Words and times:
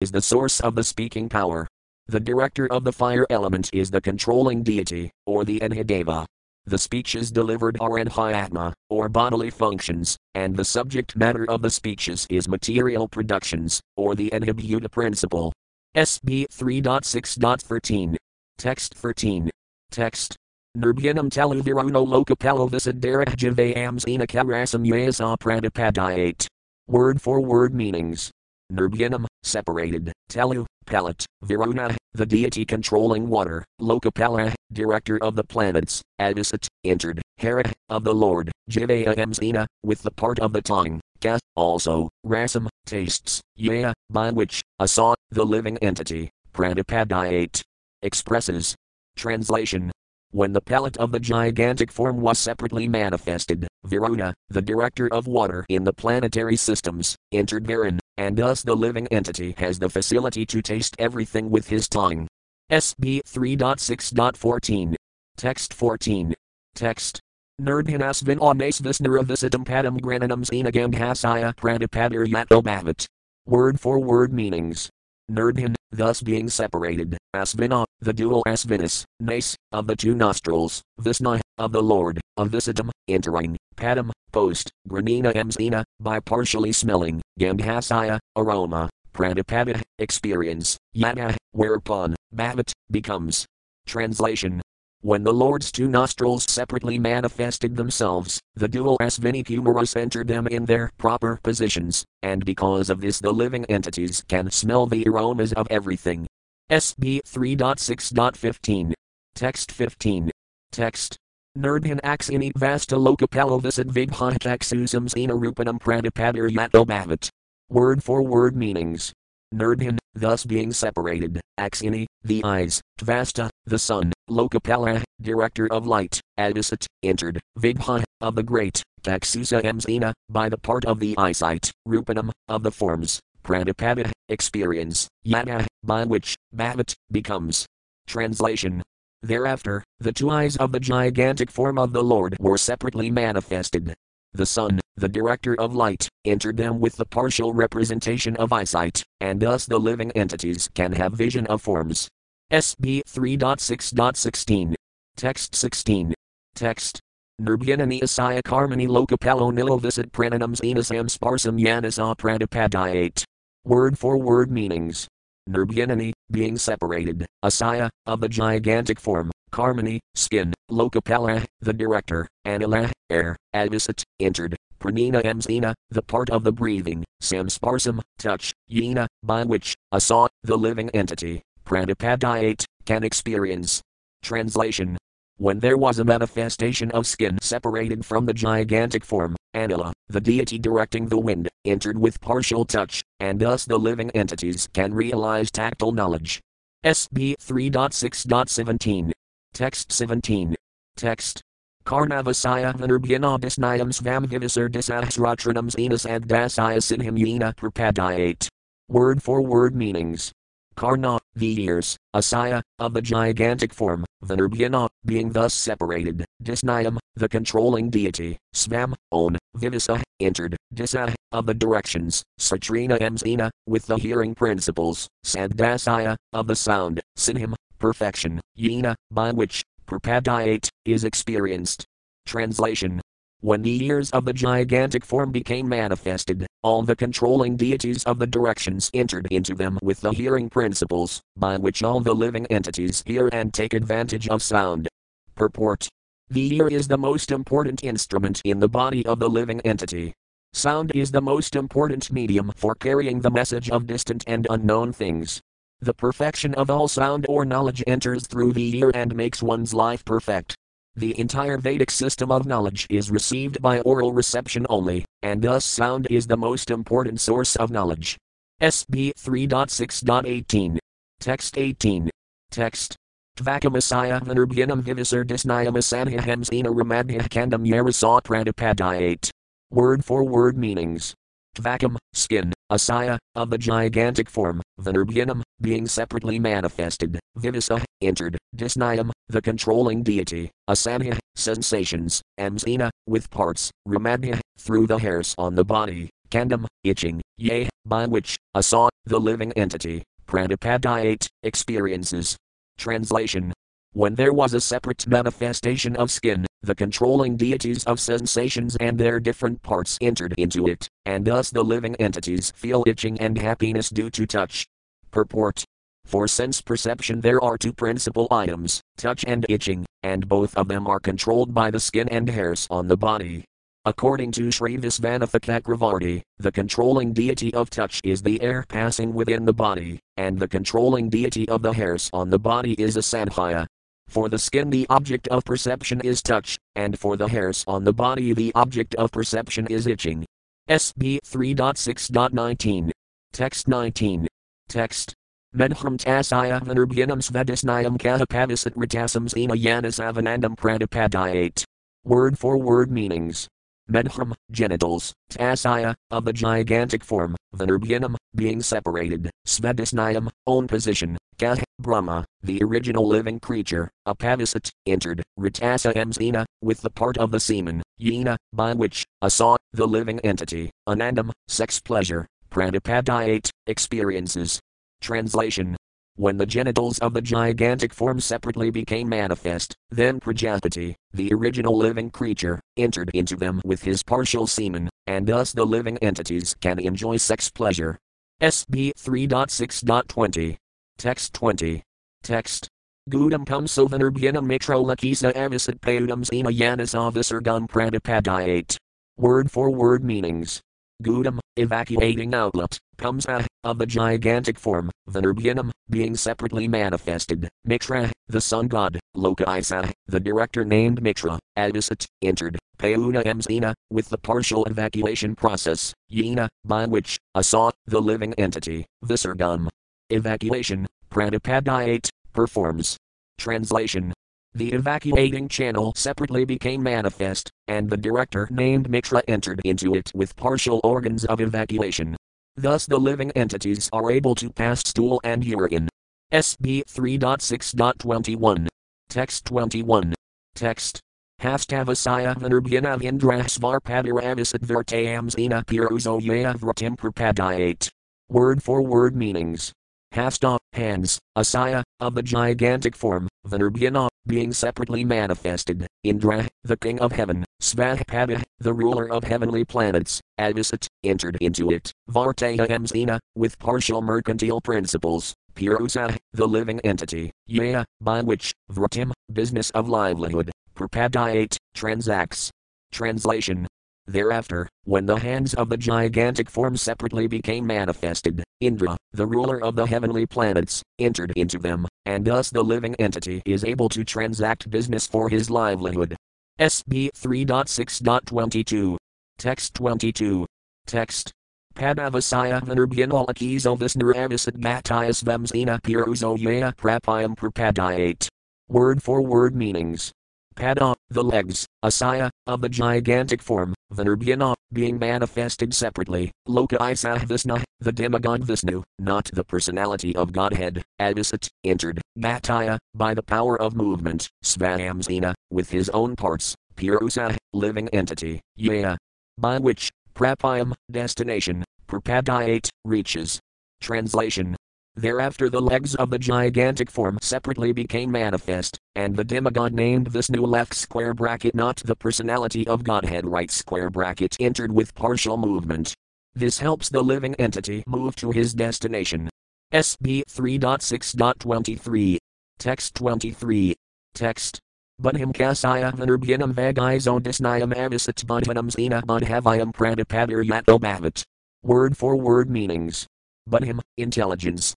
is 0.00 0.10
the 0.12 0.22
source 0.22 0.60
of 0.60 0.74
the 0.74 0.84
speaking 0.84 1.28
power. 1.28 1.66
The 2.06 2.20
director 2.20 2.66
of 2.72 2.84
the 2.84 2.92
fire 2.92 3.26
element 3.30 3.70
is 3.72 3.90
the 3.90 4.00
controlling 4.00 4.62
deity, 4.62 5.10
or 5.26 5.44
the 5.44 5.60
Enhideva. 5.60 6.24
The 6.66 6.78
speeches 6.78 7.30
delivered 7.30 7.76
are 7.80 7.98
Adhyatma, 7.98 8.72
or 8.90 9.08
bodily 9.08 9.50
functions, 9.50 10.16
and 10.34 10.54
the 10.54 10.64
subject 10.64 11.16
matter 11.16 11.44
of 11.50 11.62
the 11.62 11.70
speeches 11.70 12.26
is 12.30 12.48
material 12.48 13.08
productions, 13.08 13.80
or 13.96 14.14
the 14.14 14.30
Enhibhuta 14.30 14.90
principle. 14.90 15.52
SB 15.96 16.46
3.6.13. 16.48 18.16
Text 18.56 18.94
13. 18.94 19.50
Text. 19.90 20.36
Nirbyanam 20.76 21.30
taluviruno 21.30 22.06
lokapalo 22.06 22.70
visadarah 22.70 23.34
javayam 23.34 23.98
karasam 24.28 24.86
yasa. 24.86 26.48
Word 26.86 27.20
for 27.20 27.40
word 27.40 27.74
meanings. 27.74 28.30
Nirbyanam, 28.72 29.26
separated, 29.42 30.12
Talu, 30.28 30.66
palate, 30.86 31.24
Varuna, 31.42 31.96
the 32.12 32.26
deity 32.26 32.64
controlling 32.64 33.28
water, 33.28 33.64
Lokapala, 33.80 34.54
director 34.72 35.22
of 35.22 35.36
the 35.36 35.44
planets, 35.44 36.02
Adisat, 36.20 36.66
entered, 36.84 37.20
Hera, 37.36 37.72
of 37.88 38.04
the 38.04 38.14
Lord, 38.14 38.50
Jivaya 38.70 39.66
with 39.82 40.02
the 40.02 40.10
part 40.10 40.38
of 40.40 40.52
the 40.52 40.62
tongue, 40.62 41.00
Kas, 41.20 41.40
also, 41.56 42.08
Rasam, 42.26 42.68
tastes, 42.86 43.40
Yea, 43.56 43.92
by 44.10 44.30
which, 44.30 44.62
Asa, 44.78 45.14
the 45.30 45.44
living 45.44 45.78
entity, 45.78 46.30
Pradipadayate, 46.52 47.62
expresses. 48.02 48.74
Translation. 49.16 49.90
When 50.30 50.52
the 50.52 50.60
palate 50.60 50.96
of 50.98 51.10
the 51.10 51.20
gigantic 51.20 51.90
form 51.90 52.20
was 52.20 52.38
separately 52.38 52.86
manifested, 52.86 53.66
Varuna, 53.84 54.34
the 54.48 54.62
director 54.62 55.08
of 55.12 55.26
water 55.26 55.64
in 55.68 55.84
the 55.84 55.92
planetary 55.92 56.56
systems, 56.56 57.16
entered 57.32 57.66
therein, 57.66 57.98
and 58.18 58.36
thus 58.36 58.62
the 58.62 58.74
living 58.74 59.06
entity 59.08 59.54
has 59.56 59.78
the 59.78 59.88
facility 59.88 60.44
to 60.44 60.60
taste 60.60 60.96
everything 60.98 61.48
with 61.48 61.68
his 61.68 61.88
tongue. 61.88 62.26
SB 62.70 63.22
3.6.14. 63.22 64.94
Text 65.36 65.72
14. 65.72 66.34
Text. 66.74 67.20
Nerdhinasvin 67.62 68.38
ones 68.38 68.80
visnara 68.80 69.22
visitum 69.22 69.64
padam 69.64 69.98
grananam 70.00 70.44
zenagam 70.44 70.92
hasaya 70.92 71.54
pradipadir 71.54 72.26
yatobhavat. 72.26 73.06
Word 73.46 73.80
for 73.80 73.98
word 74.00 74.32
meanings. 74.32 74.90
Nerdhin, 75.30 75.74
thus 75.90 76.22
being 76.22 76.48
separated, 76.48 77.16
Asvina, 77.36 77.84
the 78.00 78.12
dual 78.12 78.42
Asvinas, 78.46 79.04
Nace, 79.20 79.56
of 79.72 79.86
the 79.86 79.94
two 79.94 80.14
nostrils, 80.14 80.82
Visna, 81.00 81.40
of 81.58 81.72
the 81.72 81.82
Lord, 81.82 82.18
of 82.38 82.48
Visitum, 82.48 82.90
entering, 83.08 83.56
Padam, 83.78 84.10
post, 84.32 84.70
Granina 84.88 85.32
Emsina, 85.34 85.84
by 86.00 86.20
partially 86.20 86.72
smelling, 86.72 87.22
Gandhasaya, 87.40 88.18
aroma, 88.36 88.90
Pradipada, 89.14 89.80
experience, 89.98 90.76
Yada, 90.92 91.36
whereupon, 91.52 92.14
Bhavat, 92.34 92.72
becomes. 92.90 93.46
Translation 93.86 94.60
when 95.02 95.22
the 95.22 95.32
Lord's 95.32 95.70
two 95.70 95.86
nostrils 95.86 96.44
separately 96.50 96.98
manifested 96.98 97.76
themselves, 97.76 98.40
the 98.56 98.66
dual 98.66 98.98
Asvini-kumaras 98.98 99.94
entered 99.96 100.26
them 100.26 100.48
in 100.48 100.64
their 100.64 100.90
proper 100.98 101.38
positions, 101.44 102.04
and 102.24 102.44
because 102.44 102.90
of 102.90 103.00
this 103.00 103.20
the 103.20 103.30
living 103.30 103.64
entities 103.66 104.24
can 104.26 104.50
smell 104.50 104.86
the 104.88 105.04
aromas 105.06 105.52
of 105.52 105.68
everything. 105.70 106.26
SB 106.68 107.20
3.6.15. 107.22 108.92
Text 109.36 109.70
15. 109.70 110.32
Text. 110.72 111.16
Nerdhin 111.58 111.98
axini 112.02 112.52
vasta 112.54 112.94
lokapalovisid 112.94 113.90
vighantaxusam 113.90 115.08
zena 115.08 115.34
rupanam 115.34 115.80
pradipadir 115.80 116.48
yato 116.52 117.30
Word 117.68 118.04
for 118.04 118.22
word 118.22 118.54
meanings. 118.54 119.12
Nerdhin, 119.52 119.98
thus 120.14 120.44
being 120.44 120.70
separated, 120.70 121.40
Axini, 121.58 122.06
the 122.22 122.44
eyes, 122.44 122.80
Tvasta, 123.00 123.50
the 123.66 123.78
sun, 123.78 124.12
Lokapala, 124.30 125.02
director 125.20 125.66
of 125.72 125.84
light, 125.84 126.20
Adisat, 126.38 126.86
entered, 127.02 127.40
Vigha, 127.58 128.04
of 128.20 128.36
the 128.36 128.42
great, 128.44 128.80
Taxusa 129.02 129.60
Emsina, 129.62 130.12
by 130.28 130.48
the 130.48 130.58
part 130.58 130.84
of 130.84 131.00
the 131.00 131.16
eyesight, 131.18 131.72
Rupanam, 131.88 132.30
of 132.46 132.62
the 132.62 132.70
forms, 132.70 133.18
Pradipada, 133.42 134.12
experience, 134.28 135.08
Yada, 135.24 135.66
by 135.82 136.04
which, 136.04 136.36
Bhavat, 136.54 136.94
becomes. 137.10 137.66
Translation 138.06 138.82
Thereafter, 139.22 139.82
the 139.98 140.12
two 140.12 140.30
eyes 140.30 140.56
of 140.56 140.70
the 140.70 140.80
gigantic 140.80 141.50
form 141.50 141.78
of 141.78 141.92
the 141.92 142.02
Lord 142.02 142.36
were 142.38 142.56
separately 142.56 143.10
manifested, 143.10 143.94
the 144.32 144.46
sun, 144.46 144.78
the 144.96 145.08
director 145.08 145.58
of 145.58 145.74
light, 145.74 146.08
entered 146.24 146.56
them 146.56 146.78
with 146.78 146.96
the 146.96 147.04
partial 147.04 147.52
representation 147.52 148.36
of 148.36 148.52
eyesight, 148.52 149.02
and 149.20 149.40
thus 149.40 149.66
the 149.66 149.78
living 149.78 150.12
entities 150.12 150.68
can 150.74 150.92
have 150.92 151.12
vision 151.14 151.46
of 151.46 151.62
forms. 151.62 152.08
SB 152.52 153.02
3.6.16. 153.08 154.74
Text 155.16 155.54
16. 155.54 156.14
Text. 156.54 157.00
Nirbyanani 157.40 158.00
asaya 158.00 158.42
karmani 158.42 158.86
lokapalo 158.86 159.52
nilovisit 159.52 160.10
prananams 160.10 160.60
enasam 160.60 161.08
sparsam 161.08 161.60
yanasa 161.60 162.16
pradipadayate. 162.16 163.24
Word 163.64 163.98
for 163.98 164.16
word 164.16 164.50
meanings. 164.50 165.08
Nirbyanani, 165.48 166.12
being 166.30 166.56
separated, 166.58 167.26
asaya, 167.42 167.88
of 168.06 168.20
the 168.20 168.28
gigantic 168.28 169.00
form, 169.00 169.30
Karmani, 169.50 169.98
skin, 170.14 170.52
Lokapala, 170.70 171.46
the 171.60 171.72
director, 171.72 172.28
Anila, 172.46 172.90
air, 173.08 173.36
Advisat, 173.54 174.02
entered, 174.20 174.56
Pranina 174.78 175.22
Emsina, 175.22 175.74
the 175.90 176.02
part 176.02 176.28
of 176.30 176.44
the 176.44 176.52
breathing, 176.52 177.04
Samsparsam, 177.22 178.00
touch, 178.18 178.52
Yena, 178.70 179.06
by 179.22 179.44
which, 179.44 179.74
Asa, 179.90 180.28
the 180.42 180.58
living 180.58 180.90
entity, 180.90 181.42
Pradipadayate, 181.64 182.64
can 182.84 183.02
experience. 183.02 183.80
Translation 184.22 184.98
when 185.38 185.58
there 185.60 185.76
was 185.76 185.98
a 185.98 186.04
manifestation 186.04 186.90
of 186.90 187.06
skin 187.06 187.38
separated 187.40 188.04
from 188.04 188.26
the 188.26 188.34
gigantic 188.34 189.04
form, 189.04 189.36
Anila, 189.54 189.92
the 190.08 190.20
deity 190.20 190.58
directing 190.58 191.06
the 191.06 191.18
wind, 191.18 191.48
entered 191.64 191.98
with 191.98 192.20
partial 192.20 192.64
touch, 192.64 193.02
and 193.20 193.40
thus 193.40 193.64
the 193.64 193.78
living 193.78 194.10
entities 194.10 194.68
can 194.72 194.92
realize 194.92 195.50
tactile 195.50 195.92
knowledge. 195.92 196.40
SB 196.84 197.36
3.6.17 197.38 199.12
Text 199.54 199.90
17. 199.90 200.54
Text. 200.96 201.42
Karnavasaya 201.84 202.76
Vanarbhyanabhisnayam 202.76 203.90
Svamvivisar 203.90 204.68
Disahsratranams 204.68 205.74
Enas 205.78 206.04
Agdasaya 206.04 206.82
Sinham 206.82 207.16
Yena 207.16 207.54
Prapadayate. 207.54 208.46
Word 208.88 209.22
for 209.22 209.42
word 209.42 209.74
meanings. 209.74 210.32
Karna, 210.78 211.18
the 211.34 211.60
ears, 211.60 211.96
Asaya, 212.14 212.62
of 212.78 212.94
the 212.94 213.02
gigantic 213.02 213.74
form, 213.74 214.04
Vanarbhyana, 214.24 214.88
being 215.04 215.32
thus 215.32 215.52
separated, 215.52 216.24
Disnayam, 216.40 216.98
the 217.16 217.28
controlling 217.28 217.90
deity, 217.90 218.38
Svam, 218.54 218.94
own, 219.10 219.38
Vivisa, 219.56 220.00
entered, 220.20 220.56
Disa, 220.72 221.12
of 221.32 221.46
the 221.46 221.54
directions, 221.54 222.22
Satrina 222.38 222.96
Emsina, 223.00 223.50
with 223.66 223.86
the 223.86 223.96
hearing 223.96 224.36
principles, 224.36 225.08
Sadasaya, 225.26 226.14
of 226.32 226.46
the 226.46 226.54
sound, 226.54 227.00
Sinham, 227.16 227.56
perfection, 227.80 228.40
yena, 228.56 228.94
by 229.10 229.32
which, 229.32 229.64
prapadayate, 229.84 230.68
is 230.84 231.02
experienced. 231.02 231.86
Translation 232.24 233.00
when 233.40 233.62
the 233.62 233.84
ears 233.84 234.10
of 234.10 234.24
the 234.24 234.32
gigantic 234.32 235.04
form 235.04 235.30
became 235.30 235.68
manifested, 235.68 236.44
all 236.64 236.82
the 236.82 236.96
controlling 236.96 237.56
deities 237.56 238.02
of 238.04 238.18
the 238.18 238.26
directions 238.26 238.90
entered 238.92 239.28
into 239.30 239.54
them 239.54 239.78
with 239.80 240.00
the 240.00 240.10
hearing 240.10 240.50
principles, 240.50 241.20
by 241.36 241.56
which 241.56 241.84
all 241.84 242.00
the 242.00 242.14
living 242.14 242.46
entities 242.46 243.02
hear 243.06 243.28
and 243.32 243.54
take 243.54 243.74
advantage 243.74 244.28
of 244.28 244.42
sound. 244.42 244.88
Purport 245.36 245.88
The 246.28 246.56
ear 246.56 246.66
is 246.66 246.88
the 246.88 246.98
most 246.98 247.30
important 247.30 247.84
instrument 247.84 248.42
in 248.44 248.58
the 248.58 248.68
body 248.68 249.06
of 249.06 249.20
the 249.20 249.30
living 249.30 249.60
entity. 249.60 250.12
Sound 250.52 250.90
is 250.94 251.12
the 251.12 251.20
most 251.20 251.54
important 251.54 252.10
medium 252.10 252.50
for 252.56 252.74
carrying 252.74 253.20
the 253.20 253.30
message 253.30 253.70
of 253.70 253.86
distant 253.86 254.24
and 254.26 254.48
unknown 254.50 254.92
things. 254.92 255.40
The 255.80 255.94
perfection 255.94 256.54
of 256.54 256.70
all 256.70 256.88
sound 256.88 257.24
or 257.28 257.44
knowledge 257.44 257.84
enters 257.86 258.26
through 258.26 258.54
the 258.54 258.78
ear 258.78 258.90
and 258.94 259.14
makes 259.14 259.44
one's 259.44 259.72
life 259.72 260.04
perfect. 260.04 260.56
The 260.98 261.16
entire 261.16 261.58
Vedic 261.58 261.92
system 261.92 262.32
of 262.32 262.44
knowledge 262.44 262.84
is 262.90 263.08
received 263.08 263.62
by 263.62 263.78
oral 263.82 264.12
reception 264.12 264.66
only, 264.68 265.04
and 265.22 265.40
thus 265.40 265.64
sound 265.64 266.08
is 266.10 266.26
the 266.26 266.36
most 266.36 266.72
important 266.72 267.20
source 267.20 267.54
of 267.54 267.70
knowledge. 267.70 268.18
SB 268.60 269.12
3.6.18. 269.14 270.78
Text 271.20 271.56
18. 271.56 272.10
Text. 272.50 272.96
Tvakamasaya 273.38 274.20
Vanurbyanam 274.20 274.82
Vivisar 274.82 275.24
Disnayamasanhaham 275.24 276.44
Zena 276.44 276.72
Ramadhya 276.72 277.28
Kandam 277.28 277.64
Yarasa 277.64 278.20
Pradipadayate. 278.20 279.30
Word 279.70 280.04
for 280.04 280.24
word 280.24 280.58
meanings. 280.58 281.14
Tvakam, 281.58 281.96
skin, 282.12 282.52
Asaya, 282.70 283.18
of 283.34 283.50
the 283.50 283.58
gigantic 283.58 284.30
form, 284.30 284.62
Vanurbyanam, 284.80 285.42
being 285.60 285.88
separately 285.88 286.38
manifested, 286.38 287.18
Vivisa, 287.36 287.82
entered, 288.00 288.38
Disnayam, 288.56 289.10
the 289.28 289.42
controlling 289.42 290.04
deity, 290.04 290.50
Asanha, 290.70 291.18
sensations, 291.34 292.22
Amsina, 292.38 292.90
with 293.08 293.28
parts, 293.30 293.72
Ramadhya, 293.88 294.38
through 294.56 294.86
the 294.86 294.98
hairs 294.98 295.34
on 295.36 295.56
the 295.56 295.64
body, 295.64 296.10
Kandam, 296.30 296.66
itching, 296.84 297.20
Yea, 297.38 297.68
by 297.84 298.06
which, 298.06 298.36
asa, 298.54 298.88
the 299.06 299.18
living 299.18 299.52
entity, 299.54 300.04
pratipadayate, 300.26 301.26
experiences. 301.42 302.36
Translation 302.76 303.52
when 303.94 304.14
there 304.14 304.32
was 304.32 304.54
a 304.54 304.60
separate 304.60 305.06
manifestation 305.06 305.96
of 305.96 306.10
skin, 306.10 306.46
the 306.62 306.74
controlling 306.74 307.36
deities 307.36 307.84
of 307.84 308.00
sensations 308.00 308.76
and 308.80 308.98
their 308.98 309.20
different 309.20 309.62
parts 309.62 309.96
entered 310.00 310.34
into 310.38 310.66
it, 310.66 310.88
and 311.06 311.24
thus 311.24 311.50
the 311.50 311.62
living 311.62 311.94
entities 311.96 312.52
feel 312.56 312.82
itching 312.86 313.18
and 313.20 313.38
happiness 313.38 313.90
due 313.90 314.10
to 314.10 314.26
touch. 314.26 314.66
Purport 315.10 315.64
For 316.04 316.26
sense 316.26 316.60
perception, 316.60 317.20
there 317.20 317.42
are 317.42 317.56
two 317.56 317.72
principal 317.72 318.26
items 318.30 318.80
touch 318.96 319.24
and 319.26 319.46
itching, 319.48 319.86
and 320.02 320.28
both 320.28 320.56
of 320.56 320.68
them 320.68 320.86
are 320.86 321.00
controlled 321.00 321.54
by 321.54 321.70
the 321.70 321.80
skin 321.80 322.08
and 322.08 322.28
hairs 322.28 322.66
on 322.70 322.88
the 322.88 322.96
body. 322.96 323.44
According 323.84 324.32
to 324.32 324.50
Sri 324.50 324.76
Visvanatha 324.76 326.22
the 326.38 326.52
controlling 326.52 327.12
deity 327.12 327.54
of 327.54 327.70
touch 327.70 328.00
is 328.04 328.20
the 328.20 328.42
air 328.42 328.64
passing 328.68 329.14
within 329.14 329.44
the 329.44 329.52
body, 329.52 330.00
and 330.16 330.38
the 330.38 330.48
controlling 330.48 331.08
deity 331.08 331.48
of 331.48 331.62
the 331.62 331.72
hairs 331.72 332.10
on 332.12 332.28
the 332.28 332.38
body 332.38 332.74
is 332.74 332.96
a 332.96 333.00
Sadhya. 333.00 333.66
For 334.08 334.30
the 334.30 334.38
skin, 334.38 334.70
the 334.70 334.86
object 334.88 335.28
of 335.28 335.44
perception 335.44 336.00
is 336.00 336.22
touch, 336.22 336.58
and 336.74 336.98
for 336.98 337.16
the 337.16 337.28
hairs 337.28 337.62
on 337.68 337.84
the 337.84 337.92
body, 337.92 338.32
the 338.32 338.52
object 338.54 338.94
of 338.94 339.12
perception 339.12 339.66
is 339.66 339.86
itching. 339.86 340.24
SB 340.68 341.18
3.6.19. 341.24 342.90
Text 343.32 343.68
19. 343.68 344.26
Text. 344.68 345.14
Medham 345.54 345.98
tasaya 345.98 346.60
vanurbhinam 346.62 347.20
svadisnayam 347.20 347.98
kahapavisat 347.98 348.74
ritasam 348.74 349.28
yanis 349.28 350.00
avanandam 350.00 350.56
pratipadayate. 350.56 351.64
Word 352.04 352.38
for 352.38 352.56
word 352.56 352.90
meanings. 352.90 353.48
Medham, 353.88 354.34
genitals, 354.50 355.14
tasaya, 355.30 355.94
of 356.10 356.26
the 356.26 356.32
gigantic 356.32 357.02
form, 357.02 357.34
vanurbhinam, 357.56 358.16
being 358.34 358.60
separated, 358.60 359.30
svadisnayam, 359.46 360.28
own 360.46 360.66
position, 360.66 361.16
kah, 361.38 361.56
Brahma, 361.80 362.24
the 362.42 362.62
original 362.62 363.08
living 363.08 363.40
creature, 363.40 363.90
apavisat, 364.06 364.70
entered, 364.86 365.22
ritasa 365.38 365.94
emsina, 365.94 366.44
with 366.60 366.82
the 366.82 366.90
part 366.90 367.16
of 367.16 367.30
the 367.30 367.40
semen, 367.40 367.82
yena, 367.98 368.36
by 368.52 368.74
which, 368.74 369.06
asa, 369.22 369.56
the 369.72 369.86
living 369.86 370.20
entity, 370.20 370.70
anandam, 370.86 371.30
sex 371.46 371.80
pleasure, 371.80 372.26
pratipadayate, 372.50 373.48
experiences. 373.66 374.60
Translation 375.00 375.76
when 376.18 376.36
the 376.36 376.44
genitals 376.46 376.98
of 376.98 377.14
the 377.14 377.22
gigantic 377.22 377.94
form 377.94 378.18
separately 378.18 378.70
became 378.70 379.08
manifest, 379.08 379.76
then 379.90 380.18
Prajapati, 380.18 380.96
the 381.12 381.32
original 381.32 381.78
living 381.78 382.10
creature, 382.10 382.60
entered 382.76 383.10
into 383.14 383.36
them 383.36 383.60
with 383.64 383.82
his 383.82 384.02
partial 384.02 384.46
semen, 384.46 384.90
and 385.06 385.28
thus 385.28 385.52
the 385.52 385.64
living 385.64 385.96
entities 385.98 386.56
can 386.60 386.80
enjoy 386.80 387.16
sex 387.16 387.48
pleasure. 387.48 387.96
SB 388.42 388.92
3.6.20. 388.98 390.56
Text 390.98 391.34
20. 391.34 391.82
Text. 392.24 392.68
Gudam 393.08 393.46
cum 393.46 393.66
sovanurbhinam 393.66 394.44
mitrolakisa 394.44 395.32
avisat 395.34 395.78
paudam 395.78 396.24
zena 396.24 396.50
yanis 396.50 396.94
avisargam 396.94 397.68
pratipadayate. 397.68 398.76
Word 399.16 399.50
for 399.50 399.70
word 399.70 400.02
meanings. 400.02 400.60
Gudam, 401.02 401.38
evacuating 401.56 402.34
outlet, 402.34 402.78
comes 402.96 403.24
a, 403.26 403.46
of 403.62 403.78
the 403.78 403.86
gigantic 403.86 404.58
form, 404.58 404.90
Venurbhinam, 405.08 405.70
being 405.88 406.16
separately 406.16 406.66
manifested, 406.66 407.48
Mitra, 407.64 408.10
the 408.26 408.40
sun 408.40 408.66
god, 408.66 408.98
Lokaisa, 409.16 409.92
the 410.06 410.18
director 410.18 410.64
named 410.64 411.00
Mitra, 411.00 411.38
Adisat, 411.56 412.06
entered, 412.22 412.58
Pauna 412.78 413.22
Emsina, 413.24 413.74
with 413.90 414.08
the 414.08 414.18
partial 414.18 414.64
evacuation 414.64 415.36
process, 415.36 415.94
Yena, 416.10 416.48
by 416.64 416.86
which, 416.86 417.16
Asa, 417.34 417.70
the 417.86 418.00
living 418.00 418.34
entity, 418.34 418.84
Visargam. 419.04 419.68
Evacuation, 420.10 420.86
Pratipadayate, 421.10 422.08
performs. 422.32 422.96
Translation 423.38 424.12
the 424.54 424.72
evacuating 424.72 425.48
channel 425.48 425.92
separately 425.94 426.44
became 426.44 426.82
manifest, 426.82 427.50
and 427.68 427.88
the 427.88 427.96
director 427.96 428.48
named 428.50 428.88
Mitra 428.88 429.22
entered 429.28 429.60
into 429.64 429.94
it 429.94 430.10
with 430.14 430.36
partial 430.36 430.80
organs 430.82 431.24
of 431.26 431.40
evacuation. 431.40 432.16
Thus, 432.56 432.86
the 432.86 432.98
living 432.98 433.30
entities 433.32 433.88
are 433.92 434.10
able 434.10 434.34
to 434.36 434.50
pass 434.50 434.80
stool 434.80 435.20
and 435.22 435.44
urine. 435.44 435.88
SB 436.32 436.84
3.6.21. 436.84 438.66
Text 439.08 439.44
21. 439.44 440.14
Text. 440.54 441.00
Hastavasaya 441.40 442.34
Indrasvarpadiravisat 442.34 444.64
Vertayamsina 444.64 445.64
Piruzo 445.64 446.20
Yavratim 446.20 446.96
Prapadayate. 446.96 447.88
Word 448.28 448.62
for 448.62 448.82
word 448.82 449.14
meanings. 449.14 449.72
Hasta, 450.12 450.58
hands, 450.72 451.18
Asaya, 451.36 451.82
of 452.00 452.14
the 452.14 452.22
gigantic 452.22 452.96
form, 452.96 453.28
Venurbhina, 453.46 454.07
being 454.28 454.52
separately 454.52 455.04
manifested, 455.04 455.86
Indra, 456.04 456.46
the 456.62 456.76
king 456.76 457.00
of 457.00 457.12
heaven, 457.12 457.44
Svahpada, 457.60 458.42
the 458.60 458.72
ruler 458.72 459.10
of 459.10 459.24
heavenly 459.24 459.64
planets, 459.64 460.20
Advisat, 460.38 460.86
entered 461.02 461.38
into 461.40 461.70
it, 461.70 461.90
Emsina, 462.10 463.18
with 463.34 463.58
partial 463.58 464.02
mercantile 464.02 464.60
principles, 464.60 465.34
Purusa, 465.54 466.16
the 466.32 466.46
living 466.46 466.78
entity, 466.80 467.32
Yea, 467.46 467.84
by 468.00 468.20
which, 468.20 468.52
Vratim, 468.70 469.12
business 469.32 469.70
of 469.70 469.88
livelihood, 469.88 470.52
Prapadayate, 470.76 471.56
transacts. 471.74 472.50
Translation 472.90 473.66
Thereafter, 474.08 474.70
when 474.84 475.04
the 475.04 475.16
hands 475.16 475.52
of 475.52 475.68
the 475.68 475.76
gigantic 475.76 476.48
form 476.48 476.78
separately 476.78 477.26
became 477.26 477.66
manifested, 477.66 478.42
Indra, 478.58 478.96
the 479.12 479.26
ruler 479.26 479.62
of 479.62 479.76
the 479.76 479.84
heavenly 479.84 480.24
planets, 480.24 480.82
entered 480.98 481.30
into 481.36 481.58
them, 481.58 481.86
and 482.06 482.24
thus 482.24 482.48
the 482.48 482.64
living 482.64 482.94
entity 482.94 483.42
is 483.44 483.66
able 483.66 483.90
to 483.90 484.04
transact 484.04 484.70
business 484.70 485.06
for 485.06 485.28
his 485.28 485.50
livelihood. 485.50 486.16
SB 486.58 487.10
3.6.22. 487.10 488.96
Text 489.36 489.74
22. 489.74 490.46
Text. 490.86 491.30
Padavasaya 491.74 492.62
Vanurbhinalakizo 492.62 493.78
Visnuravisat 493.78 494.56
Matayas 494.56 495.22
Vemsina 495.22 495.78
Piruzo 495.82 496.38
Yea 496.38 496.72
Prapayam 496.72 497.36
Prapadayate. 497.36 498.26
Word 498.68 499.02
for 499.02 499.20
word 499.20 499.54
meanings. 499.54 500.12
Pada, 500.56 500.96
the 501.10 501.22
legs, 501.22 501.66
Asaya, 501.84 502.30
of 502.48 502.62
the 502.62 502.68
gigantic 502.68 503.40
form, 503.40 503.74
Venurbhyana, 503.92 504.54
being 504.72 504.98
manifested 504.98 505.72
separately, 505.72 506.30
Loka 506.46 506.78
Isahvisna, 506.78 507.62
the 507.80 507.92
demigod 507.92 508.44
Vishnu, 508.44 508.82
not 508.98 509.30
the 509.32 509.44
personality 509.44 510.14
of 510.14 510.32
Godhead, 510.32 510.84
Adisat, 511.00 511.48
entered, 511.64 512.00
Mataya, 512.18 512.78
by 512.94 513.14
the 513.14 513.22
power 513.22 513.60
of 513.60 513.74
movement, 513.74 514.28
Svayamsina, 514.44 515.34
with 515.50 515.70
his 515.70 515.88
own 515.90 516.16
parts, 516.16 516.54
Purusa, 516.76 517.36
living 517.52 517.88
entity, 517.88 518.40
Yea, 518.56 518.96
by 519.38 519.58
which, 519.58 519.90
Prapayam, 520.14 520.74
destination, 520.90 521.64
Prapadayate, 521.86 522.68
reaches. 522.84 523.40
Translation 523.80 524.56
Thereafter, 524.98 525.48
the 525.48 525.62
legs 525.62 525.94
of 525.94 526.10
the 526.10 526.18
gigantic 526.18 526.90
form 526.90 527.18
separately 527.22 527.70
became 527.70 528.10
manifest, 528.10 528.80
and 528.96 529.14
the 529.14 529.22
demigod 529.22 529.72
named 529.72 530.08
Vishnu 530.08 530.44
left 530.44 530.74
square 530.74 531.14
bracket, 531.14 531.54
not 531.54 531.76
the 531.76 531.94
personality 531.94 532.66
of 532.66 532.82
Godhead, 532.82 533.24
right 533.24 533.48
square 533.48 533.90
bracket, 533.90 534.36
entered 534.40 534.72
with 534.72 534.96
partial 534.96 535.36
movement. 535.36 535.94
This 536.34 536.58
helps 536.58 536.88
the 536.88 537.00
living 537.00 537.36
entity 537.36 537.84
move 537.86 538.16
to 538.16 538.32
his 538.32 538.52
destination. 538.54 539.30
SB 539.72 540.24
3.6.23. 540.24 542.18
Text 542.58 542.96
23. 542.96 543.76
Text. 544.14 544.58
Budhim 545.00 545.32
kasaya 545.32 545.94
vanurbhinam 545.94 546.52
vagaizo 546.54 547.20
disnayam 547.20 547.72
avisat 547.72 548.24
budhanam 548.24 548.68
zena 548.68 549.00
budhavayam 549.02 549.72
pratipadir 549.72 550.44
yato. 550.44 551.24
Word 551.62 551.96
for 551.96 552.16
word 552.16 552.50
meanings. 552.50 553.06
Budhim, 553.48 553.80
intelligence, 553.96 554.74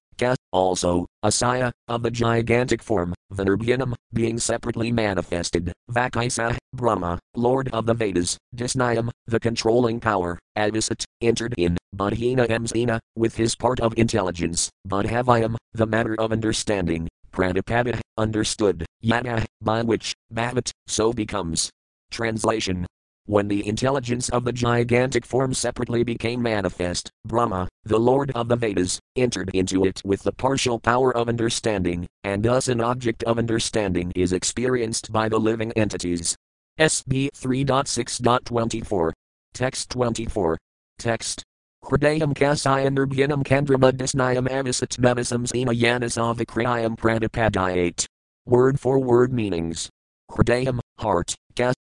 also, 0.52 1.08
Asaya, 1.24 1.72
of 1.88 2.04
the 2.04 2.12
gigantic 2.12 2.82
form, 2.82 3.14
Venurbhinam, 3.34 3.96
being 4.14 4.38
separately 4.38 4.92
manifested, 4.92 5.74
Vakaisa, 5.90 6.58
Brahma, 6.74 7.20
Lord 7.36 7.70
of 7.70 7.86
the 7.86 7.94
Vedas, 7.94 8.38
Disnayam, 8.56 9.10
the 9.26 9.40
controlling 9.40 10.00
power, 10.00 10.38
Advisat, 10.58 11.04
entered 11.22 11.56
in, 11.58 11.78
Budhina 11.96 12.48
Emsina, 12.48 13.00
with 13.16 13.36
his 13.36 13.56
part 13.56 13.80
of 13.80 13.98
intelligence, 13.98 14.70
Budhavayam, 14.88 15.56
the 15.74 15.88
matter 15.88 16.16
of 16.20 16.32
understanding, 16.32 17.08
Pratipada, 17.32 18.00
understood, 18.18 18.86
Yana, 19.04 19.46
by 19.62 19.82
which, 19.82 20.14
Bhavat, 20.34 20.72
so 20.88 21.14
becomes. 21.14 21.70
Translation 22.12 22.86
when 23.26 23.48
the 23.48 23.68
intelligence 23.68 24.30
of 24.30 24.44
the 24.44 24.52
gigantic 24.52 25.26
form 25.26 25.54
separately 25.54 26.04
became 26.04 26.42
manifest, 26.42 27.12
Brahma, 27.26 27.68
the 27.84 28.00
Lord 28.00 28.32
of 28.32 28.48
the 28.48 28.56
Vedas, 28.56 29.00
entered 29.16 29.52
into 29.54 29.86
it 29.86 30.02
with 30.04 30.24
the 30.24 30.32
partial 30.32 30.80
power 30.80 31.16
of 31.16 31.30
understanding, 31.30 32.08
and 32.24 32.44
thus 32.44 32.68
an 32.68 32.82
object 32.82 33.24
of 33.24 33.38
understanding 33.38 34.12
is 34.16 34.34
experienced 34.34 35.12
by 35.12 35.30
the 35.30 35.40
living 35.40 35.72
entities. 35.74 36.36
SB 36.80 37.30
3.6.24. 37.32 39.12
Text 39.54 39.90
24. 39.92 40.58
Text. 40.98 41.44
Hridayam 41.84 42.34
kasayam 42.34 42.96
nirbhinam 42.96 43.44
kandrama 43.44 43.92
disnayam 43.92 44.48
avisat 44.48 44.98
mevisam 45.00 45.46
zema 45.46 45.74
yanisavakriyam 45.74 46.98
pratipadayate. 46.98 48.06
Word 48.46 48.80
for 48.80 49.00
word 49.00 49.34
meanings. 49.34 49.90
Hridayam, 50.32 50.80
heart, 51.00 51.36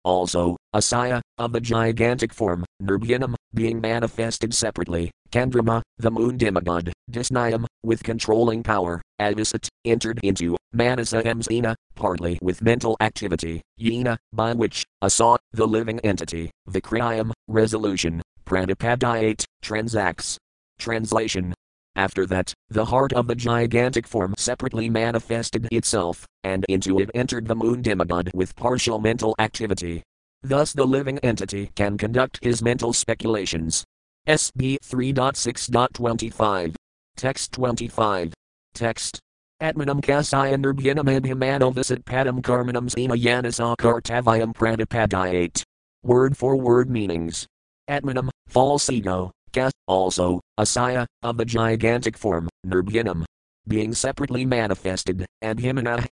also, 0.03 0.55
asaya, 0.75 1.21
of 1.37 1.51
the 1.51 1.59
gigantic 1.59 2.33
form, 2.33 2.65
nirbhinam, 2.81 3.35
being 3.53 3.81
manifested 3.81 4.53
separately, 4.53 5.11
kandrama, 5.31 5.81
the 5.97 6.11
moon 6.11 6.37
demigod, 6.37 6.91
disnayam, 7.11 7.65
with 7.83 8.03
controlling 8.03 8.63
power, 8.63 9.01
avisat, 9.19 9.67
entered 9.85 10.19
into, 10.23 10.55
manasa 10.73 11.23
emzina, 11.23 11.75
partly 11.95 12.37
with 12.41 12.61
mental 12.61 12.95
activity, 12.99 13.61
yena, 13.79 14.17
by 14.33 14.53
which, 14.53 14.83
asa, 15.01 15.37
the 15.53 15.67
living 15.67 15.99
entity, 16.01 16.51
vikriyam, 16.69 17.31
resolution, 17.47 18.21
pratipadayate, 18.45 19.43
transacts. 19.61 20.37
Translation 20.77 21.53
after 21.95 22.25
that, 22.25 22.53
the 22.69 22.85
heart 22.85 23.13
of 23.13 23.27
the 23.27 23.35
gigantic 23.35 24.07
form 24.07 24.33
separately 24.37 24.89
manifested 24.89 25.67
itself, 25.71 26.25
and 26.43 26.65
into 26.67 26.99
it 26.99 27.09
entered 27.13 27.47
the 27.47 27.55
moon 27.55 27.81
demigod 27.81 28.31
with 28.33 28.55
partial 28.55 28.99
mental 28.99 29.35
activity. 29.39 30.03
Thus, 30.43 30.73
the 30.73 30.85
living 30.85 31.19
entity 31.19 31.71
can 31.75 31.97
conduct 31.97 32.43
his 32.43 32.61
mental 32.61 32.93
speculations. 32.93 33.83
SB 34.27 34.77
3.6.25. 34.83 36.75
Text 37.15 37.51
25. 37.53 38.33
Text. 38.73 39.19
Atmanam 39.61 40.01
kasaya 40.01 40.55
nirbhinam 40.57 41.07
abhimano 41.07 41.73
visit 41.73 42.03
padam 42.03 42.41
karmanam 42.41 42.89
zema 42.89 43.15
yanasa 43.15 43.75
kartavayam 43.77 44.53
pratipadayate. 44.53 45.63
Word 46.03 46.35
for 46.35 46.57
word 46.57 46.89
meanings. 46.89 47.47
Atmanam, 47.89 48.29
false 48.47 48.89
ego, 48.89 49.31
also, 49.87 50.41
asaya, 50.59 51.05
of 51.23 51.37
the 51.37 51.45
gigantic 51.45 52.17
form, 52.17 52.49
nirbhinam. 52.65 53.25
Being 53.67 53.93
separately 53.93 54.45
manifested, 54.45 55.25
and 55.41 55.59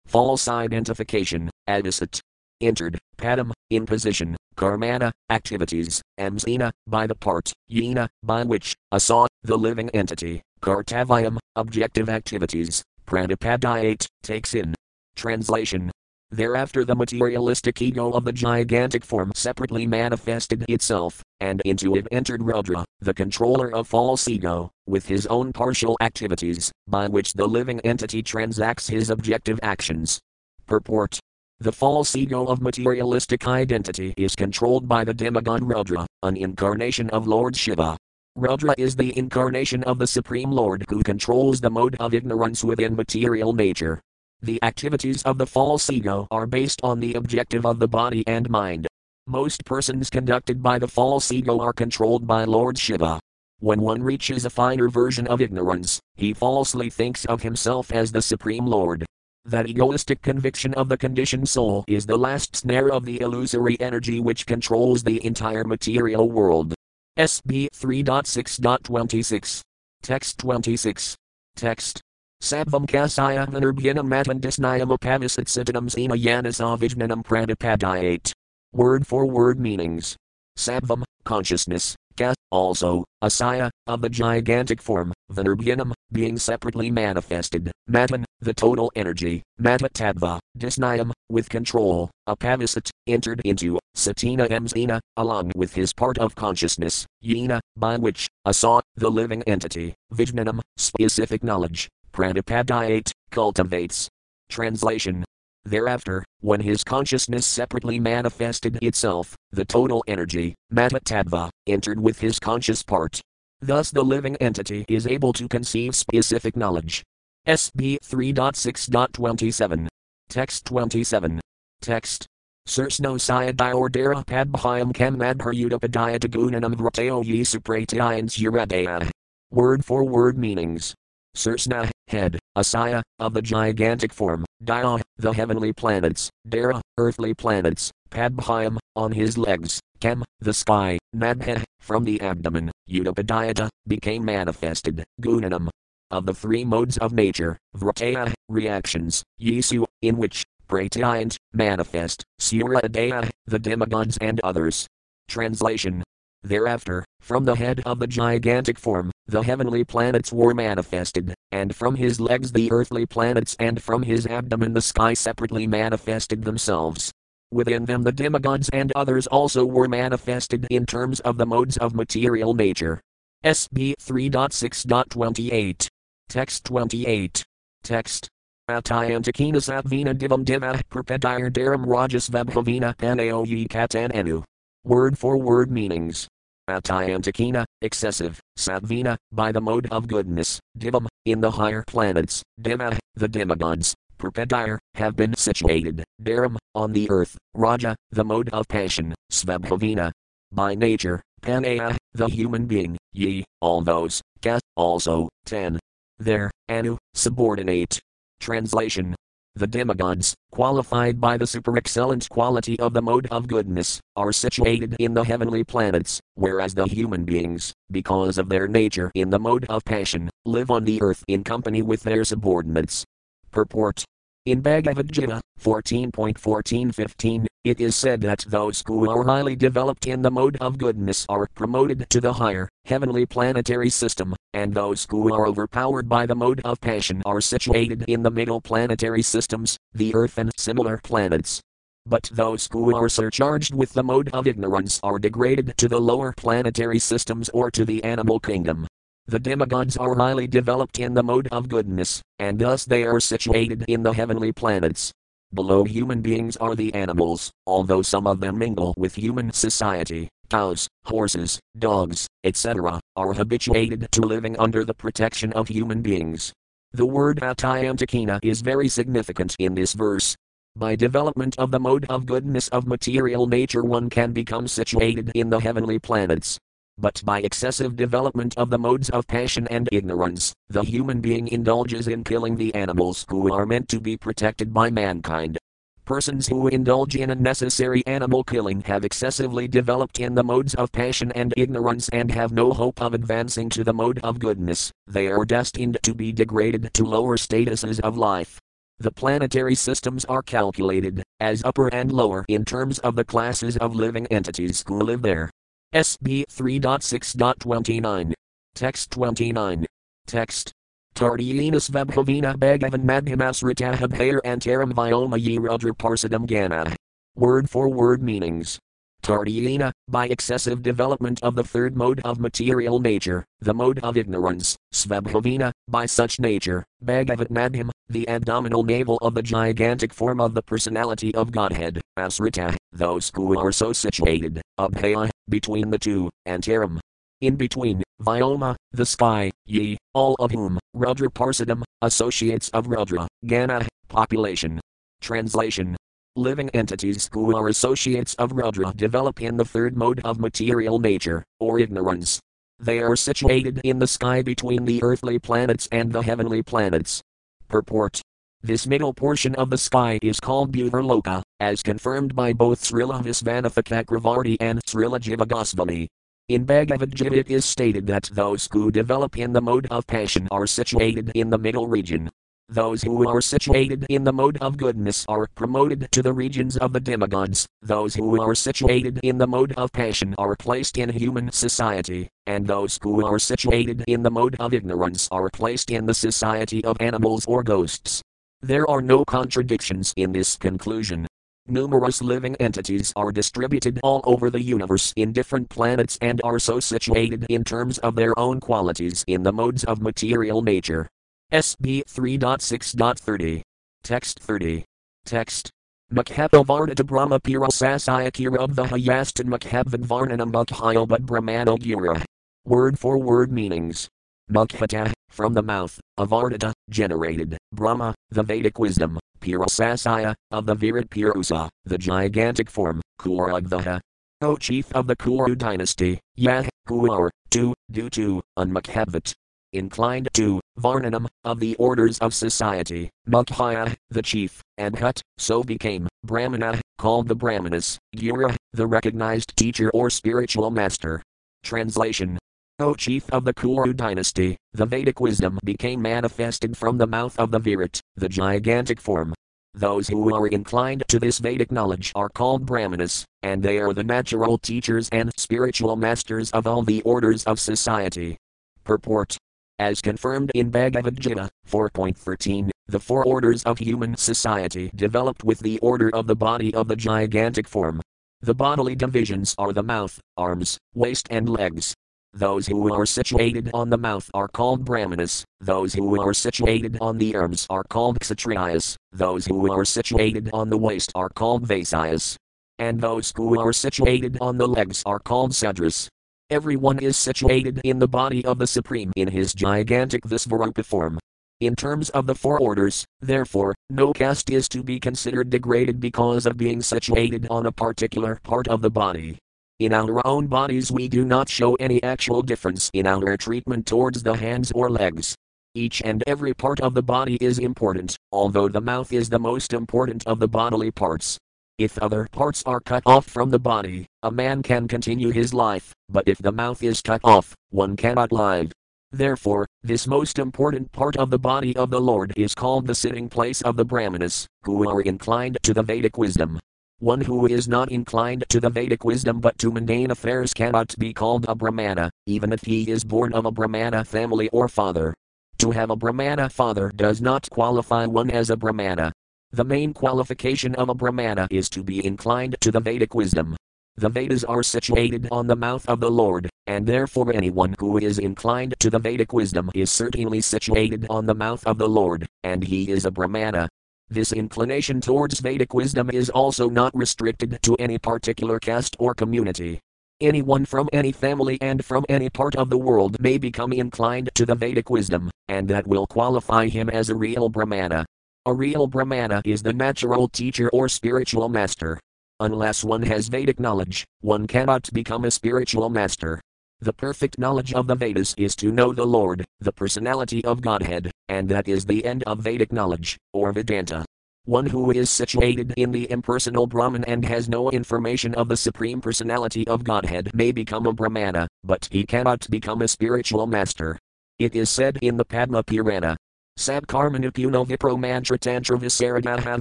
false 0.06 0.48
identification, 0.48 1.50
adisat. 1.68 2.20
Entered, 2.60 2.98
padam, 3.16 3.52
in 3.70 3.86
position, 3.86 4.36
karmana, 4.56 5.12
activities, 5.30 6.02
amzina, 6.18 6.70
by 6.86 7.06
the 7.06 7.14
part, 7.14 7.52
yena, 7.70 8.08
by 8.22 8.42
which, 8.42 8.74
asa, 8.90 9.28
the 9.44 9.56
living 9.56 9.88
entity, 9.90 10.42
kartavayam, 10.60 11.38
objective 11.54 12.08
activities, 12.08 12.82
pratipadayate, 13.06 14.06
takes 14.22 14.54
in. 14.54 14.74
Translation 15.14 15.90
Thereafter, 16.30 16.84
the 16.84 16.94
materialistic 16.94 17.80
ego 17.80 18.10
of 18.12 18.24
the 18.24 18.32
gigantic 18.32 19.02
form 19.02 19.32
separately 19.34 19.86
manifested 19.86 20.66
itself, 20.68 21.22
and 21.40 21.62
into 21.64 21.96
it 21.96 22.06
entered 22.12 22.42
Rudra, 22.42 22.84
the 23.00 23.14
controller 23.14 23.72
of 23.74 23.88
false 23.88 24.28
ego, 24.28 24.70
with 24.86 25.06
his 25.06 25.26
own 25.28 25.54
partial 25.54 25.96
activities, 26.02 26.70
by 26.86 27.08
which 27.08 27.32
the 27.32 27.46
living 27.46 27.80
entity 27.80 28.22
transacts 28.22 28.88
his 28.88 29.08
objective 29.08 29.58
actions. 29.62 30.20
Purport 30.66 31.18
The 31.60 31.72
false 31.72 32.14
ego 32.14 32.44
of 32.44 32.60
materialistic 32.60 33.48
identity 33.48 34.12
is 34.18 34.36
controlled 34.36 34.86
by 34.86 35.04
the 35.04 35.14
demigod 35.14 35.62
Rudra, 35.62 36.06
an 36.22 36.36
incarnation 36.36 37.08
of 37.08 37.26
Lord 37.26 37.56
Shiva. 37.56 37.96
Rudra 38.36 38.74
is 38.76 38.94
the 38.94 39.16
incarnation 39.16 39.82
of 39.84 39.98
the 39.98 40.06
Supreme 40.06 40.52
Lord 40.52 40.84
who 40.90 41.02
controls 41.02 41.62
the 41.62 41.70
mode 41.70 41.96
of 41.98 42.12
ignorance 42.12 42.62
within 42.62 42.94
material 42.94 43.54
nature. 43.54 44.02
The 44.40 44.62
activities 44.62 45.22
of 45.24 45.36
the 45.36 45.46
false 45.46 45.90
ego 45.90 46.28
are 46.30 46.46
based 46.46 46.80
on 46.84 47.00
the 47.00 47.14
objective 47.14 47.66
of 47.66 47.80
the 47.80 47.88
body 47.88 48.22
and 48.28 48.48
mind. 48.48 48.86
Most 49.26 49.64
persons 49.64 50.10
conducted 50.10 50.62
by 50.62 50.78
the 50.78 50.86
false 50.86 51.32
ego 51.32 51.58
are 51.60 51.72
controlled 51.72 52.24
by 52.24 52.44
Lord 52.44 52.78
Shiva. 52.78 53.18
When 53.58 53.80
one 53.80 54.00
reaches 54.00 54.44
a 54.44 54.50
finer 54.50 54.88
version 54.88 55.26
of 55.26 55.40
ignorance, 55.40 56.00
he 56.14 56.32
falsely 56.32 56.88
thinks 56.88 57.24
of 57.24 57.42
himself 57.42 57.90
as 57.90 58.12
the 58.12 58.22
Supreme 58.22 58.64
Lord. 58.64 59.04
That 59.44 59.66
egoistic 59.66 60.22
conviction 60.22 60.72
of 60.74 60.88
the 60.88 60.96
conditioned 60.96 61.48
soul 61.48 61.84
is 61.88 62.06
the 62.06 62.16
last 62.16 62.54
snare 62.54 62.92
of 62.92 63.04
the 63.04 63.20
illusory 63.20 63.80
energy 63.80 64.20
which 64.20 64.46
controls 64.46 65.02
the 65.02 65.24
entire 65.26 65.64
material 65.64 66.30
world. 66.30 66.74
SB 67.18 67.70
3.6.26. 67.74 69.62
Text 70.02 70.38
26. 70.38 71.16
Text. 71.56 72.00
Sabvam 72.40 72.86
kasaya 72.86 73.46
vinurbhinam 73.48 74.06
matandisnayam 74.06 74.96
upavisat 74.96 75.48
sitanam 75.48 75.90
sema 75.90 76.14
yanasavijnanam 76.14 77.24
pratipadayate. 77.24 78.32
Word 78.72 79.06
for 79.06 79.26
word 79.26 79.58
meanings. 79.58 80.16
Sabvam, 80.56 81.02
consciousness, 81.24 81.96
kas, 82.16 82.36
also, 82.50 83.04
asaya, 83.22 83.70
of 83.86 84.02
the 84.02 84.08
gigantic 84.08 84.80
form, 84.80 85.12
vinurbhinam, 85.32 85.92
being 86.12 86.38
separately 86.38 86.90
manifested, 86.90 87.72
matan, 87.86 88.24
the 88.40 88.54
total 88.54 88.90
energy, 88.94 89.42
matatadva, 89.60 90.38
disnayam, 90.56 91.12
with 91.28 91.48
control, 91.48 92.10
apavisat, 92.28 92.88
entered 93.06 93.40
into, 93.44 93.78
satina 93.96 94.48
emzina, 94.48 95.00
along 95.16 95.50
with 95.56 95.74
his 95.74 95.92
part 95.92 96.18
of 96.18 96.34
consciousness, 96.34 97.04
yena, 97.24 97.60
by 97.76 97.96
which, 97.96 98.28
asa, 98.44 98.80
the 98.96 99.10
living 99.10 99.42
entity, 99.44 99.94
vijnanam, 100.12 100.60
specific 100.76 101.42
knowledge, 101.42 101.88
pratipadayate, 102.18 103.12
cultivates. 103.30 104.08
Translation 104.48 105.24
Thereafter, 105.64 106.24
when 106.40 106.60
his 106.60 106.82
consciousness 106.82 107.46
separately 107.46 108.00
manifested 108.00 108.76
itself, 108.82 109.36
the 109.52 109.64
total 109.64 110.02
energy, 110.08 110.56
Matatadva, 110.72 111.48
entered 111.68 112.00
with 112.00 112.18
his 112.18 112.40
conscious 112.40 112.82
part. 112.82 113.20
Thus 113.60 113.92
the 113.92 114.02
living 114.02 114.34
entity 114.36 114.84
is 114.88 115.06
able 115.06 115.32
to 115.34 115.46
conceive 115.46 115.94
specific 115.94 116.56
knowledge. 116.56 117.04
SB 117.46 117.98
3.6.27. 118.04 119.86
Text 120.28 120.64
27. 120.64 121.40
Text. 121.80 122.26
Sursno 122.66 123.14
sayadayordara 123.16 124.26
padbhyam 124.26 124.92
kam 124.92 125.16
madharyudapadaya 125.18 126.18
tagunanam 126.18 126.74
vrateo 126.74 127.24
ye 127.24 127.42
supratayans 127.42 128.38
yuradaya. 128.38 129.08
Word 129.50 129.84
for 129.84 130.04
word 130.04 130.36
meanings. 130.36 130.94
Sursna, 131.36 131.90
head, 132.08 132.38
Asaya, 132.56 133.02
of 133.18 133.34
the 133.34 133.42
gigantic 133.42 134.12
form, 134.12 134.44
Daya, 134.64 135.00
the 135.16 135.32
heavenly 135.32 135.72
planets, 135.72 136.30
Dara, 136.48 136.80
earthly 136.96 137.34
planets, 137.34 137.90
Padbhyam, 138.10 138.78
on 138.96 139.12
his 139.12 139.38
legs, 139.38 139.80
Kem, 140.00 140.24
the 140.40 140.54
sky, 140.54 140.98
Madha, 141.14 141.62
from 141.80 142.04
the 142.04 142.20
abdomen, 142.20 142.70
Udapadayata, 142.90 143.68
became 143.86 144.24
manifested, 144.24 145.04
Gunanam. 145.20 145.68
Of 146.10 146.24
the 146.26 146.34
three 146.34 146.64
modes 146.64 146.96
of 146.98 147.12
nature, 147.12 147.58
Vrataya, 147.76 148.32
reactions, 148.48 149.22
Yesu, 149.40 149.84
in 150.00 150.16
which, 150.16 150.44
Pratyayant, 150.68 151.36
manifest, 151.52 152.24
Suradaya, 152.40 153.28
the 153.46 153.58
demigods 153.58 154.16
and 154.20 154.40
others. 154.40 154.86
Translation 155.28 156.02
Thereafter, 156.42 157.04
from 157.20 157.44
the 157.44 157.56
head 157.56 157.82
of 157.84 157.98
the 157.98 158.06
gigantic 158.06 158.78
form, 158.78 159.10
the 159.26 159.42
heavenly 159.42 159.84
planets 159.84 160.32
were 160.32 160.54
manifested, 160.54 161.34
and 161.50 161.74
from 161.74 161.96
his 161.96 162.20
legs 162.20 162.52
the 162.52 162.70
earthly 162.70 163.06
planets, 163.06 163.56
and 163.58 163.82
from 163.82 164.02
his 164.02 164.26
abdomen 164.26 164.72
the 164.72 164.80
sky 164.80 165.14
separately 165.14 165.66
manifested 165.66 166.44
themselves. 166.44 167.12
Within 167.50 167.86
them 167.86 168.02
the 168.02 168.12
demigods 168.12 168.68
and 168.70 168.92
others 168.94 169.26
also 169.26 169.64
were 169.64 169.88
manifested 169.88 170.66
in 170.70 170.86
terms 170.86 171.20
of 171.20 171.38
the 171.38 171.46
modes 171.46 171.76
of 171.78 171.94
material 171.94 172.54
nature. 172.54 173.00
SB 173.44 173.94
3.6.28. 174.00 175.88
Text 176.28 176.64
28. 176.64 177.44
Text. 177.82 178.28
Atayantakina 178.68 179.56
Satvina 179.56 180.14
Divam 180.14 180.44
Diva 180.44 180.80
Perpedire 180.90 181.50
Daram 181.50 181.86
Rajas 181.86 182.28
Vabhavina 182.28 182.94
Panayoyi 182.96 183.66
Katanenu. 183.66 184.44
Word 184.84 185.18
for 185.18 185.36
word 185.36 185.70
meanings. 185.70 186.28
Atayantakina, 186.68 187.64
excessive, 187.82 188.40
Satvina, 188.58 189.16
by 189.32 189.50
the 189.52 189.60
mode 189.60 189.88
of 189.90 190.06
goodness, 190.06 190.60
Divam, 190.78 191.06
in 191.24 191.40
the 191.40 191.50
higher 191.50 191.82
planets, 191.86 192.42
Dima, 192.60 192.98
the 193.14 193.26
demigods, 193.26 193.94
Perpedire, 194.18 194.78
have 194.94 195.16
been 195.16 195.34
situated, 195.34 196.04
Daram, 196.22 196.56
on 196.74 196.92
the 196.92 197.08
earth, 197.10 197.36
Raja, 197.54 197.96
the 198.10 198.24
mode 198.24 198.50
of 198.50 198.68
passion, 198.68 199.14
Svabhavina, 199.32 200.12
by 200.52 200.74
nature, 200.74 201.22
Panaya, 201.40 201.96
the 202.12 202.28
human 202.28 202.66
being, 202.66 202.96
ye, 203.12 203.44
all 203.60 203.80
those, 203.80 204.20
Ka, 204.42 204.58
also, 204.76 205.28
10. 205.46 205.78
There, 206.18 206.50
Anu, 206.68 206.98
subordinate. 207.14 207.98
Translation 208.40 209.16
the 209.58 209.66
demigods, 209.66 210.34
qualified 210.50 211.20
by 211.20 211.36
the 211.36 211.46
super-excellent 211.46 212.28
quality 212.28 212.78
of 212.80 212.92
the 212.92 213.02
mode 213.02 213.26
of 213.30 213.48
goodness, 213.48 214.00
are 214.16 214.32
situated 214.32 214.96
in 214.98 215.14
the 215.14 215.24
heavenly 215.24 215.64
planets, 215.64 216.20
whereas 216.34 216.74
the 216.74 216.86
human 216.86 217.24
beings, 217.24 217.72
because 217.90 218.38
of 218.38 218.48
their 218.48 218.68
nature 218.68 219.10
in 219.14 219.30
the 219.30 219.38
mode 219.38 219.66
of 219.68 219.84
passion, 219.84 220.30
live 220.44 220.70
on 220.70 220.84
the 220.84 221.00
earth 221.02 221.24
in 221.28 221.44
company 221.44 221.82
with 221.82 222.02
their 222.02 222.24
subordinates. 222.24 223.04
Purport 223.50 224.04
In 224.48 224.62
Bhagavad 224.62 225.12
Gita 225.12 225.42
14.14-15, 225.60 227.44
it 227.64 227.82
is 227.82 227.94
said 227.94 228.22
that 228.22 228.46
those 228.48 228.82
who 228.86 229.10
are 229.10 229.22
highly 229.22 229.54
developed 229.54 230.06
in 230.06 230.22
the 230.22 230.30
mode 230.30 230.56
of 230.56 230.78
goodness 230.78 231.26
are 231.28 231.50
promoted 231.54 232.08
to 232.08 232.18
the 232.18 232.32
higher, 232.32 232.66
heavenly 232.86 233.26
planetary 233.26 233.90
system, 233.90 234.34
and 234.54 234.72
those 234.72 235.06
who 235.10 235.34
are 235.34 235.46
overpowered 235.46 236.08
by 236.08 236.24
the 236.24 236.34
mode 236.34 236.62
of 236.64 236.80
passion 236.80 237.20
are 237.26 237.42
situated 237.42 238.06
in 238.08 238.22
the 238.22 238.30
middle 238.30 238.62
planetary 238.62 239.20
systems, 239.20 239.76
the 239.92 240.14
Earth 240.14 240.38
and 240.38 240.50
similar 240.56 240.98
planets. 241.04 241.60
But 242.06 242.30
those 242.32 242.70
who 242.72 242.96
are 242.96 243.10
surcharged 243.10 243.74
with 243.74 243.92
the 243.92 244.02
mode 244.02 244.30
of 244.32 244.46
ignorance 244.46 244.98
are 245.02 245.18
degraded 245.18 245.74
to 245.76 245.88
the 245.88 246.00
lower 246.00 246.32
planetary 246.32 247.00
systems 247.00 247.50
or 247.50 247.70
to 247.72 247.84
the 247.84 248.02
animal 248.02 248.40
kingdom. 248.40 248.86
The 249.28 249.38
demigods 249.38 249.98
are 249.98 250.14
highly 250.14 250.46
developed 250.46 250.98
in 250.98 251.12
the 251.12 251.22
mode 251.22 251.48
of 251.48 251.68
goodness, 251.68 252.22
and 252.38 252.58
thus 252.58 252.86
they 252.86 253.04
are 253.04 253.20
situated 253.20 253.84
in 253.86 254.02
the 254.02 254.14
heavenly 254.14 254.52
planets. 254.52 255.12
Below 255.52 255.84
human 255.84 256.22
beings 256.22 256.56
are 256.56 256.74
the 256.74 256.94
animals, 256.94 257.50
although 257.66 258.00
some 258.00 258.26
of 258.26 258.40
them 258.40 258.56
mingle 258.56 258.94
with 258.96 259.16
human 259.16 259.52
society. 259.52 260.30
Cows, 260.48 260.88
horses, 261.04 261.60
dogs, 261.78 262.26
etc., 262.42 263.00
are 263.16 263.34
habituated 263.34 264.08
to 264.12 264.22
living 264.22 264.58
under 264.58 264.82
the 264.82 264.94
protection 264.94 265.52
of 265.52 265.68
human 265.68 266.00
beings. 266.00 266.54
The 266.92 267.04
word 267.04 267.40
Atayantakina 267.40 268.38
is 268.42 268.62
very 268.62 268.88
significant 268.88 269.56
in 269.58 269.74
this 269.74 269.92
verse. 269.92 270.34
By 270.74 270.96
development 270.96 271.54
of 271.58 271.70
the 271.70 271.80
mode 271.80 272.06
of 272.08 272.24
goodness 272.24 272.68
of 272.68 272.86
material 272.86 273.46
nature, 273.46 273.82
one 273.82 274.08
can 274.08 274.32
become 274.32 274.66
situated 274.66 275.32
in 275.34 275.50
the 275.50 275.58
heavenly 275.58 275.98
planets 275.98 276.58
but 276.98 277.22
by 277.24 277.40
excessive 277.40 277.96
development 277.96 278.56
of 278.56 278.70
the 278.70 278.78
modes 278.78 279.08
of 279.10 279.26
passion 279.26 279.66
and 279.70 279.88
ignorance, 279.92 280.52
the 280.68 280.82
human 280.82 281.20
being 281.20 281.48
indulges 281.48 282.08
in 282.08 282.24
killing 282.24 282.56
the 282.56 282.74
animals 282.74 283.24
who 283.28 283.52
are 283.52 283.64
meant 283.66 283.88
to 283.88 284.00
be 284.00 284.16
protected 284.16 284.74
by 284.74 284.90
mankind. 284.90 285.56
Persons 286.04 286.46
who 286.48 286.68
indulge 286.68 287.16
in 287.16 287.28
unnecessary 287.28 288.02
animal 288.06 288.42
killing 288.42 288.80
have 288.80 289.04
excessively 289.04 289.68
developed 289.68 290.18
in 290.18 290.34
the 290.34 290.42
modes 290.42 290.74
of 290.74 290.90
passion 290.90 291.30
and 291.32 291.52
ignorance 291.56 292.08
and 292.08 292.30
have 292.32 292.50
no 292.50 292.72
hope 292.72 293.00
of 293.02 293.12
advancing 293.12 293.68
to 293.68 293.84
the 293.84 293.92
mode 293.92 294.18
of 294.24 294.38
goodness, 294.38 294.90
they 295.06 295.26
are 295.28 295.44
destined 295.44 295.98
to 296.02 296.14
be 296.14 296.32
degraded 296.32 296.90
to 296.94 297.04
lower 297.04 297.36
statuses 297.36 298.00
of 298.00 298.16
life. 298.16 298.58
The 299.00 299.12
planetary 299.12 299.74
systems 299.74 300.24
are 300.24 300.42
calculated 300.42 301.22
as 301.38 301.62
upper 301.62 301.88
and 301.88 302.10
lower 302.10 302.44
in 302.48 302.64
terms 302.64 302.98
of 303.00 303.14
the 303.14 303.24
classes 303.24 303.76
of 303.76 303.94
living 303.94 304.26
entities 304.26 304.82
who 304.88 305.00
live 305.00 305.22
there. 305.22 305.50
SB 305.94 306.44
3.6.29. 306.46 308.34
Text 308.74 309.10
29. 309.10 309.86
Text. 310.26 310.72
Tardienus 311.14 311.88
Vabhavina 311.90 312.54
Bhagavan 312.56 313.04
Madhyamasritahabhair 313.04 314.40
Antaram 314.44 314.92
Vyoma 314.92 315.42
Yerudra 315.42 315.96
Parsadam 315.96 316.46
Gana. 316.46 316.94
Word 317.36 317.70
for 317.70 317.88
word 317.88 318.22
meanings. 318.22 318.78
Tardiena, 319.22 319.92
by 320.08 320.26
excessive 320.26 320.82
development 320.82 321.42
of 321.42 321.54
the 321.54 321.64
third 321.64 321.96
mode 321.96 322.20
of 322.24 322.40
material 322.40 322.98
nature, 322.98 323.44
the 323.60 323.74
mode 323.74 323.98
of 324.00 324.16
ignorance, 324.16 324.76
Svabhavina, 324.92 325.72
by 325.86 326.06
such 326.06 326.40
nature, 326.40 326.84
Bhagavat 327.02 327.50
Madhyam, 327.50 327.90
the 328.08 328.28
abdominal 328.28 328.82
navel 328.82 329.18
of 329.18 329.34
the 329.34 329.42
gigantic 329.42 330.14
form 330.14 330.40
of 330.40 330.54
the 330.54 330.62
personality 330.62 331.34
of 331.34 331.52
Godhead, 331.52 332.00
Asrita, 332.18 332.74
those 332.92 333.30
who 333.34 333.58
are 333.58 333.72
so 333.72 333.92
situated, 333.92 334.62
Abhaya, 334.78 335.28
between 335.48 335.90
the 335.90 335.98
two, 335.98 336.30
Antaram. 336.46 336.98
In 337.40 337.56
between, 337.56 338.02
Vyoma, 338.20 338.74
the 338.92 339.06
sky, 339.06 339.50
ye, 339.66 339.96
all 340.14 340.34
of 340.40 340.50
whom, 340.50 340.78
Rudra 340.94 341.30
Parsadam, 341.30 341.84
associates 342.02 342.68
of 342.70 342.88
Rudra, 342.88 343.28
Gana, 343.46 343.86
population. 344.08 344.80
Translation 345.20 345.96
Living 346.38 346.70
entities 346.70 347.28
who 347.32 347.56
are 347.56 347.66
associates 347.66 348.34
of 348.34 348.52
Rudra 348.52 348.92
develop 348.94 349.42
in 349.42 349.56
the 349.56 349.64
third 349.64 349.96
mode 349.96 350.20
of 350.24 350.38
material 350.38 351.00
nature, 351.00 351.42
or 351.58 351.80
ignorance. 351.80 352.38
They 352.78 353.00
are 353.00 353.16
situated 353.16 353.80
in 353.82 353.98
the 353.98 354.06
sky 354.06 354.42
between 354.42 354.84
the 354.84 355.02
earthly 355.02 355.40
planets 355.40 355.88
and 355.90 356.12
the 356.12 356.22
heavenly 356.22 356.62
planets. 356.62 357.20
Purport 357.66 358.22
This 358.62 358.86
middle 358.86 359.12
portion 359.12 359.56
of 359.56 359.68
the 359.70 359.76
sky 359.76 360.20
is 360.22 360.38
called 360.38 360.70
Bhuvarloka, 360.70 361.42
as 361.58 361.82
confirmed 361.82 362.36
by 362.36 362.52
both 362.52 362.82
Srila 362.82 363.20
Visvanatha 363.20 364.56
and 364.60 364.80
Srila 364.86 365.18
Jiva 365.18 365.48
Goswami. 365.48 366.06
In 366.48 366.62
Bhagavad 366.62 367.16
Gita 367.16 367.36
it 367.36 367.50
is 367.50 367.64
stated 367.64 368.06
that 368.06 368.30
those 368.32 368.68
who 368.70 368.92
develop 368.92 369.36
in 369.36 369.52
the 369.52 369.60
mode 369.60 369.88
of 369.90 370.06
passion 370.06 370.46
are 370.52 370.68
situated 370.68 371.32
in 371.34 371.50
the 371.50 371.58
middle 371.58 371.88
region, 371.88 372.30
those 372.68 373.02
who 373.02 373.26
are 373.26 373.40
situated 373.40 374.04
in 374.10 374.24
the 374.24 374.32
mode 374.32 374.58
of 374.58 374.76
goodness 374.76 375.24
are 375.26 375.48
promoted 375.54 376.06
to 376.12 376.22
the 376.22 376.32
regions 376.32 376.76
of 376.76 376.92
the 376.92 377.00
demigods, 377.00 377.66
those 377.80 378.14
who 378.14 378.42
are 378.42 378.54
situated 378.54 379.18
in 379.22 379.38
the 379.38 379.46
mode 379.46 379.72
of 379.78 379.90
passion 379.92 380.34
are 380.36 380.54
placed 380.54 380.98
in 380.98 381.08
human 381.08 381.50
society, 381.50 382.28
and 382.46 382.66
those 382.66 382.98
who 383.02 383.24
are 383.24 383.38
situated 383.38 384.04
in 384.06 384.22
the 384.22 384.30
mode 384.30 384.54
of 384.60 384.74
ignorance 384.74 385.28
are 385.32 385.48
placed 385.48 385.90
in 385.90 386.04
the 386.04 386.12
society 386.12 386.84
of 386.84 387.00
animals 387.00 387.46
or 387.46 387.62
ghosts. 387.62 388.20
There 388.60 388.88
are 388.90 389.00
no 389.00 389.24
contradictions 389.24 390.12
in 390.16 390.32
this 390.32 390.56
conclusion. 390.56 391.26
Numerous 391.68 392.20
living 392.20 392.54
entities 392.56 393.14
are 393.16 393.32
distributed 393.32 393.98
all 394.02 394.20
over 394.24 394.50
the 394.50 394.62
universe 394.62 395.14
in 395.16 395.32
different 395.32 395.70
planets 395.70 396.18
and 396.20 396.40
are 396.44 396.58
so 396.58 396.80
situated 396.80 397.46
in 397.48 397.64
terms 397.64 397.96
of 397.98 398.14
their 398.14 398.38
own 398.38 398.60
qualities 398.60 399.24
in 399.26 399.42
the 399.42 399.52
modes 399.52 399.84
of 399.84 400.02
material 400.02 400.60
nature. 400.60 401.08
SB 401.50 402.04
3.6.30. 402.04 403.62
Text 404.02 404.38
30. 404.38 404.84
Text. 405.24 405.70
Makhapavarnata 406.12 407.06
Brahma 407.06 407.40
Pirasasayakira 407.40 408.58
of 408.58 408.76
the 408.76 408.84
Hayastan 408.84 409.46
Makhavan 409.46 410.04
Varnanam 410.04 410.52
Makhayobut 410.52 411.20
Brahmano 411.20 411.78
Gira. 411.78 412.22
Word 412.66 412.98
for 412.98 413.16
word 413.16 413.50
meanings. 413.50 414.10
Makhata, 414.52 415.10
from 415.30 415.54
the 415.54 415.62
mouth, 415.62 415.98
Avarnata, 416.18 416.72
generated, 416.90 417.56
Brahma, 417.72 418.14
the 418.28 418.42
Vedic 418.42 418.78
wisdom, 418.78 419.18
Pirasasaya, 419.40 420.34
of 420.50 420.66
the 420.66 420.74
Virat 420.74 421.08
Purusa, 421.08 421.70
the 421.86 421.96
gigantic 421.96 422.68
form, 422.68 423.00
Kuragvaha. 423.18 424.00
O 424.42 424.56
chief 424.56 424.92
of 424.92 425.06
the 425.06 425.16
Kuru 425.16 425.54
dynasty, 425.54 426.20
Yah, 426.36 426.64
who 426.86 427.10
are, 427.10 427.30
to, 427.52 427.72
due 427.90 428.10
to, 428.10 428.42
Unmakhavat, 428.58 429.32
inclined 429.72 430.28
to, 430.34 430.60
Varnanam, 430.78 431.26
of 431.44 431.60
the 431.60 431.74
orders 431.76 432.18
of 432.18 432.34
society, 432.34 433.10
Mukhya, 433.28 433.94
the 434.10 434.22
chief, 434.22 434.62
and 434.76 434.98
Hut, 434.98 435.20
so 435.36 435.62
became, 435.62 436.08
Brahmana, 436.24 436.80
called 436.98 437.28
the 437.28 437.34
Brahmanas, 437.34 437.98
Guru, 438.16 438.54
the 438.72 438.86
recognized 438.86 439.56
teacher 439.56 439.90
or 439.94 440.10
spiritual 440.10 440.70
master. 440.70 441.22
Translation 441.62 442.38
O 442.80 442.94
chief 442.94 443.28
of 443.30 443.44
the 443.44 443.52
Kuru 443.52 443.92
dynasty, 443.92 444.56
the 444.72 444.86
Vedic 444.86 445.18
wisdom 445.18 445.58
became 445.64 446.00
manifested 446.00 446.76
from 446.76 446.96
the 446.96 447.08
mouth 447.08 447.36
of 447.36 447.50
the 447.50 447.58
Virat, 447.58 448.00
the 448.14 448.28
gigantic 448.28 449.00
form. 449.00 449.34
Those 449.74 450.06
who 450.06 450.32
are 450.32 450.46
inclined 450.46 451.02
to 451.08 451.18
this 451.18 451.40
Vedic 451.40 451.72
knowledge 451.72 452.12
are 452.14 452.28
called 452.28 452.66
Brahmanas, 452.66 453.24
and 453.42 453.62
they 453.62 453.78
are 453.78 453.92
the 453.92 454.04
natural 454.04 454.58
teachers 454.58 455.08
and 455.10 455.32
spiritual 455.36 455.96
masters 455.96 456.52
of 456.52 456.68
all 456.68 456.82
the 456.82 457.02
orders 457.02 457.42
of 457.44 457.58
society. 457.58 458.36
Purport 458.84 459.36
as 459.78 460.02
confirmed 460.02 460.50
in 460.54 460.70
Bhagavad 460.70 461.20
Gita 461.20 461.48
4.13, 461.68 462.70
the 462.88 462.98
four 462.98 463.24
orders 463.24 463.62
of 463.64 463.78
human 463.78 464.16
society 464.16 464.90
developed 464.94 465.44
with 465.44 465.60
the 465.60 465.78
order 465.78 466.10
of 466.14 466.26
the 466.26 466.34
body 466.34 466.74
of 466.74 466.88
the 466.88 466.96
gigantic 466.96 467.68
form. 467.68 468.00
The 468.40 468.54
bodily 468.54 468.94
divisions 468.94 469.54
are 469.58 469.72
the 469.72 469.82
mouth, 469.82 470.18
arms, 470.36 470.78
waist, 470.94 471.28
and 471.30 471.48
legs. 471.48 471.94
Those 472.32 472.66
who 472.66 472.92
are 472.92 473.06
situated 473.06 473.70
on 473.72 473.90
the 473.90 473.98
mouth 473.98 474.30
are 474.34 474.48
called 474.48 474.84
Brahmanas, 474.84 475.44
those 475.60 475.94
who 475.94 476.20
are 476.20 476.34
situated 476.34 476.98
on 477.00 477.18
the 477.18 477.34
arms 477.34 477.66
are 477.70 477.84
called 477.84 478.20
Kshatriyas, 478.20 478.96
those 479.12 479.46
who 479.46 479.72
are 479.72 479.84
situated 479.84 480.50
on 480.52 480.70
the 480.70 480.76
waist 480.76 481.10
are 481.14 481.30
called 481.30 481.66
Vaisyas, 481.66 482.36
and 482.78 483.00
those 483.00 483.32
who 483.36 483.58
are 483.58 483.72
situated 483.72 484.38
on 484.40 484.58
the 484.58 484.68
legs 484.68 485.02
are 485.06 485.18
called 485.18 485.52
Sudras. 485.52 486.08
Everyone 486.50 486.98
is 486.98 487.18
situated 487.18 487.78
in 487.84 487.98
the 487.98 488.08
body 488.08 488.42
of 488.42 488.56
the 488.56 488.66
Supreme 488.66 489.12
in 489.16 489.28
his 489.28 489.52
gigantic 489.52 490.24
Visvarupa 490.24 490.82
form. 490.82 491.18
In 491.60 491.76
terms 491.76 492.08
of 492.08 492.26
the 492.26 492.34
four 492.34 492.58
orders, 492.58 493.04
therefore, 493.20 493.74
no 493.90 494.14
caste 494.14 494.48
is 494.48 494.66
to 494.70 494.82
be 494.82 494.98
considered 494.98 495.50
degraded 495.50 496.00
because 496.00 496.46
of 496.46 496.56
being 496.56 496.80
situated 496.80 497.46
on 497.50 497.66
a 497.66 497.72
particular 497.72 498.40
part 498.44 498.66
of 498.66 498.80
the 498.80 498.88
body. 498.88 499.36
In 499.78 499.92
our 499.92 500.26
own 500.26 500.46
bodies, 500.46 500.90
we 500.90 501.06
do 501.06 501.22
not 501.22 501.50
show 501.50 501.74
any 501.74 502.02
actual 502.02 502.40
difference 502.40 502.90
in 502.94 503.06
our 503.06 503.36
treatment 503.36 503.84
towards 503.84 504.22
the 504.22 504.38
hands 504.38 504.72
or 504.72 504.88
legs. 504.88 505.34
Each 505.74 506.00
and 506.02 506.24
every 506.26 506.54
part 506.54 506.80
of 506.80 506.94
the 506.94 507.02
body 507.02 507.36
is 507.42 507.58
important, 507.58 508.16
although 508.32 508.70
the 508.70 508.80
mouth 508.80 509.12
is 509.12 509.28
the 509.28 509.38
most 509.38 509.74
important 509.74 510.26
of 510.26 510.40
the 510.40 510.48
bodily 510.48 510.92
parts. 510.92 511.36
If 511.78 511.96
other 511.98 512.26
parts 512.32 512.64
are 512.66 512.80
cut 512.80 513.04
off 513.06 513.24
from 513.24 513.50
the 513.50 513.58
body, 513.60 514.06
a 514.24 514.32
man 514.32 514.64
can 514.64 514.88
continue 514.88 515.30
his 515.30 515.54
life, 515.54 515.94
but 516.08 516.26
if 516.26 516.38
the 516.38 516.50
mouth 516.50 516.82
is 516.82 517.00
cut 517.00 517.20
off, 517.22 517.54
one 517.70 517.94
cannot 517.94 518.32
live. 518.32 518.72
Therefore, 519.12 519.64
this 519.84 520.08
most 520.08 520.40
important 520.40 520.90
part 520.90 521.16
of 521.16 521.30
the 521.30 521.38
body 521.38 521.76
of 521.76 521.90
the 521.90 522.00
Lord 522.00 522.32
is 522.36 522.52
called 522.52 522.88
the 522.88 522.96
sitting 522.96 523.28
place 523.28 523.62
of 523.62 523.76
the 523.76 523.84
Brahmanas, 523.84 524.48
who 524.64 524.88
are 524.88 525.02
inclined 525.02 525.56
to 525.62 525.72
the 525.72 525.84
Vedic 525.84 526.18
wisdom. 526.18 526.58
One 526.98 527.20
who 527.20 527.46
is 527.46 527.68
not 527.68 527.92
inclined 527.92 528.44
to 528.48 528.58
the 528.58 528.70
Vedic 528.70 529.04
wisdom 529.04 529.38
but 529.38 529.56
to 529.58 529.70
mundane 529.70 530.10
affairs 530.10 530.52
cannot 530.52 530.98
be 530.98 531.14
called 531.14 531.46
a 531.48 531.54
Brahmana, 531.54 532.10
even 532.26 532.52
if 532.52 532.62
he 532.62 532.90
is 532.90 533.04
born 533.04 533.32
of 533.32 533.46
a 533.46 533.52
Brahmana 533.52 534.04
family 534.04 534.48
or 534.48 534.66
father. 534.66 535.14
To 535.58 535.70
have 535.70 535.90
a 535.90 535.96
Brahmana 535.96 536.50
father 536.50 536.90
does 536.96 537.20
not 537.20 537.48
qualify 537.50 538.04
one 538.06 538.32
as 538.32 538.50
a 538.50 538.56
Brahmana. 538.56 539.12
The 539.50 539.64
main 539.64 539.94
qualification 539.94 540.74
of 540.74 540.90
a 540.90 540.94
Brahmana 540.94 541.48
is 541.50 541.70
to 541.70 541.82
be 541.82 542.04
inclined 542.04 542.56
to 542.60 542.70
the 542.70 542.80
Vedic 542.80 543.14
wisdom. 543.14 543.56
The 543.96 544.10
Vedas 544.10 544.44
are 544.44 544.62
situated 544.62 545.26
on 545.32 545.46
the 545.46 545.56
mouth 545.56 545.88
of 545.88 546.00
the 546.00 546.10
Lord, 546.10 546.50
and 546.66 546.86
therefore 546.86 547.32
anyone 547.32 547.74
who 547.78 547.96
is 547.96 548.18
inclined 548.18 548.74
to 548.78 548.90
the 548.90 548.98
Vedic 548.98 549.32
wisdom 549.32 549.70
is 549.74 549.90
certainly 549.90 550.42
situated 550.42 551.06
on 551.08 551.24
the 551.24 551.34
mouth 551.34 551.66
of 551.66 551.78
the 551.78 551.88
Lord, 551.88 552.26
and 552.44 552.62
he 552.62 552.90
is 552.90 553.06
a 553.06 553.10
Brahmana. 553.10 553.70
This 554.10 554.34
inclination 554.34 555.00
towards 555.00 555.40
Vedic 555.40 555.72
wisdom 555.72 556.10
is 556.10 556.28
also 556.28 556.68
not 556.68 556.94
restricted 556.94 557.58
to 557.62 557.74
any 557.76 557.96
particular 557.96 558.58
caste 558.58 558.96
or 558.98 559.14
community. 559.14 559.80
Anyone 560.20 560.66
from 560.66 560.90
any 560.92 561.10
family 561.10 561.56
and 561.62 561.82
from 561.82 562.04
any 562.10 562.28
part 562.28 562.54
of 562.54 562.68
the 562.68 562.78
world 562.78 563.18
may 563.18 563.38
become 563.38 563.72
inclined 563.72 564.28
to 564.34 564.44
the 564.44 564.54
Vedic 564.54 564.90
wisdom, 564.90 565.30
and 565.48 565.66
that 565.68 565.86
will 565.86 566.06
qualify 566.06 566.68
him 566.68 566.90
as 566.90 567.08
a 567.08 567.14
real 567.14 567.48
Brahmana. 567.48 568.04
A 568.48 568.54
real 568.54 568.86
Brahmana 568.86 569.42
is 569.44 569.62
the 569.62 569.74
natural 569.74 570.26
teacher 570.26 570.70
or 570.70 570.88
spiritual 570.88 571.50
master. 571.50 572.00
Unless 572.40 572.82
one 572.82 573.02
has 573.02 573.28
Vedic 573.28 573.60
knowledge, 573.60 574.06
one 574.22 574.46
cannot 574.46 574.90
become 574.94 575.26
a 575.26 575.30
spiritual 575.30 575.90
master. 575.90 576.40
The 576.80 576.94
perfect 576.94 577.38
knowledge 577.38 577.74
of 577.74 577.86
the 577.86 577.94
Vedas 577.94 578.34
is 578.38 578.56
to 578.56 578.72
know 578.72 578.94
the 578.94 579.04
Lord, 579.04 579.44
the 579.60 579.70
personality 579.70 580.42
of 580.46 580.62
Godhead, 580.62 581.10
and 581.28 581.46
that 581.50 581.68
is 581.68 581.84
the 581.84 582.02
end 582.06 582.22
of 582.22 582.38
Vedic 582.38 582.72
knowledge, 582.72 583.18
or 583.34 583.52
Vedanta. 583.52 584.06
One 584.46 584.64
who 584.64 584.92
is 584.92 585.10
situated 585.10 585.74
in 585.76 585.92
the 585.92 586.10
impersonal 586.10 586.66
Brahman 586.66 587.04
and 587.04 587.26
has 587.26 587.50
no 587.50 587.70
information 587.70 588.34
of 588.34 588.48
the 588.48 588.56
Supreme 588.56 589.02
Personality 589.02 589.68
of 589.68 589.84
Godhead 589.84 590.30
may 590.32 590.52
become 590.52 590.86
a 590.86 590.94
Brahmana, 590.94 591.48
but 591.64 591.86
he 591.92 592.02
cannot 592.02 592.48
become 592.48 592.80
a 592.80 592.88
spiritual 592.88 593.46
master. 593.46 593.98
It 594.38 594.56
is 594.56 594.70
said 594.70 594.96
in 595.02 595.18
the 595.18 595.26
Padma 595.26 595.62
Purana. 595.64 596.16
Sabkarmanupuno 596.58 597.64
vipro 597.64 597.96
mantra 597.96 598.36
tantra 598.36 598.76
visaradaha 598.76 599.60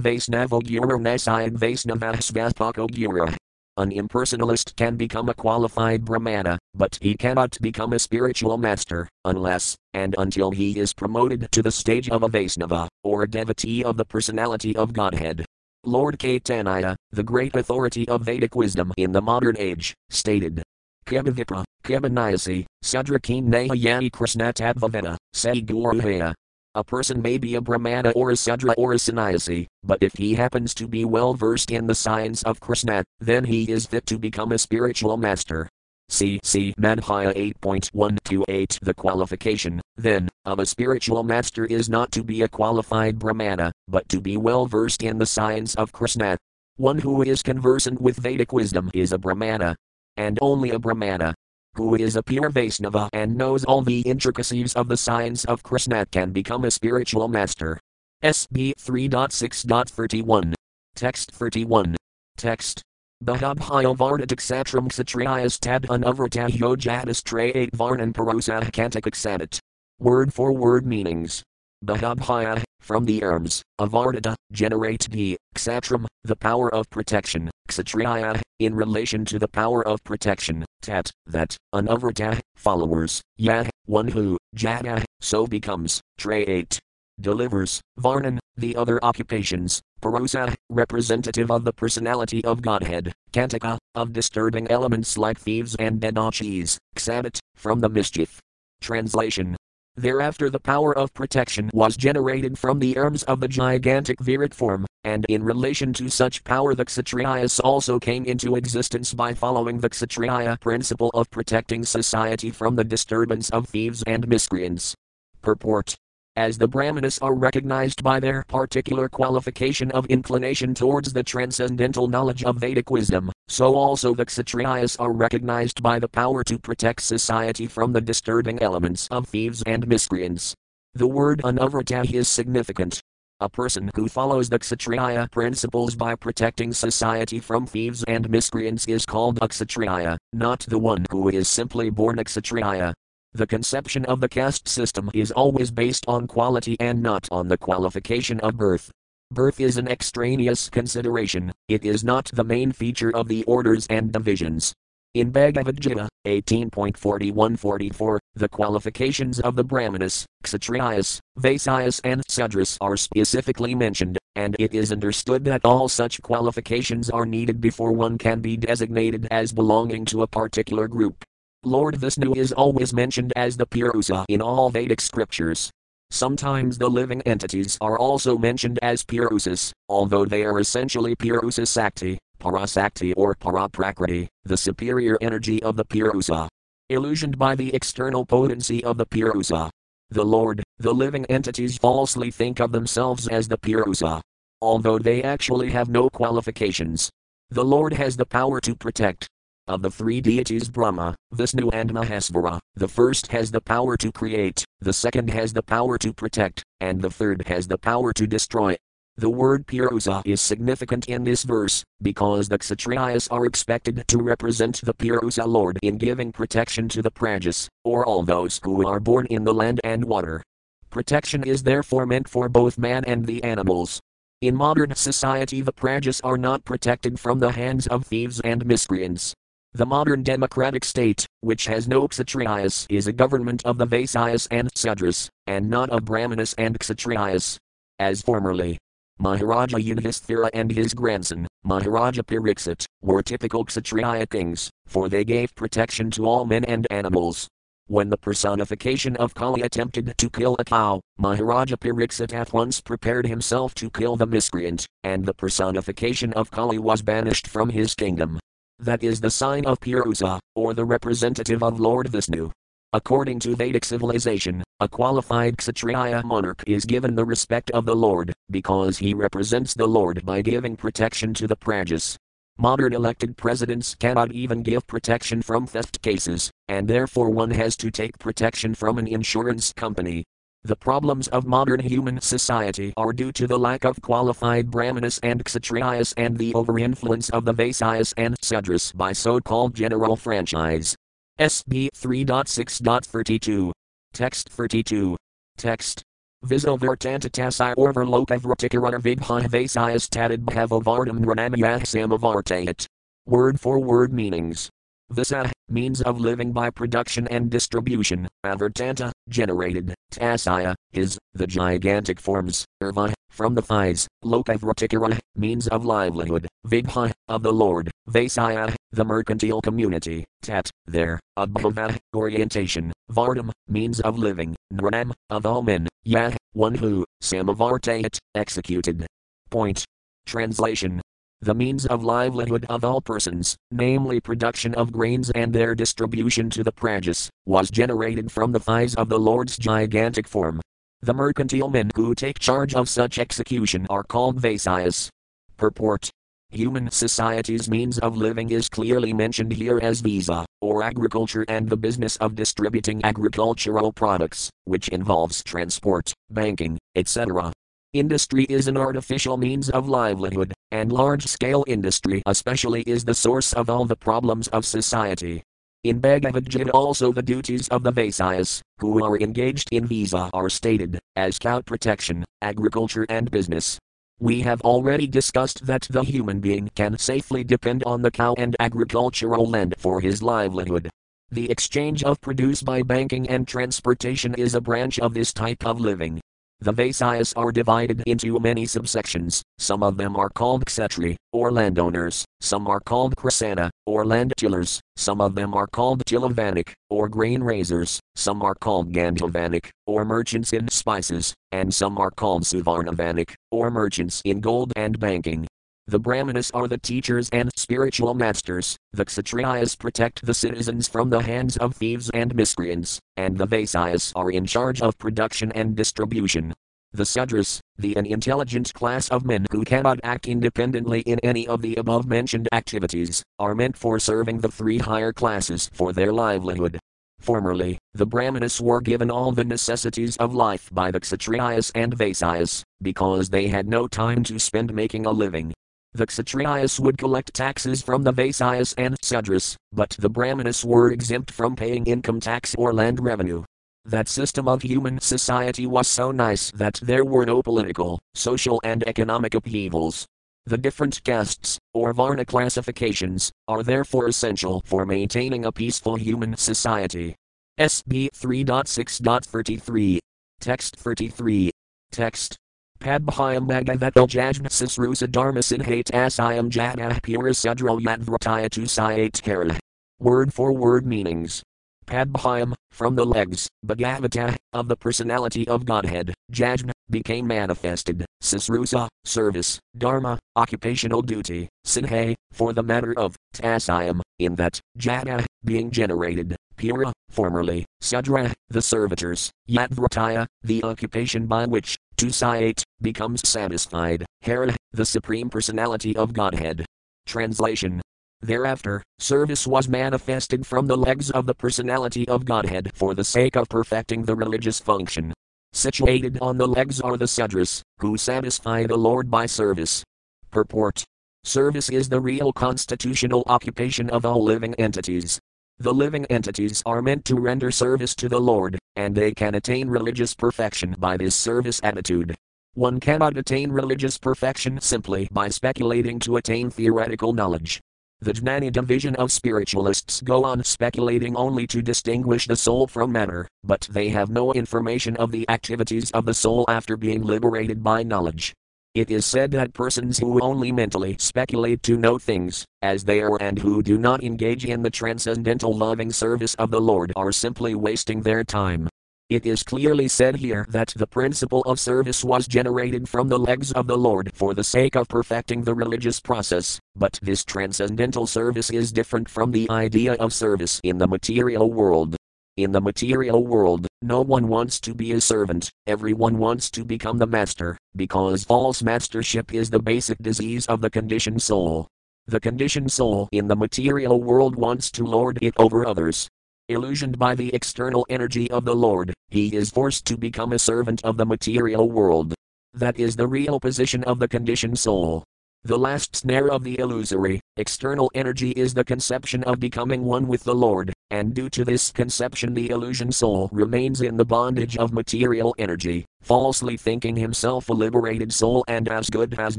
vaisnavo 0.00 0.60
guru 0.60 0.98
nasayag 0.98 1.56
vaisnavahsvaspako 1.56 2.90
guru. 2.90 3.32
An 3.76 3.92
impersonalist 3.92 4.74
can 4.74 4.96
become 4.96 5.28
a 5.28 5.34
qualified 5.34 6.04
Brahmana, 6.04 6.58
but 6.74 6.98
he 7.00 7.14
cannot 7.14 7.56
become 7.60 7.92
a 7.92 8.00
spiritual 8.00 8.58
master, 8.58 9.08
unless, 9.24 9.76
and 9.94 10.16
until 10.18 10.50
he 10.50 10.76
is 10.76 10.92
promoted 10.92 11.46
to 11.52 11.62
the 11.62 11.70
stage 11.70 12.10
of 12.10 12.24
a 12.24 12.28
Vaisnava, 12.28 12.88
or 13.04 13.22
a 13.22 13.30
devotee 13.30 13.84
of 13.84 13.96
the 13.96 14.04
personality 14.04 14.74
of 14.74 14.92
Godhead. 14.92 15.44
Lord 15.84 16.18
Caitanya, 16.18 16.96
the 17.12 17.22
great 17.22 17.54
authority 17.54 18.08
of 18.08 18.22
Vedic 18.22 18.56
wisdom 18.56 18.92
in 18.96 19.12
the 19.12 19.22
modern 19.22 19.56
age, 19.56 19.94
stated. 20.10 20.64
Kebavipra, 21.06 21.62
Kebanayasi, 21.84 22.66
Sudrakin 22.84 23.44
Nayayani 23.46 24.10
Krishna 24.10 24.52
Tadvaveda, 24.52 25.16
Guruhaya, 25.32 26.34
a 26.78 26.84
person 26.84 27.20
may 27.20 27.38
be 27.38 27.56
a 27.56 27.60
Brahmana 27.60 28.12
or 28.14 28.30
a 28.30 28.36
Sudra 28.36 28.72
or 28.78 28.92
a 28.92 28.98
sannyasi, 29.00 29.66
but 29.82 29.98
if 30.00 30.12
he 30.12 30.34
happens 30.34 30.72
to 30.74 30.86
be 30.86 31.04
well 31.04 31.34
versed 31.34 31.72
in 31.72 31.88
the 31.88 31.94
science 31.94 32.44
of 32.44 32.60
Krishna, 32.60 33.02
then 33.18 33.42
he 33.42 33.68
is 33.70 33.84
fit 33.84 34.06
to 34.06 34.16
become 34.16 34.52
a 34.52 34.58
spiritual 34.58 35.16
master. 35.16 35.68
See 36.08 36.38
Madhya 36.44 37.34
8.128 37.60 38.78
The 38.80 38.94
qualification, 38.94 39.80
then, 39.96 40.28
of 40.44 40.60
a 40.60 40.66
spiritual 40.66 41.24
master 41.24 41.64
is 41.64 41.88
not 41.88 42.12
to 42.12 42.22
be 42.22 42.42
a 42.42 42.48
qualified 42.48 43.18
Brahmana, 43.18 43.72
but 43.88 44.08
to 44.10 44.20
be 44.20 44.36
well 44.36 44.66
versed 44.66 45.02
in 45.02 45.18
the 45.18 45.26
science 45.26 45.74
of 45.74 45.90
Krishna. 45.90 46.38
One 46.76 46.98
who 46.98 47.22
is 47.22 47.42
conversant 47.42 48.00
with 48.00 48.16
Vedic 48.18 48.52
wisdom 48.52 48.88
is 48.94 49.12
a 49.12 49.18
Brahmana. 49.18 49.74
And 50.16 50.38
only 50.40 50.70
a 50.70 50.78
Brahmana, 50.78 51.34
who 51.74 51.94
is 51.94 52.16
a 52.16 52.22
pure 52.22 52.50
Vaisnava 52.50 53.08
and 53.12 53.36
knows 53.36 53.64
all 53.64 53.82
the 53.82 54.00
intricacies 54.00 54.74
of 54.74 54.88
the 54.88 54.96
science 54.96 55.44
of 55.44 55.62
Krishna 55.62 56.06
can 56.06 56.32
become 56.32 56.64
a 56.64 56.70
spiritual 56.70 57.28
master. 57.28 57.78
SB 58.22 58.74
3.6.31. 58.74 60.54
Text 60.96 61.30
31. 61.30 61.96
Text. 62.36 62.82
Bahadbhyo 63.24 63.96
Vardadaksatram 63.96 64.88
Kshatriyas 64.88 65.58
tad 65.58 65.84
unavratayo 65.84 66.76
jatis 66.76 67.22
tre 67.22 67.52
8 67.52 67.72
varnan 67.72 68.12
parosah 68.12 68.70
kantak 68.70 69.60
Word 69.98 70.32
for 70.32 70.52
word 70.52 70.86
meanings. 70.86 71.42
Bahadbhaya, 71.84 72.62
from 72.80 73.04
the 73.04 73.22
arms, 73.22 73.62
Avardada, 73.80 74.34
generate 74.50 75.08
the, 75.10 75.36
Ksatram, 75.54 76.06
the 76.24 76.34
power 76.34 76.72
of 76.74 76.90
protection, 76.90 77.50
Kshatriya, 77.68 78.40
in 78.58 78.74
relation 78.74 79.24
to 79.26 79.38
the 79.38 79.46
power 79.46 79.86
of 79.86 80.02
protection, 80.02 80.64
Tat, 80.80 81.10
that, 81.26 81.56
Anavrata, 81.74 82.40
followers, 82.56 83.20
Yah, 83.36 83.68
one 83.84 84.08
who, 84.08 84.38
Jata, 84.56 85.04
so 85.20 85.46
becomes, 85.46 86.00
8. 86.26 86.78
Delivers, 87.20 87.80
Varnan, 88.00 88.38
the 88.56 88.74
other 88.76 89.04
occupations, 89.04 89.82
Parosa, 90.00 90.54
representative 90.70 91.50
of 91.50 91.64
the 91.64 91.72
personality 91.72 92.42
of 92.44 92.62
Godhead, 92.62 93.12
Kantaka, 93.32 93.76
of 93.94 94.12
disturbing 94.12 94.70
elements 94.70 95.18
like 95.18 95.38
thieves 95.38 95.74
and 95.76 96.00
debauchees, 96.00 96.78
Ksadat, 96.96 97.38
from 97.54 97.80
the 97.80 97.88
mischief. 97.88 98.40
Translation 98.80 99.56
Thereafter, 99.98 100.48
the 100.48 100.60
power 100.60 100.96
of 100.96 101.12
protection 101.12 101.70
was 101.74 101.96
generated 101.96 102.56
from 102.56 102.78
the 102.78 102.96
arms 102.96 103.24
of 103.24 103.40
the 103.40 103.48
gigantic 103.48 104.20
Virat 104.20 104.54
form, 104.54 104.86
and 105.02 105.26
in 105.28 105.42
relation 105.42 105.92
to 105.94 106.08
such 106.08 106.44
power, 106.44 106.72
the 106.76 106.84
Kshatriyas 106.84 107.60
also 107.64 107.98
came 107.98 108.24
into 108.24 108.54
existence 108.54 109.12
by 109.12 109.34
following 109.34 109.80
the 109.80 109.88
Kshatriya 109.88 110.58
principle 110.60 111.10
of 111.14 111.28
protecting 111.32 111.82
society 111.82 112.52
from 112.52 112.76
the 112.76 112.84
disturbance 112.84 113.50
of 113.50 113.66
thieves 113.66 114.04
and 114.06 114.28
miscreants. 114.28 114.94
Purport 115.42 115.96
as 116.38 116.56
the 116.56 116.68
Brahmanas 116.68 117.18
are 117.18 117.34
recognized 117.34 118.04
by 118.04 118.20
their 118.20 118.44
particular 118.46 119.08
qualification 119.08 119.90
of 119.90 120.06
inclination 120.06 120.72
towards 120.72 121.12
the 121.12 121.24
transcendental 121.24 122.06
knowledge 122.06 122.44
of 122.44 122.58
Vedic 122.58 122.90
wisdom, 122.90 123.32
so 123.48 123.74
also 123.74 124.14
the 124.14 124.24
Kshatriyas 124.24 125.00
are 125.00 125.12
recognized 125.12 125.82
by 125.82 125.98
the 125.98 126.06
power 126.06 126.44
to 126.44 126.56
protect 126.56 127.02
society 127.02 127.66
from 127.66 127.92
the 127.92 128.00
disturbing 128.00 128.62
elements 128.62 129.08
of 129.10 129.26
thieves 129.26 129.64
and 129.66 129.88
miscreants. 129.88 130.54
The 130.94 131.08
word 131.08 131.42
anavrata 131.42 132.14
is 132.14 132.28
significant. 132.28 133.00
A 133.40 133.48
person 133.48 133.90
who 133.96 134.08
follows 134.08 134.48
the 134.48 134.60
Kshatriya 134.60 135.28
principles 135.32 135.96
by 135.96 136.14
protecting 136.14 136.72
society 136.72 137.40
from 137.40 137.66
thieves 137.66 138.04
and 138.04 138.30
miscreants 138.30 138.86
is 138.86 139.04
called 139.04 139.40
a 139.42 139.48
Kshatriya, 139.48 140.16
not 140.32 140.60
the 140.68 140.78
one 140.78 141.04
who 141.10 141.28
is 141.28 141.48
simply 141.48 141.90
born 141.90 142.20
a 142.20 142.24
Kshatriya. 142.24 142.94
The 143.34 143.46
conception 143.46 144.06
of 144.06 144.20
the 144.20 144.28
caste 144.28 144.66
system 144.66 145.10
is 145.12 145.30
always 145.30 145.70
based 145.70 146.06
on 146.08 146.26
quality 146.26 146.76
and 146.80 147.02
not 147.02 147.28
on 147.30 147.48
the 147.48 147.58
qualification 147.58 148.40
of 148.40 148.56
birth. 148.56 148.90
Birth 149.30 149.60
is 149.60 149.76
an 149.76 149.86
extraneous 149.86 150.70
consideration, 150.70 151.52
it 151.68 151.84
is 151.84 152.02
not 152.02 152.30
the 152.32 152.44
main 152.44 152.72
feature 152.72 153.14
of 153.14 153.28
the 153.28 153.44
orders 153.44 153.86
and 153.90 154.10
divisions. 154.10 154.72
In 155.12 155.30
Bhagavad 155.30 155.78
Gita 155.78 156.08
18.41 156.26 157.58
44, 157.58 158.20
the 158.34 158.48
qualifications 158.48 159.40
of 159.40 159.56
the 159.56 159.64
Brahmanas, 159.64 160.24
Kshatriyas, 160.44 161.18
Vaisyas, 161.38 162.00
and 162.04 162.22
Sudras 162.30 162.78
are 162.80 162.96
specifically 162.96 163.74
mentioned, 163.74 164.16
and 164.36 164.56
it 164.58 164.74
is 164.74 164.90
understood 164.90 165.44
that 165.44 165.60
all 165.64 165.88
such 165.88 166.22
qualifications 166.22 167.10
are 167.10 167.26
needed 167.26 167.60
before 167.60 167.92
one 167.92 168.16
can 168.16 168.40
be 168.40 168.56
designated 168.56 169.28
as 169.30 169.52
belonging 169.52 170.06
to 170.06 170.22
a 170.22 170.26
particular 170.26 170.88
group. 170.88 171.24
Lord 171.64 171.96
Vishnu 171.96 172.34
is 172.34 172.52
always 172.52 172.94
mentioned 172.94 173.32
as 173.34 173.56
the 173.56 173.66
Purusa 173.66 174.24
in 174.28 174.40
all 174.40 174.70
Vedic 174.70 175.00
scriptures. 175.00 175.72
Sometimes 176.12 176.78
the 176.78 176.88
living 176.88 177.20
entities 177.22 177.76
are 177.80 177.98
also 177.98 178.38
mentioned 178.38 178.78
as 178.80 179.04
Purusas, 179.04 179.72
although 179.88 180.24
they 180.24 180.44
are 180.44 180.60
essentially 180.60 181.16
Purusa 181.16 181.66
Sakti, 181.66 182.16
Parasakti 182.38 183.12
or 183.16 183.34
Paraprakriti, 183.34 184.28
the 184.44 184.56
superior 184.56 185.18
energy 185.20 185.60
of 185.64 185.74
the 185.74 185.84
Purusa. 185.84 186.46
Illusioned 186.90 187.36
by 187.36 187.56
the 187.56 187.74
external 187.74 188.24
potency 188.24 188.84
of 188.84 188.96
the 188.96 189.06
Purusa. 189.06 189.68
The 190.10 190.24
Lord, 190.24 190.62
the 190.78 190.94
living 190.94 191.26
entities 191.26 191.76
falsely 191.76 192.30
think 192.30 192.60
of 192.60 192.70
themselves 192.70 193.26
as 193.26 193.48
the 193.48 193.58
Purusa. 193.58 194.20
Although 194.62 195.00
they 195.00 195.24
actually 195.24 195.70
have 195.70 195.88
no 195.88 196.08
qualifications. 196.08 197.10
The 197.50 197.64
Lord 197.64 197.94
has 197.94 198.16
the 198.16 198.26
power 198.26 198.60
to 198.60 198.76
protect, 198.76 199.26
of 199.68 199.82
the 199.82 199.90
three 199.90 200.20
deities 200.20 200.68
Brahma, 200.68 201.14
Vishnu, 201.32 201.70
and 201.70 201.92
Mahesvara, 201.92 202.58
the 202.74 202.88
first 202.88 203.28
has 203.28 203.50
the 203.50 203.60
power 203.60 203.96
to 203.96 204.10
create, 204.10 204.64
the 204.80 204.92
second 204.92 205.30
has 205.30 205.52
the 205.52 205.62
power 205.62 205.98
to 205.98 206.12
protect, 206.12 206.62
and 206.80 207.00
the 207.00 207.10
third 207.10 207.46
has 207.46 207.68
the 207.68 207.78
power 207.78 208.12
to 208.12 208.26
destroy. 208.26 208.76
The 209.16 209.28
word 209.28 209.66
Purusa 209.66 210.22
is 210.24 210.40
significant 210.40 211.08
in 211.08 211.24
this 211.24 211.42
verse, 211.42 211.82
because 212.00 212.48
the 212.48 212.58
Kshatriyas 212.58 213.26
are 213.32 213.46
expected 213.46 214.04
to 214.06 214.18
represent 214.18 214.80
the 214.82 214.94
Purusa 214.94 215.44
Lord 215.44 215.78
in 215.82 215.98
giving 215.98 216.30
protection 216.30 216.88
to 216.90 217.02
the 217.02 217.10
Prajas, 217.10 217.68
or 217.82 218.06
all 218.06 218.22
those 218.22 218.60
who 218.62 218.86
are 218.86 219.00
born 219.00 219.26
in 219.26 219.42
the 219.42 219.52
land 219.52 219.80
and 219.82 220.04
water. 220.04 220.42
Protection 220.90 221.42
is 221.42 221.64
therefore 221.64 222.06
meant 222.06 222.28
for 222.28 222.48
both 222.48 222.78
man 222.78 223.04
and 223.06 223.26
the 223.26 223.42
animals. 223.42 224.00
In 224.40 224.54
modern 224.54 224.94
society, 224.94 225.62
the 225.62 225.72
Prajas 225.72 226.20
are 226.22 226.38
not 226.38 226.64
protected 226.64 227.18
from 227.18 227.40
the 227.40 227.50
hands 227.50 227.88
of 227.88 228.06
thieves 228.06 228.38
and 228.40 228.64
miscreants. 228.64 229.34
The 229.78 229.86
modern 229.86 230.24
democratic 230.24 230.84
state, 230.84 231.24
which 231.40 231.66
has 231.66 231.86
no 231.86 232.08
Kshatriyas, 232.08 232.86
is 232.90 233.06
a 233.06 233.12
government 233.12 233.64
of 233.64 233.78
the 233.78 233.86
Vaisyas 233.86 234.48
and 234.50 234.68
Sudras, 234.74 235.28
and 235.46 235.70
not 235.70 235.88
of 235.90 236.04
Brahmanas 236.04 236.52
and 236.58 236.76
Kshatriyas. 236.76 237.58
As 238.00 238.20
formerly, 238.20 238.78
Maharaja 239.20 239.76
Yudhisthira 239.76 240.50
and 240.52 240.72
his 240.72 240.94
grandson, 240.94 241.46
Maharaja 241.62 242.22
Pariksit, 242.22 242.86
were 243.02 243.22
typical 243.22 243.64
Kshatriya 243.64 244.26
kings, 244.26 244.68
for 244.88 245.08
they 245.08 245.22
gave 245.22 245.54
protection 245.54 246.10
to 246.10 246.26
all 246.26 246.44
men 246.44 246.64
and 246.64 246.84
animals. 246.90 247.46
When 247.86 248.10
the 248.10 248.18
personification 248.18 249.14
of 249.14 249.32
Kali 249.32 249.62
attempted 249.62 250.12
to 250.18 250.28
kill 250.28 250.56
a 250.58 250.64
cow, 250.64 251.00
Maharaja 251.18 251.76
Pariksit 251.76 252.34
at 252.34 252.52
once 252.52 252.80
prepared 252.80 253.28
himself 253.28 253.76
to 253.76 253.90
kill 253.90 254.16
the 254.16 254.26
miscreant, 254.26 254.88
and 255.04 255.24
the 255.24 255.34
personification 255.34 256.32
of 256.32 256.50
Kali 256.50 256.80
was 256.80 257.00
banished 257.00 257.46
from 257.46 257.68
his 257.68 257.94
kingdom. 257.94 258.40
That 258.80 259.02
is 259.02 259.20
the 259.20 259.30
sign 259.30 259.66
of 259.66 259.80
Purusa, 259.80 260.38
or 260.54 260.72
the 260.72 260.84
representative 260.84 261.64
of 261.64 261.80
Lord 261.80 262.06
Vishnu. 262.08 262.52
According 262.92 263.40
to 263.40 263.56
Vedic 263.56 263.84
civilization, 263.84 264.62
a 264.78 264.88
qualified 264.88 265.58
Kshatriya 265.58 266.22
monarch 266.24 266.62
is 266.64 266.84
given 266.84 267.16
the 267.16 267.24
respect 267.24 267.72
of 267.72 267.86
the 267.86 267.96
Lord, 267.96 268.32
because 268.50 268.98
he 268.98 269.14
represents 269.14 269.74
the 269.74 269.88
Lord 269.88 270.24
by 270.24 270.42
giving 270.42 270.76
protection 270.76 271.34
to 271.34 271.48
the 271.48 271.56
Prajas. 271.56 272.16
Modern 272.56 272.92
elected 272.92 273.36
presidents 273.36 273.96
cannot 273.96 274.30
even 274.30 274.62
give 274.62 274.86
protection 274.86 275.42
from 275.42 275.66
theft 275.66 276.00
cases, 276.00 276.48
and 276.68 276.86
therefore 276.86 277.30
one 277.30 277.50
has 277.50 277.76
to 277.78 277.90
take 277.90 278.16
protection 278.20 278.76
from 278.76 278.96
an 278.96 279.08
insurance 279.08 279.72
company. 279.72 280.24
The 280.64 280.76
problems 280.76 281.28
of 281.28 281.46
modern 281.46 281.80
human 281.80 282.20
society 282.20 282.92
are 282.96 283.12
due 283.12 283.30
to 283.32 283.46
the 283.46 283.58
lack 283.58 283.84
of 283.84 284.02
qualified 284.02 284.70
Brahmanas 284.70 285.20
and 285.22 285.44
Kshatriyas 285.44 286.14
and 286.16 286.36
the 286.36 286.52
overinfluence 286.52 287.30
of 287.30 287.44
the 287.44 287.54
Vaisyas 287.54 288.12
and 288.16 288.34
Sudras 288.42 288.94
by 288.94 289.12
so 289.12 289.40
called 289.40 289.74
general 289.74 290.16
franchise. 290.16 290.96
SB 291.38 291.90
3.6.32. 291.94 293.70
Text 294.12 294.48
32. 294.48 295.16
Text. 295.56 296.02
Visovartantatasai 296.44 297.76
orverlokavratikara 297.76 299.00
vigha 299.00 299.48
vasayas 299.48 300.08
tatid 300.08 300.44
bhavavardam 300.44 301.24
ranamayah 301.24 301.82
samavartayat. 301.82 302.86
Word 303.26 303.60
for 303.60 303.78
word 303.78 304.12
meanings. 304.12 304.70
Visa, 305.10 305.50
means 305.70 306.02
of 306.02 306.20
living 306.20 306.52
by 306.52 306.68
production 306.68 307.26
and 307.28 307.48
distribution, 307.48 308.28
avartanta, 308.44 309.10
generated, 309.26 309.94
tasaya, 310.12 310.74
is, 310.92 311.18
the 311.32 311.46
gigantic 311.46 312.20
forms, 312.20 312.66
urva, 312.82 313.14
from 313.30 313.54
the 313.54 313.62
thighs, 313.62 314.06
lokavratikara, 314.22 315.18
means 315.34 315.66
of 315.68 315.86
livelihood, 315.86 316.46
vigha, 316.66 317.10
of 317.28 317.42
the 317.42 317.52
Lord, 317.52 317.90
vasaya, 318.10 318.74
the 318.92 319.04
mercantile 319.04 319.62
community, 319.62 320.26
tat, 320.42 320.70
there, 320.86 321.18
abhava, 321.38 321.96
orientation, 322.14 322.92
vardam, 323.10 323.50
means 323.66 324.00
of 324.00 324.18
living, 324.18 324.54
nranam, 324.74 325.14
of 325.30 325.46
all 325.46 325.62
men, 325.62 325.88
yah, 326.04 326.32
one 326.52 326.74
who, 326.74 327.02
samavartayat, 327.22 328.18
executed. 328.34 329.06
Point. 329.48 329.86
Translation 330.26 331.00
the 331.40 331.54
means 331.54 331.86
of 331.86 332.02
livelihood 332.02 332.66
of 332.68 332.84
all 332.84 333.00
persons, 333.00 333.56
namely 333.70 334.20
production 334.20 334.74
of 334.74 334.90
grains 334.90 335.30
and 335.30 335.52
their 335.52 335.74
distribution 335.74 336.50
to 336.50 336.64
the 336.64 336.72
prajas, 336.72 337.28
was 337.46 337.70
generated 337.70 338.30
from 338.30 338.50
the 338.50 338.58
thighs 338.58 338.94
of 338.96 339.08
the 339.08 339.18
Lord's 339.18 339.56
gigantic 339.56 340.26
form. 340.26 340.60
The 341.00 341.14
mercantile 341.14 341.70
men 341.70 341.90
who 341.94 342.14
take 342.14 342.40
charge 342.40 342.74
of 342.74 342.88
such 342.88 343.18
execution 343.18 343.86
are 343.88 344.02
called 344.02 344.40
Vaisyas. 344.42 345.08
Purport 345.56 346.10
Human 346.50 346.90
society's 346.90 347.68
means 347.68 347.98
of 347.98 348.16
living 348.16 348.50
is 348.50 348.70
clearly 348.70 349.12
mentioned 349.12 349.52
here 349.52 349.78
as 349.80 350.00
visa, 350.00 350.46
or 350.62 350.82
agriculture 350.82 351.44
and 351.46 351.68
the 351.68 351.76
business 351.76 352.16
of 352.16 352.34
distributing 352.34 353.04
agricultural 353.04 353.92
products, 353.92 354.50
which 354.64 354.88
involves 354.88 355.44
transport, 355.44 356.12
banking, 356.30 356.78
etc. 356.96 357.52
Industry 357.98 358.44
is 358.44 358.68
an 358.68 358.76
artificial 358.76 359.36
means 359.36 359.70
of 359.70 359.88
livelihood, 359.88 360.54
and 360.70 360.92
large 360.92 361.26
scale 361.26 361.64
industry 361.66 362.22
especially 362.26 362.82
is 362.82 363.04
the 363.04 363.12
source 363.12 363.52
of 363.52 363.68
all 363.68 363.86
the 363.86 363.96
problems 363.96 364.46
of 364.48 364.64
society. 364.64 365.42
In 365.82 365.98
Bhagavad 365.98 366.48
Gita, 366.48 366.70
also 366.70 367.10
the 367.12 367.22
duties 367.22 367.66
of 367.70 367.82
the 367.82 367.90
Vaisyas, 367.90 368.60
who 368.78 369.04
are 369.04 369.18
engaged 369.18 369.70
in 369.72 369.84
visa, 369.84 370.30
are 370.32 370.48
stated 370.48 371.00
as 371.16 371.40
cow 371.40 371.60
protection, 371.60 372.24
agriculture, 372.40 373.04
and 373.08 373.32
business. 373.32 373.80
We 374.20 374.42
have 374.42 374.60
already 374.60 375.08
discussed 375.08 375.66
that 375.66 375.88
the 375.90 376.04
human 376.04 376.38
being 376.38 376.70
can 376.76 376.96
safely 376.98 377.42
depend 377.42 377.82
on 377.82 378.02
the 378.02 378.12
cow 378.12 378.36
and 378.38 378.54
agricultural 378.60 379.44
land 379.44 379.74
for 379.76 380.00
his 380.00 380.22
livelihood. 380.22 380.88
The 381.32 381.50
exchange 381.50 382.04
of 382.04 382.20
produce 382.20 382.62
by 382.62 382.82
banking 382.82 383.28
and 383.28 383.48
transportation 383.48 384.34
is 384.34 384.54
a 384.54 384.60
branch 384.60 385.00
of 385.00 385.14
this 385.14 385.32
type 385.32 385.66
of 385.66 385.80
living. 385.80 386.20
The 386.60 386.72
Vaisyas 386.72 387.32
are 387.36 387.52
divided 387.52 388.02
into 388.04 388.40
many 388.40 388.66
subsections, 388.66 389.42
some 389.58 389.84
of 389.84 389.96
them 389.96 390.16
are 390.16 390.28
called 390.28 390.64
Kshetri, 390.66 391.14
or 391.32 391.52
landowners, 391.52 392.24
some 392.40 392.66
are 392.66 392.80
called 392.80 393.14
Krasana, 393.14 393.70
or 393.86 394.04
land 394.04 394.32
tillers, 394.36 394.80
some 394.96 395.20
of 395.20 395.36
them 395.36 395.54
are 395.54 395.68
called 395.68 396.04
Tilavanik, 396.04 396.72
or 396.90 397.08
grain 397.08 397.44
raisers, 397.44 398.00
some 398.16 398.42
are 398.42 398.56
called 398.56 398.92
Gandhavanik, 398.92 399.70
or 399.86 400.04
merchants 400.04 400.52
in 400.52 400.66
spices, 400.68 401.32
and 401.52 401.72
some 401.72 401.96
are 401.96 402.10
called 402.10 402.42
Suvarnavanic, 402.42 403.34
or 403.52 403.70
merchants 403.70 404.20
in 404.24 404.40
gold 404.40 404.72
and 404.74 404.98
banking. 404.98 405.46
The 405.88 405.98
Brahmanas 405.98 406.50
are 406.50 406.68
the 406.68 406.76
teachers 406.76 407.30
and 407.30 407.50
spiritual 407.56 408.12
masters, 408.12 408.76
the 408.92 409.06
Kshatriyas 409.06 409.78
protect 409.78 410.26
the 410.26 410.34
citizens 410.34 410.86
from 410.86 411.08
the 411.08 411.22
hands 411.22 411.56
of 411.56 411.76
thieves 411.76 412.10
and 412.10 412.34
miscreants, 412.34 413.00
and 413.16 413.38
the 413.38 413.46
Vaisyas 413.46 414.12
are 414.14 414.30
in 414.30 414.44
charge 414.44 414.82
of 414.82 414.98
production 414.98 415.50
and 415.52 415.74
distribution. 415.74 416.52
The 416.92 417.04
Sudras, 417.04 417.60
the 417.78 417.96
unintelligent 417.96 418.74
class 418.74 419.08
of 419.08 419.24
men 419.24 419.46
who 419.50 419.64
cannot 419.64 419.98
act 420.02 420.28
independently 420.28 421.00
in 421.00 421.20
any 421.20 421.48
of 421.48 421.62
the 421.62 421.76
above 421.76 422.06
mentioned 422.06 422.50
activities, 422.52 423.22
are 423.38 423.54
meant 423.54 423.78
for 423.78 423.98
serving 423.98 424.40
the 424.40 424.52
three 424.52 424.76
higher 424.76 425.14
classes 425.14 425.70
for 425.72 425.94
their 425.94 426.12
livelihood. 426.12 426.78
Formerly, 427.18 427.78
the 427.94 428.04
Brahmanas 428.04 428.60
were 428.60 428.82
given 428.82 429.10
all 429.10 429.32
the 429.32 429.42
necessities 429.42 430.18
of 430.18 430.34
life 430.34 430.68
by 430.70 430.90
the 430.90 431.00
Kshatriyas 431.00 431.72
and 431.74 431.96
Vaisyas, 431.96 432.62
because 432.82 433.30
they 433.30 433.48
had 433.48 433.66
no 433.66 433.88
time 433.88 434.22
to 434.24 434.38
spend 434.38 434.74
making 434.74 435.06
a 435.06 435.10
living. 435.10 435.54
The 435.94 436.06
Kshatriyas 436.06 436.78
would 436.80 436.98
collect 436.98 437.32
taxes 437.32 437.82
from 437.82 438.02
the 438.02 438.12
Vaisyas 438.12 438.74
and 438.76 438.94
Sudras, 439.02 439.56
but 439.72 439.96
the 439.98 440.10
Brahmanas 440.10 440.64
were 440.64 440.92
exempt 440.92 441.30
from 441.30 441.56
paying 441.56 441.86
income 441.86 442.20
tax 442.20 442.54
or 442.56 442.74
land 442.74 443.00
revenue. 443.00 443.44
That 443.84 444.06
system 444.06 444.46
of 444.48 444.62
human 444.62 445.00
society 445.00 445.66
was 445.66 445.88
so 445.88 446.10
nice 446.10 446.50
that 446.50 446.78
there 446.82 447.06
were 447.06 447.24
no 447.24 447.42
political, 447.42 447.98
social, 448.14 448.60
and 448.62 448.86
economic 448.86 449.34
upheavals. 449.34 450.06
The 450.44 450.58
different 450.58 451.02
castes, 451.04 451.58
or 451.72 451.94
Varna 451.94 452.26
classifications, 452.26 453.32
are 453.48 453.62
therefore 453.62 454.08
essential 454.08 454.62
for 454.66 454.84
maintaining 454.84 455.46
a 455.46 455.52
peaceful 455.52 455.96
human 455.96 456.36
society. 456.36 457.16
SB 457.58 458.10
3.6.33. 458.10 459.98
Text 460.38 460.76
33. 460.76 461.50
Text 461.90 462.36
Padbhyam 462.80 463.48
Bhagavatal 463.48 464.06
Jajnasis 464.06 464.78
Rusa 464.78 465.10
Dharma 465.10 465.40
Sinhate 465.40 465.90
Asayam 465.90 466.48
Jada 466.48 467.02
Pura 467.02 467.32
Sudro 467.32 467.80
Yadvrataya 467.80 468.48
Tu 468.48 468.62
Sayate 468.62 469.20
Kara. 469.20 469.58
Word 469.98 470.32
for 470.32 470.52
word 470.52 470.86
meanings. 470.86 471.42
Padbhyam, 471.86 472.52
from 472.70 472.94
the 472.94 473.04
legs, 473.04 473.48
Bhagavata, 473.66 474.36
of 474.52 474.68
the 474.68 474.76
personality 474.76 475.48
of 475.48 475.64
Godhead, 475.64 476.14
Jajna, 476.30 476.70
became 476.90 477.26
manifested, 477.26 478.04
Sisrusa, 478.22 478.88
service, 479.04 479.58
Dharma, 479.76 480.18
occupational 480.36 481.02
duty, 481.02 481.48
Sinhe, 481.66 482.14
for 482.30 482.52
the 482.52 482.62
matter 482.62 482.92
of, 482.96 483.16
Tasayam, 483.34 484.02
in 484.18 484.34
that, 484.36 484.60
Jada, 484.78 485.24
being 485.44 485.70
generated, 485.70 486.36
Pura, 486.56 486.92
formerly, 487.08 487.64
Sudra, 487.80 488.34
the 488.48 488.62
servitors, 488.62 489.30
Yadvrataya, 489.48 490.26
the 490.42 490.62
occupation 490.62 491.26
by 491.26 491.46
which, 491.46 491.76
Tusayate, 491.98 492.62
becomes 492.80 493.28
satisfied, 493.28 494.06
Hera, 494.20 494.54
the 494.70 494.86
Supreme 494.86 495.28
Personality 495.28 495.96
of 495.96 496.12
Godhead. 496.12 496.64
Translation 497.06 497.82
Thereafter, 498.20 498.84
service 499.00 499.48
was 499.48 499.68
manifested 499.68 500.46
from 500.46 500.68
the 500.68 500.76
legs 500.76 501.10
of 501.10 501.26
the 501.26 501.34
personality 501.34 502.06
of 502.06 502.24
Godhead 502.24 502.70
for 502.72 502.94
the 502.94 503.02
sake 503.02 503.36
of 503.36 503.48
perfecting 503.48 504.04
the 504.04 504.14
religious 504.14 504.60
function. 504.60 505.12
Situated 505.52 506.18
on 506.22 506.38
the 506.38 506.46
legs 506.46 506.80
are 506.80 506.96
the 506.96 507.06
Sudras, 507.06 507.62
who 507.80 507.96
satisfy 507.96 508.64
the 508.64 508.76
Lord 508.76 509.10
by 509.10 509.26
service. 509.26 509.82
Purport 510.30 510.84
Service 511.24 511.68
is 511.68 511.88
the 511.88 512.00
real 512.00 512.32
constitutional 512.32 513.24
occupation 513.26 513.90
of 513.90 514.06
all 514.06 514.22
living 514.22 514.54
entities. 514.54 515.18
The 515.60 515.74
living 515.74 516.06
entities 516.06 516.62
are 516.64 516.80
meant 516.80 517.04
to 517.06 517.16
render 517.16 517.50
service 517.50 517.92
to 517.96 518.08
the 518.08 518.20
Lord, 518.20 518.60
and 518.76 518.94
they 518.94 519.12
can 519.12 519.34
attain 519.34 519.68
religious 519.68 520.14
perfection 520.14 520.76
by 520.78 520.96
this 520.96 521.16
service 521.16 521.60
attitude. 521.64 522.14
One 522.54 522.78
cannot 522.78 523.18
attain 523.18 523.50
religious 523.50 523.98
perfection 523.98 524.60
simply 524.60 525.08
by 525.10 525.30
speculating 525.30 525.98
to 526.00 526.16
attain 526.16 526.48
theoretical 526.50 527.12
knowledge. 527.12 527.60
The 528.00 528.12
Jnani 528.12 528.52
division 528.52 528.94
of 528.94 529.10
spiritualists 529.10 530.00
go 530.00 530.22
on 530.22 530.44
speculating 530.44 531.16
only 531.16 531.44
to 531.48 531.60
distinguish 531.60 532.28
the 532.28 532.36
soul 532.36 532.68
from 532.68 532.92
matter, 532.92 533.26
but 533.42 533.66
they 533.68 533.88
have 533.88 534.10
no 534.10 534.32
information 534.32 534.96
of 534.96 535.10
the 535.10 535.28
activities 535.28 535.90
of 535.90 536.04
the 536.04 536.14
soul 536.14 536.44
after 536.46 536.76
being 536.76 537.02
liberated 537.02 537.64
by 537.64 537.82
knowledge. 537.82 538.32
It 538.78 538.92
is 538.92 539.04
said 539.04 539.32
that 539.32 539.54
persons 539.54 539.98
who 539.98 540.22
only 540.22 540.52
mentally 540.52 540.94
speculate 541.00 541.64
to 541.64 541.76
know 541.76 541.98
things, 541.98 542.44
as 542.62 542.84
they 542.84 543.00
are, 543.00 543.20
and 543.20 543.36
who 543.36 543.60
do 543.60 543.76
not 543.76 544.04
engage 544.04 544.44
in 544.44 544.62
the 544.62 544.70
transcendental 544.70 545.52
loving 545.52 545.90
service 545.90 546.34
of 546.34 546.52
the 546.52 546.60
Lord 546.60 546.92
are 546.94 547.10
simply 547.10 547.56
wasting 547.56 548.02
their 548.02 548.22
time. 548.22 548.68
It 549.10 549.26
is 549.26 549.42
clearly 549.42 549.88
said 549.88 550.14
here 550.14 550.46
that 550.50 550.74
the 550.76 550.86
principle 550.86 551.42
of 551.42 551.58
service 551.58 552.04
was 552.04 552.28
generated 552.28 552.88
from 552.88 553.08
the 553.08 553.18
legs 553.18 553.50
of 553.50 553.66
the 553.66 553.76
Lord 553.76 554.12
for 554.14 554.32
the 554.32 554.44
sake 554.44 554.76
of 554.76 554.86
perfecting 554.86 555.42
the 555.42 555.56
religious 555.56 555.98
process, 555.98 556.60
but 556.76 557.00
this 557.02 557.24
transcendental 557.24 558.06
service 558.06 558.48
is 558.48 558.70
different 558.70 559.08
from 559.08 559.32
the 559.32 559.50
idea 559.50 559.94
of 559.94 560.12
service 560.12 560.60
in 560.62 560.78
the 560.78 560.86
material 560.86 561.50
world. 561.50 561.96
In 562.38 562.52
the 562.52 562.60
material 562.60 563.26
world, 563.26 563.66
no 563.82 564.00
one 564.00 564.28
wants 564.28 564.60
to 564.60 564.72
be 564.72 564.92
a 564.92 565.00
servant, 565.00 565.50
everyone 565.66 566.18
wants 566.18 566.52
to 566.52 566.64
become 566.64 566.96
the 566.96 567.06
master, 567.08 567.58
because 567.74 568.22
false 568.22 568.62
mastership 568.62 569.34
is 569.34 569.50
the 569.50 569.58
basic 569.58 569.98
disease 569.98 570.46
of 570.46 570.60
the 570.60 570.70
conditioned 570.70 571.20
soul. 571.20 571.66
The 572.06 572.20
conditioned 572.20 572.70
soul 572.70 573.08
in 573.10 573.26
the 573.26 573.34
material 573.34 574.00
world 574.00 574.36
wants 574.36 574.70
to 574.70 574.84
lord 574.84 575.18
it 575.20 575.34
over 575.36 575.66
others. 575.66 576.06
Illusioned 576.48 576.96
by 576.96 577.16
the 577.16 577.34
external 577.34 577.84
energy 577.88 578.30
of 578.30 578.44
the 578.44 578.54
Lord, 578.54 578.94
he 579.08 579.34
is 579.34 579.50
forced 579.50 579.84
to 579.86 579.96
become 579.96 580.32
a 580.32 580.38
servant 580.38 580.80
of 580.84 580.96
the 580.96 581.06
material 581.06 581.68
world. 581.68 582.14
That 582.54 582.78
is 582.78 582.94
the 582.94 583.08
real 583.08 583.40
position 583.40 583.82
of 583.82 583.98
the 583.98 584.06
conditioned 584.06 584.60
soul. 584.60 585.02
The 585.42 585.58
last 585.58 585.96
snare 585.96 586.30
of 586.30 586.44
the 586.44 586.58
illusory, 586.60 587.20
external 587.38 587.90
energy 587.94 588.32
is 588.32 588.52
the 588.52 588.64
conception 588.64 589.22
of 589.24 589.40
becoming 589.40 589.84
one 589.84 590.06
with 590.06 590.24
the 590.24 590.34
Lord, 590.34 590.72
and 590.90 591.14
due 591.14 591.30
to 591.30 591.44
this 591.44 591.70
conception, 591.70 592.34
the 592.34 592.50
illusion 592.50 592.90
soul 592.92 593.28
remains 593.32 593.80
in 593.80 593.96
the 593.96 594.04
bondage 594.04 594.56
of 594.56 594.72
material 594.72 595.34
energy, 595.38 595.84
falsely 596.00 596.56
thinking 596.56 596.96
himself 596.96 597.48
a 597.48 597.52
liberated 597.52 598.12
soul 598.12 598.44
and 598.48 598.68
as 598.68 598.90
good 598.90 599.18
as 599.18 599.38